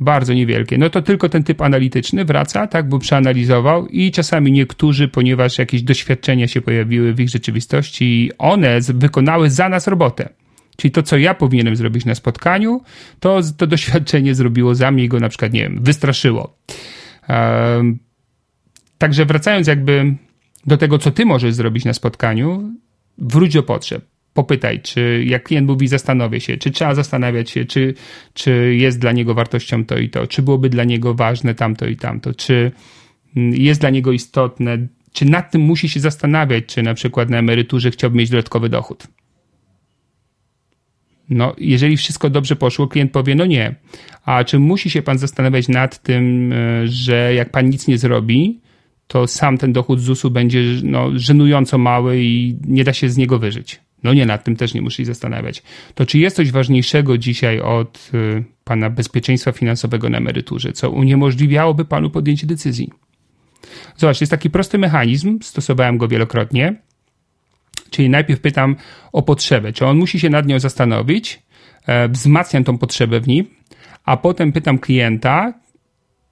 bardzo 0.00 0.34
niewielkie. 0.34 0.78
No 0.78 0.90
to 0.90 1.02
tylko 1.02 1.28
ten 1.28 1.44
typ 1.44 1.62
analityczny 1.62 2.24
wraca, 2.24 2.66
tak, 2.66 2.88
bo 2.88 2.98
przeanalizował 2.98 3.86
i 3.86 4.10
czasami 4.10 4.52
niektórzy, 4.52 5.08
ponieważ 5.08 5.58
jakieś 5.58 5.82
doświadczenia 5.82 6.48
się 6.48 6.60
pojawiły 6.60 7.14
w 7.14 7.20
ich 7.20 7.28
rzeczywistości, 7.28 8.30
one 8.38 8.80
wykonały 8.80 9.50
za 9.50 9.68
nas 9.68 9.86
robotę. 9.86 10.28
Czyli 10.76 10.92
to, 10.92 11.02
co 11.02 11.18
ja 11.18 11.34
powinienem 11.34 11.76
zrobić 11.76 12.04
na 12.04 12.14
spotkaniu, 12.14 12.80
to 13.20 13.40
to 13.56 13.66
doświadczenie 13.66 14.34
zrobiło 14.34 14.74
za 14.74 14.90
mnie 14.90 15.04
i 15.04 15.08
go 15.08 15.20
na 15.20 15.28
przykład, 15.28 15.52
nie 15.52 15.62
wiem, 15.62 15.78
wystraszyło. 15.82 16.56
Um, 17.28 17.98
także 18.98 19.24
wracając 19.26 19.66
jakby 19.66 20.14
do 20.66 20.76
tego, 20.76 20.98
co 20.98 21.10
ty 21.10 21.26
możesz 21.26 21.54
zrobić 21.54 21.84
na 21.84 21.92
spotkaniu, 21.92 22.72
wróć 23.18 23.54
do 23.54 23.62
potrzeb 23.62 24.13
popytaj, 24.34 24.80
czy 24.80 25.24
jak 25.26 25.42
klient 25.42 25.66
mówi, 25.66 25.88
zastanowię 25.88 26.40
się, 26.40 26.56
czy 26.56 26.70
trzeba 26.70 26.94
zastanawiać 26.94 27.50
się, 27.50 27.64
czy, 27.64 27.94
czy 28.34 28.74
jest 28.76 28.98
dla 28.98 29.12
niego 29.12 29.34
wartością 29.34 29.84
to 29.84 29.98
i 29.98 30.08
to, 30.08 30.26
czy 30.26 30.42
byłoby 30.42 30.68
dla 30.68 30.84
niego 30.84 31.14
ważne 31.14 31.54
tamto 31.54 31.86
i 31.86 31.96
tamto, 31.96 32.34
czy 32.34 32.72
mm, 33.36 33.54
jest 33.54 33.80
dla 33.80 33.90
niego 33.90 34.12
istotne, 34.12 34.78
czy 35.12 35.24
nad 35.24 35.50
tym 35.50 35.62
musi 35.62 35.88
się 35.88 36.00
zastanawiać, 36.00 36.64
czy 36.66 36.82
na 36.82 36.94
przykład 36.94 37.30
na 37.30 37.38
emeryturze 37.38 37.90
chciałby 37.90 38.16
mieć 38.16 38.30
dodatkowy 38.30 38.68
dochód. 38.68 39.06
No, 41.30 41.54
jeżeli 41.58 41.96
wszystko 41.96 42.30
dobrze 42.30 42.56
poszło, 42.56 42.88
klient 42.88 43.12
powie, 43.12 43.34
no 43.34 43.46
nie. 43.46 43.74
A 44.24 44.44
czy 44.44 44.58
musi 44.58 44.90
się 44.90 45.02
pan 45.02 45.18
zastanawiać 45.18 45.68
nad 45.68 46.02
tym, 46.02 46.52
e, 46.52 46.88
że 46.88 47.34
jak 47.34 47.50
pan 47.50 47.68
nic 47.68 47.88
nie 47.88 47.98
zrobi, 47.98 48.60
to 49.06 49.26
sam 49.26 49.58
ten 49.58 49.72
dochód 49.72 50.00
ZUS-u 50.00 50.30
będzie 50.30 50.62
no, 50.82 51.10
żenująco 51.14 51.78
mały 51.78 52.20
i 52.20 52.56
nie 52.66 52.84
da 52.84 52.92
się 52.92 53.08
z 53.08 53.16
niego 53.16 53.38
wyżyć. 53.38 53.80
No 54.04 54.14
nie, 54.14 54.26
nad 54.26 54.44
tym 54.44 54.56
też 54.56 54.74
nie 54.74 54.82
muszę 54.82 54.96
się 54.96 55.04
zastanawiać. 55.04 55.62
To 55.94 56.06
czy 56.06 56.18
jest 56.18 56.36
coś 56.36 56.50
ważniejszego 56.50 57.18
dzisiaj 57.18 57.60
od 57.60 58.10
y, 58.14 58.44
pana 58.64 58.90
bezpieczeństwa 58.90 59.52
finansowego 59.52 60.08
na 60.08 60.18
emeryturze, 60.18 60.72
co 60.72 60.90
uniemożliwiałoby 60.90 61.84
panu 61.84 62.10
podjęcie 62.10 62.46
decyzji? 62.46 62.90
Zobacz, 63.96 64.20
jest 64.20 64.30
taki 64.30 64.50
prosty 64.50 64.78
mechanizm, 64.78 65.38
stosowałem 65.42 65.98
go 65.98 66.08
wielokrotnie. 66.08 66.74
Czyli 67.90 68.10
najpierw 68.10 68.40
pytam 68.40 68.76
o 69.12 69.22
potrzebę, 69.22 69.72
czy 69.72 69.86
on 69.86 69.96
musi 69.96 70.20
się 70.20 70.30
nad 70.30 70.46
nią 70.46 70.58
zastanowić, 70.58 71.42
e, 71.86 72.08
wzmacniam 72.08 72.64
tą 72.64 72.78
potrzebę 72.78 73.20
w 73.20 73.28
nim, 73.28 73.46
a 74.04 74.16
potem 74.16 74.52
pytam 74.52 74.78
klienta, 74.78 75.54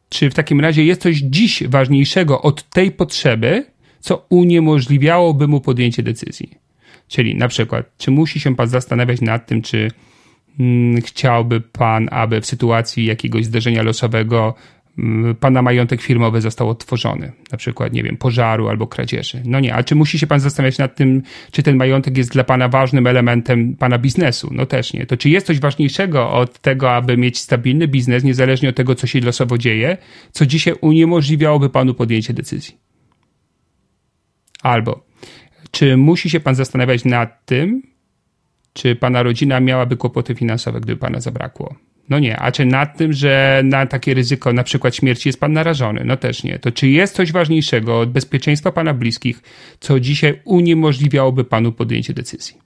czy 0.09 0.31
w 0.31 0.35
takim 0.35 0.61
razie 0.61 0.85
jest 0.85 1.03
coś 1.03 1.17
dziś 1.17 1.63
ważniejszego 1.69 2.43
od 2.43 2.71
tej 2.71 2.91
potrzeby, 2.91 3.65
co 4.01 4.27
uniemożliwiałoby 4.29 5.49
mu 5.49 5.61
podjęcie 5.61 6.03
decyzji. 6.03 6.62
Czyli 7.13 7.35
na 7.37 7.49
przykład, 7.49 7.97
czy 7.99 8.11
musi 8.11 8.41
się 8.41 8.57
pan 8.57 8.69
zastanawiać 8.69 9.21
nad 9.21 9.47
tym, 9.47 9.63
czy 9.63 9.91
mm, 10.61 11.03
chciałby 11.03 11.61
pan, 11.61 12.09
aby 12.11 12.41
w 12.41 12.47
sytuacji 12.47 13.05
jakiegoś 13.05 13.45
zdarzenia 13.45 13.83
losowego 13.83 14.55
mm, 14.99 15.35
pana 15.35 15.63
majątek 15.63 16.03
firmowy 16.03 16.41
został 16.41 16.69
odtworzony, 16.69 17.33
na 17.53 17.59
przykład, 17.59 17.93
nie 17.93 18.03
wiem, 18.03 18.17
pożaru 18.17 18.69
albo 18.69 18.87
kradzieży. 18.87 19.43
No 19.45 19.61
nie, 19.61 19.75
a 19.75 19.83
czy 19.83 19.95
musi 19.95 20.19
się 20.19 20.27
pan 20.27 20.41
zastanawiać 20.41 20.79
nad 20.79 20.97
tym, 20.97 21.23
czy 21.51 21.63
ten 21.63 21.77
majątek 21.77 22.17
jest 22.17 22.33
dla 22.33 22.45
pana 22.45 22.69
ważnym 22.69 23.07
elementem 23.07 23.77
pana 23.77 23.99
biznesu? 23.99 24.49
No 24.53 24.67
też 24.67 24.93
nie. 24.93 25.07
To 25.07 25.17
czy 25.17 25.29
jest 25.29 25.47
coś 25.47 25.61
ważniejszego 25.61 26.31
od 26.31 26.59
tego, 26.59 26.93
aby 26.93 27.17
mieć 27.17 27.39
stabilny 27.39 27.89
biznes, 27.89 28.25
niezależnie 28.25 28.69
od 28.69 28.77
tego, 28.77 28.95
co 28.95 29.07
się 29.07 29.21
losowo 29.21 29.59
dzieje, 29.59 29.97
co 30.31 30.47
dzisiaj 30.47 30.75
uniemożliwiałoby 30.81 31.71
panu 31.71 31.95
podjęcie 31.95 32.35
decyzji? 32.35 32.77
Albo 34.63 35.12
czy 35.73 35.97
musi 35.97 36.31
się 36.31 36.41
pan 36.41 36.55
zastanawiać 36.55 37.05
nad 37.05 37.47
tym, 37.47 37.83
czy 38.73 38.97
pana 38.97 39.23
rodzina 39.23 39.61
miałaby 39.61 39.97
kłopoty 39.97 40.35
finansowe, 40.35 40.81
gdyby 40.81 41.01
pana 41.01 41.21
zabrakło? 41.21 41.75
No 42.09 42.19
nie. 42.19 42.39
A 42.39 42.53
czy 42.53 42.65
nad 42.65 42.97
tym, 42.99 43.13
że 43.13 43.63
na 43.65 43.87
takie 43.87 44.15
ryzyko, 44.15 44.53
na 44.53 44.63
przykład 44.63 44.97
śmierci, 44.97 45.29
jest 45.29 45.41
pan 45.41 45.53
narażony? 45.53 46.03
No 46.05 46.17
też 46.17 46.45
nie. 46.45 46.59
To 46.59 46.73
czy 46.73 46.89
jest 46.89 47.15
coś 47.15 47.33
ważniejszego 47.33 48.01
od 48.01 48.11
bezpieczeństwa 48.11 48.73
pana 48.73 48.95
bliskich, 48.95 49.43
co 49.81 50.01
dzisiaj 50.01 50.41
uniemożliwiałoby 50.45 51.45
panu 51.45 51.73
podjęcie 51.73 52.15
decyzji? 52.15 52.57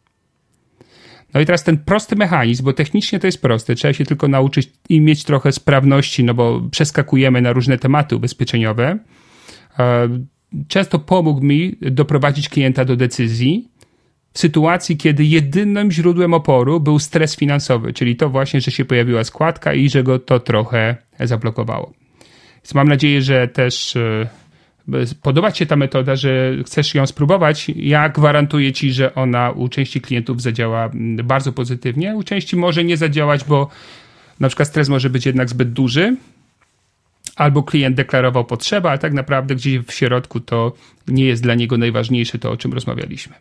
No 1.34 1.40
i 1.40 1.46
teraz 1.46 1.64
ten 1.64 1.78
prosty 1.78 2.16
mechanizm, 2.16 2.64
bo 2.64 2.72
technicznie 2.72 3.18
to 3.18 3.26
jest 3.26 3.42
proste, 3.42 3.74
trzeba 3.74 3.94
się 3.94 4.04
tylko 4.04 4.28
nauczyć 4.28 4.70
i 4.88 5.00
mieć 5.00 5.24
trochę 5.24 5.52
sprawności, 5.52 6.24
no 6.24 6.34
bo 6.34 6.62
przeskakujemy 6.70 7.42
na 7.42 7.52
różne 7.52 7.78
tematy 7.78 8.16
ubezpieczeniowe. 8.16 8.98
Często 10.68 10.98
pomógł 10.98 11.40
mi 11.40 11.76
doprowadzić 11.80 12.48
klienta 12.48 12.84
do 12.84 12.96
decyzji 12.96 13.68
w 14.32 14.38
sytuacji, 14.38 14.96
kiedy 14.96 15.24
jedynym 15.24 15.90
źródłem 15.90 16.34
oporu 16.34 16.80
był 16.80 16.98
stres 16.98 17.36
finansowy, 17.36 17.92
czyli 17.92 18.16
to 18.16 18.30
właśnie, 18.30 18.60
że 18.60 18.70
się 18.70 18.84
pojawiła 18.84 19.24
składka 19.24 19.74
i 19.74 19.88
że 19.88 20.02
go 20.02 20.18
to 20.18 20.40
trochę 20.40 20.96
zablokowało. 21.20 21.92
Więc 22.56 22.74
mam 22.74 22.88
nadzieję, 22.88 23.22
że 23.22 23.48
też 23.48 23.96
e, 23.96 24.28
podoba 25.22 25.52
Ci 25.52 25.58
się 25.58 25.66
ta 25.66 25.76
metoda, 25.76 26.16
że 26.16 26.56
chcesz 26.66 26.94
ją 26.94 27.06
spróbować. 27.06 27.68
Ja 27.76 28.08
gwarantuję 28.08 28.72
Ci, 28.72 28.92
że 28.92 29.14
ona 29.14 29.50
u 29.50 29.68
części 29.68 30.00
klientów 30.00 30.42
zadziała 30.42 30.90
bardzo 31.24 31.52
pozytywnie. 31.52 32.16
U 32.16 32.22
części 32.22 32.56
może 32.56 32.84
nie 32.84 32.96
zadziałać, 32.96 33.44
bo 33.44 33.68
na 34.40 34.48
przykład 34.48 34.68
stres 34.68 34.88
może 34.88 35.10
być 35.10 35.26
jednak 35.26 35.48
zbyt 35.48 35.72
duży, 35.72 36.16
albo 37.36 37.62
klient 37.62 37.96
deklarował 37.96 38.44
potrzebę, 38.44 38.88
ale 38.88 38.98
tak 38.98 39.12
naprawdę 39.12 39.54
gdzieś 39.54 39.78
w 39.78 39.92
środku 39.92 40.40
to 40.40 40.72
nie 41.08 41.24
jest 41.24 41.42
dla 41.42 41.54
niego 41.54 41.78
najważniejsze 41.78 42.38
to, 42.38 42.50
o 42.50 42.56
czym 42.56 42.72
rozmawialiśmy. 42.72 43.34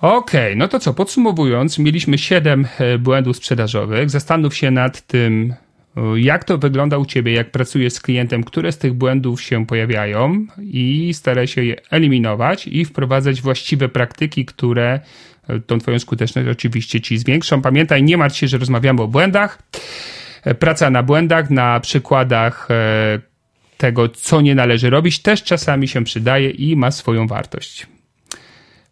OK, 0.00 0.30
no 0.56 0.68
to 0.68 0.78
co, 0.78 0.94
podsumowując, 0.94 1.78
mieliśmy 1.78 2.18
7 2.18 2.66
e, 2.78 2.98
błędów 2.98 3.36
sprzedażowych. 3.36 4.10
Zastanów 4.10 4.56
się 4.56 4.70
nad 4.70 5.06
tym, 5.06 5.54
jak 6.16 6.44
to 6.44 6.58
wygląda 6.58 6.98
u 6.98 7.06
Ciebie, 7.06 7.32
jak 7.32 7.50
pracujesz 7.50 7.92
z 7.92 8.00
klientem, 8.00 8.44
które 8.44 8.72
z 8.72 8.78
tych 8.78 8.92
błędów 8.92 9.42
się 9.42 9.66
pojawiają 9.66 10.46
i 10.58 11.14
staraj 11.14 11.46
się 11.46 11.64
je 11.64 11.76
eliminować 11.90 12.66
i 12.66 12.84
wprowadzać 12.84 13.42
właściwe 13.42 13.88
praktyki, 13.88 14.44
które 14.44 15.00
e, 15.48 15.60
tą 15.60 15.78
Twoją 15.78 15.98
skuteczność 15.98 16.48
oczywiście 16.48 17.00
Ci 17.00 17.18
zwiększą. 17.18 17.62
Pamiętaj, 17.62 18.02
nie 18.02 18.16
martw 18.16 18.38
się, 18.38 18.48
że 18.48 18.58
rozmawiamy 18.58 19.02
o 19.02 19.08
błędach. 19.08 19.62
Praca 20.58 20.90
na 20.90 21.02
błędach, 21.02 21.50
na 21.50 21.80
przykładach 21.80 22.68
e, 22.70 23.20
tego, 23.76 24.08
co 24.08 24.40
nie 24.40 24.54
należy 24.54 24.90
robić, 24.90 25.18
też 25.18 25.42
czasami 25.42 25.88
się 25.88 26.04
przydaje 26.04 26.50
i 26.50 26.76
ma 26.76 26.90
swoją 26.90 27.26
wartość. 27.26 27.86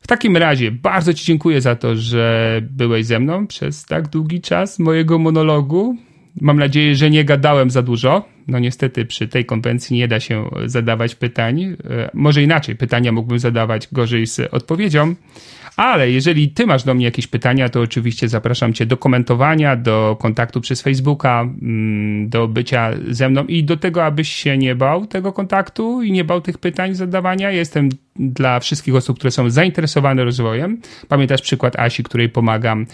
W 0.00 0.06
takim 0.06 0.36
razie 0.36 0.70
bardzo 0.70 1.14
Ci 1.14 1.24
dziękuję 1.24 1.60
za 1.60 1.76
to, 1.76 1.96
że 1.96 2.60
byłeś 2.70 3.06
ze 3.06 3.20
mną 3.20 3.46
przez 3.46 3.84
tak 3.84 4.08
długi 4.08 4.40
czas 4.40 4.78
mojego 4.78 5.18
monologu. 5.18 5.96
Mam 6.40 6.58
nadzieję, 6.58 6.96
że 6.96 7.10
nie 7.10 7.24
gadałem 7.24 7.70
za 7.70 7.82
dużo. 7.82 8.24
No 8.48 8.58
niestety 8.58 9.04
przy 9.04 9.28
tej 9.28 9.44
konwencji 9.44 9.96
nie 9.96 10.08
da 10.08 10.20
się 10.20 10.50
zadawać 10.66 11.14
pytań. 11.14 11.62
E, 11.62 11.76
może 12.14 12.42
inaczej, 12.42 12.76
pytania 12.76 13.12
mógłbym 13.12 13.38
zadawać 13.38 13.88
gorzej 13.92 14.26
z 14.26 14.40
odpowiedzią. 14.40 15.14
Ale 15.76 16.10
jeżeli 16.10 16.48
ty 16.48 16.66
masz 16.66 16.84
do 16.84 16.94
mnie 16.94 17.04
jakieś 17.04 17.26
pytania, 17.26 17.68
to 17.68 17.80
oczywiście 17.80 18.28
zapraszam 18.28 18.72
cię 18.72 18.86
do 18.86 18.96
komentowania, 18.96 19.76
do 19.76 20.16
kontaktu 20.20 20.60
przez 20.60 20.82
Facebooka, 20.82 21.40
mm, 21.40 22.28
do 22.28 22.48
bycia 22.48 22.90
ze 23.08 23.28
mną 23.28 23.44
i 23.44 23.64
do 23.64 23.76
tego, 23.76 24.04
abyś 24.04 24.28
się 24.28 24.58
nie 24.58 24.74
bał 24.74 25.06
tego 25.06 25.32
kontaktu 25.32 26.02
i 26.02 26.12
nie 26.12 26.24
bał 26.24 26.40
tych 26.40 26.58
pytań 26.58 26.94
zadawania. 26.94 27.50
Jestem 27.50 27.88
dla 28.16 28.60
wszystkich 28.60 28.94
osób, 28.94 29.18
które 29.18 29.30
są 29.30 29.50
zainteresowane 29.50 30.24
rozwojem. 30.24 30.80
Pamiętasz 31.08 31.42
przykład 31.42 31.78
Asi, 31.78 32.02
której 32.02 32.28
pomagam 32.28 32.86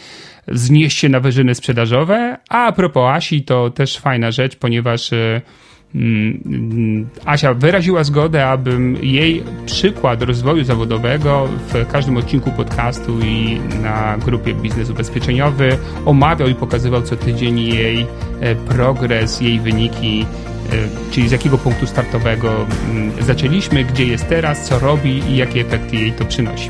znieść 0.49 0.99
się 0.99 1.09
na 1.09 1.21
wyżyny 1.21 1.55
sprzedażowe. 1.55 2.37
A, 2.49 2.67
a 2.67 2.73
propos 2.73 3.11
Asi, 3.17 3.43
to 3.43 3.71
też 3.71 3.99
fajna 3.99 4.31
rzecz, 4.31 4.57
ponieważ 4.57 5.11
Mm, 5.13 5.41
Asia 7.25 7.55
wyraziła 7.55 8.05
zgodę, 8.05 8.47
abym 8.47 8.97
jej 9.03 9.43
przykład 9.67 10.23
rozwoju 10.23 10.65
zawodowego 10.65 11.49
w 11.69 11.87
każdym 11.93 12.17
odcinku 12.17 12.53
podcastu 12.53 13.21
i 13.21 13.61
na 13.83 14.19
grupie 14.19 14.55
Biznes 14.55 14.91
Ubezpieczeniowy 14.91 15.79
omawiał 16.05 16.49
i 16.49 16.55
pokazywał 16.55 17.03
co 17.03 17.17
tydzień 17.17 17.61
jej 17.61 18.07
e, 18.41 18.55
progres, 18.55 19.41
jej 19.41 19.61
wyniki, 19.61 20.27
e, 20.73 21.11
czyli 21.11 21.29
z 21.29 21.33
jakiego 21.33 21.59
punktu 21.59 21.87
startowego 21.87 22.67
mm, 22.91 23.13
zaczęliśmy, 23.23 23.85
gdzie 23.85 24.07
jest 24.07 24.29
teraz, 24.29 24.69
co 24.69 24.79
robi 24.79 25.11
i 25.11 25.37
jakie 25.37 25.61
efekty 25.61 25.97
jej 25.97 26.13
to 26.13 26.25
przynosi. 26.25 26.69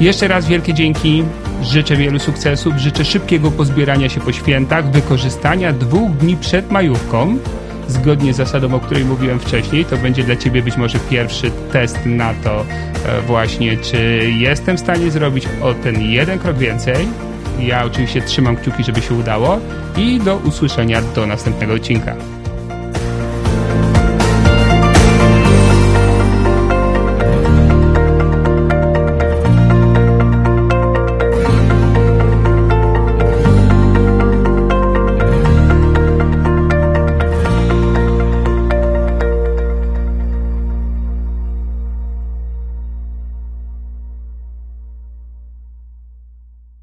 Jeszcze 0.00 0.28
raz 0.28 0.46
wielkie 0.46 0.74
dzięki. 0.74 1.24
Życzę 1.62 1.96
wielu 1.96 2.18
sukcesów, 2.18 2.76
życzę 2.76 3.04
szybkiego 3.04 3.50
pozbierania 3.50 4.08
się 4.08 4.20
po 4.20 4.32
świętach, 4.32 4.90
wykorzystania 4.90 5.72
dwóch 5.72 6.10
dni 6.10 6.36
przed 6.36 6.70
majówką 6.70 7.38
zgodnie 7.90 8.34
z 8.34 8.36
zasadą, 8.36 8.74
o 8.74 8.80
której 8.80 9.04
mówiłem 9.04 9.40
wcześniej, 9.40 9.84
to 9.84 9.96
będzie 9.96 10.24
dla 10.24 10.36
Ciebie 10.36 10.62
być 10.62 10.76
może 10.76 10.98
pierwszy 10.98 11.50
test 11.72 11.98
na 12.06 12.34
to 12.34 12.60
e, 12.60 13.20
właśnie, 13.20 13.76
czy 13.76 14.30
jestem 14.38 14.76
w 14.76 14.80
stanie 14.80 15.10
zrobić 15.10 15.48
o 15.62 15.74
ten 15.74 16.02
jeden 16.02 16.38
krok 16.38 16.58
więcej. 16.58 17.06
Ja 17.60 17.84
oczywiście 17.84 18.22
trzymam 18.22 18.56
kciuki, 18.56 18.84
żeby 18.84 19.02
się 19.02 19.14
udało 19.14 19.58
i 19.96 20.18
do 20.18 20.36
usłyszenia 20.36 21.02
do 21.14 21.26
następnego 21.26 21.74
odcinka. 21.74 22.39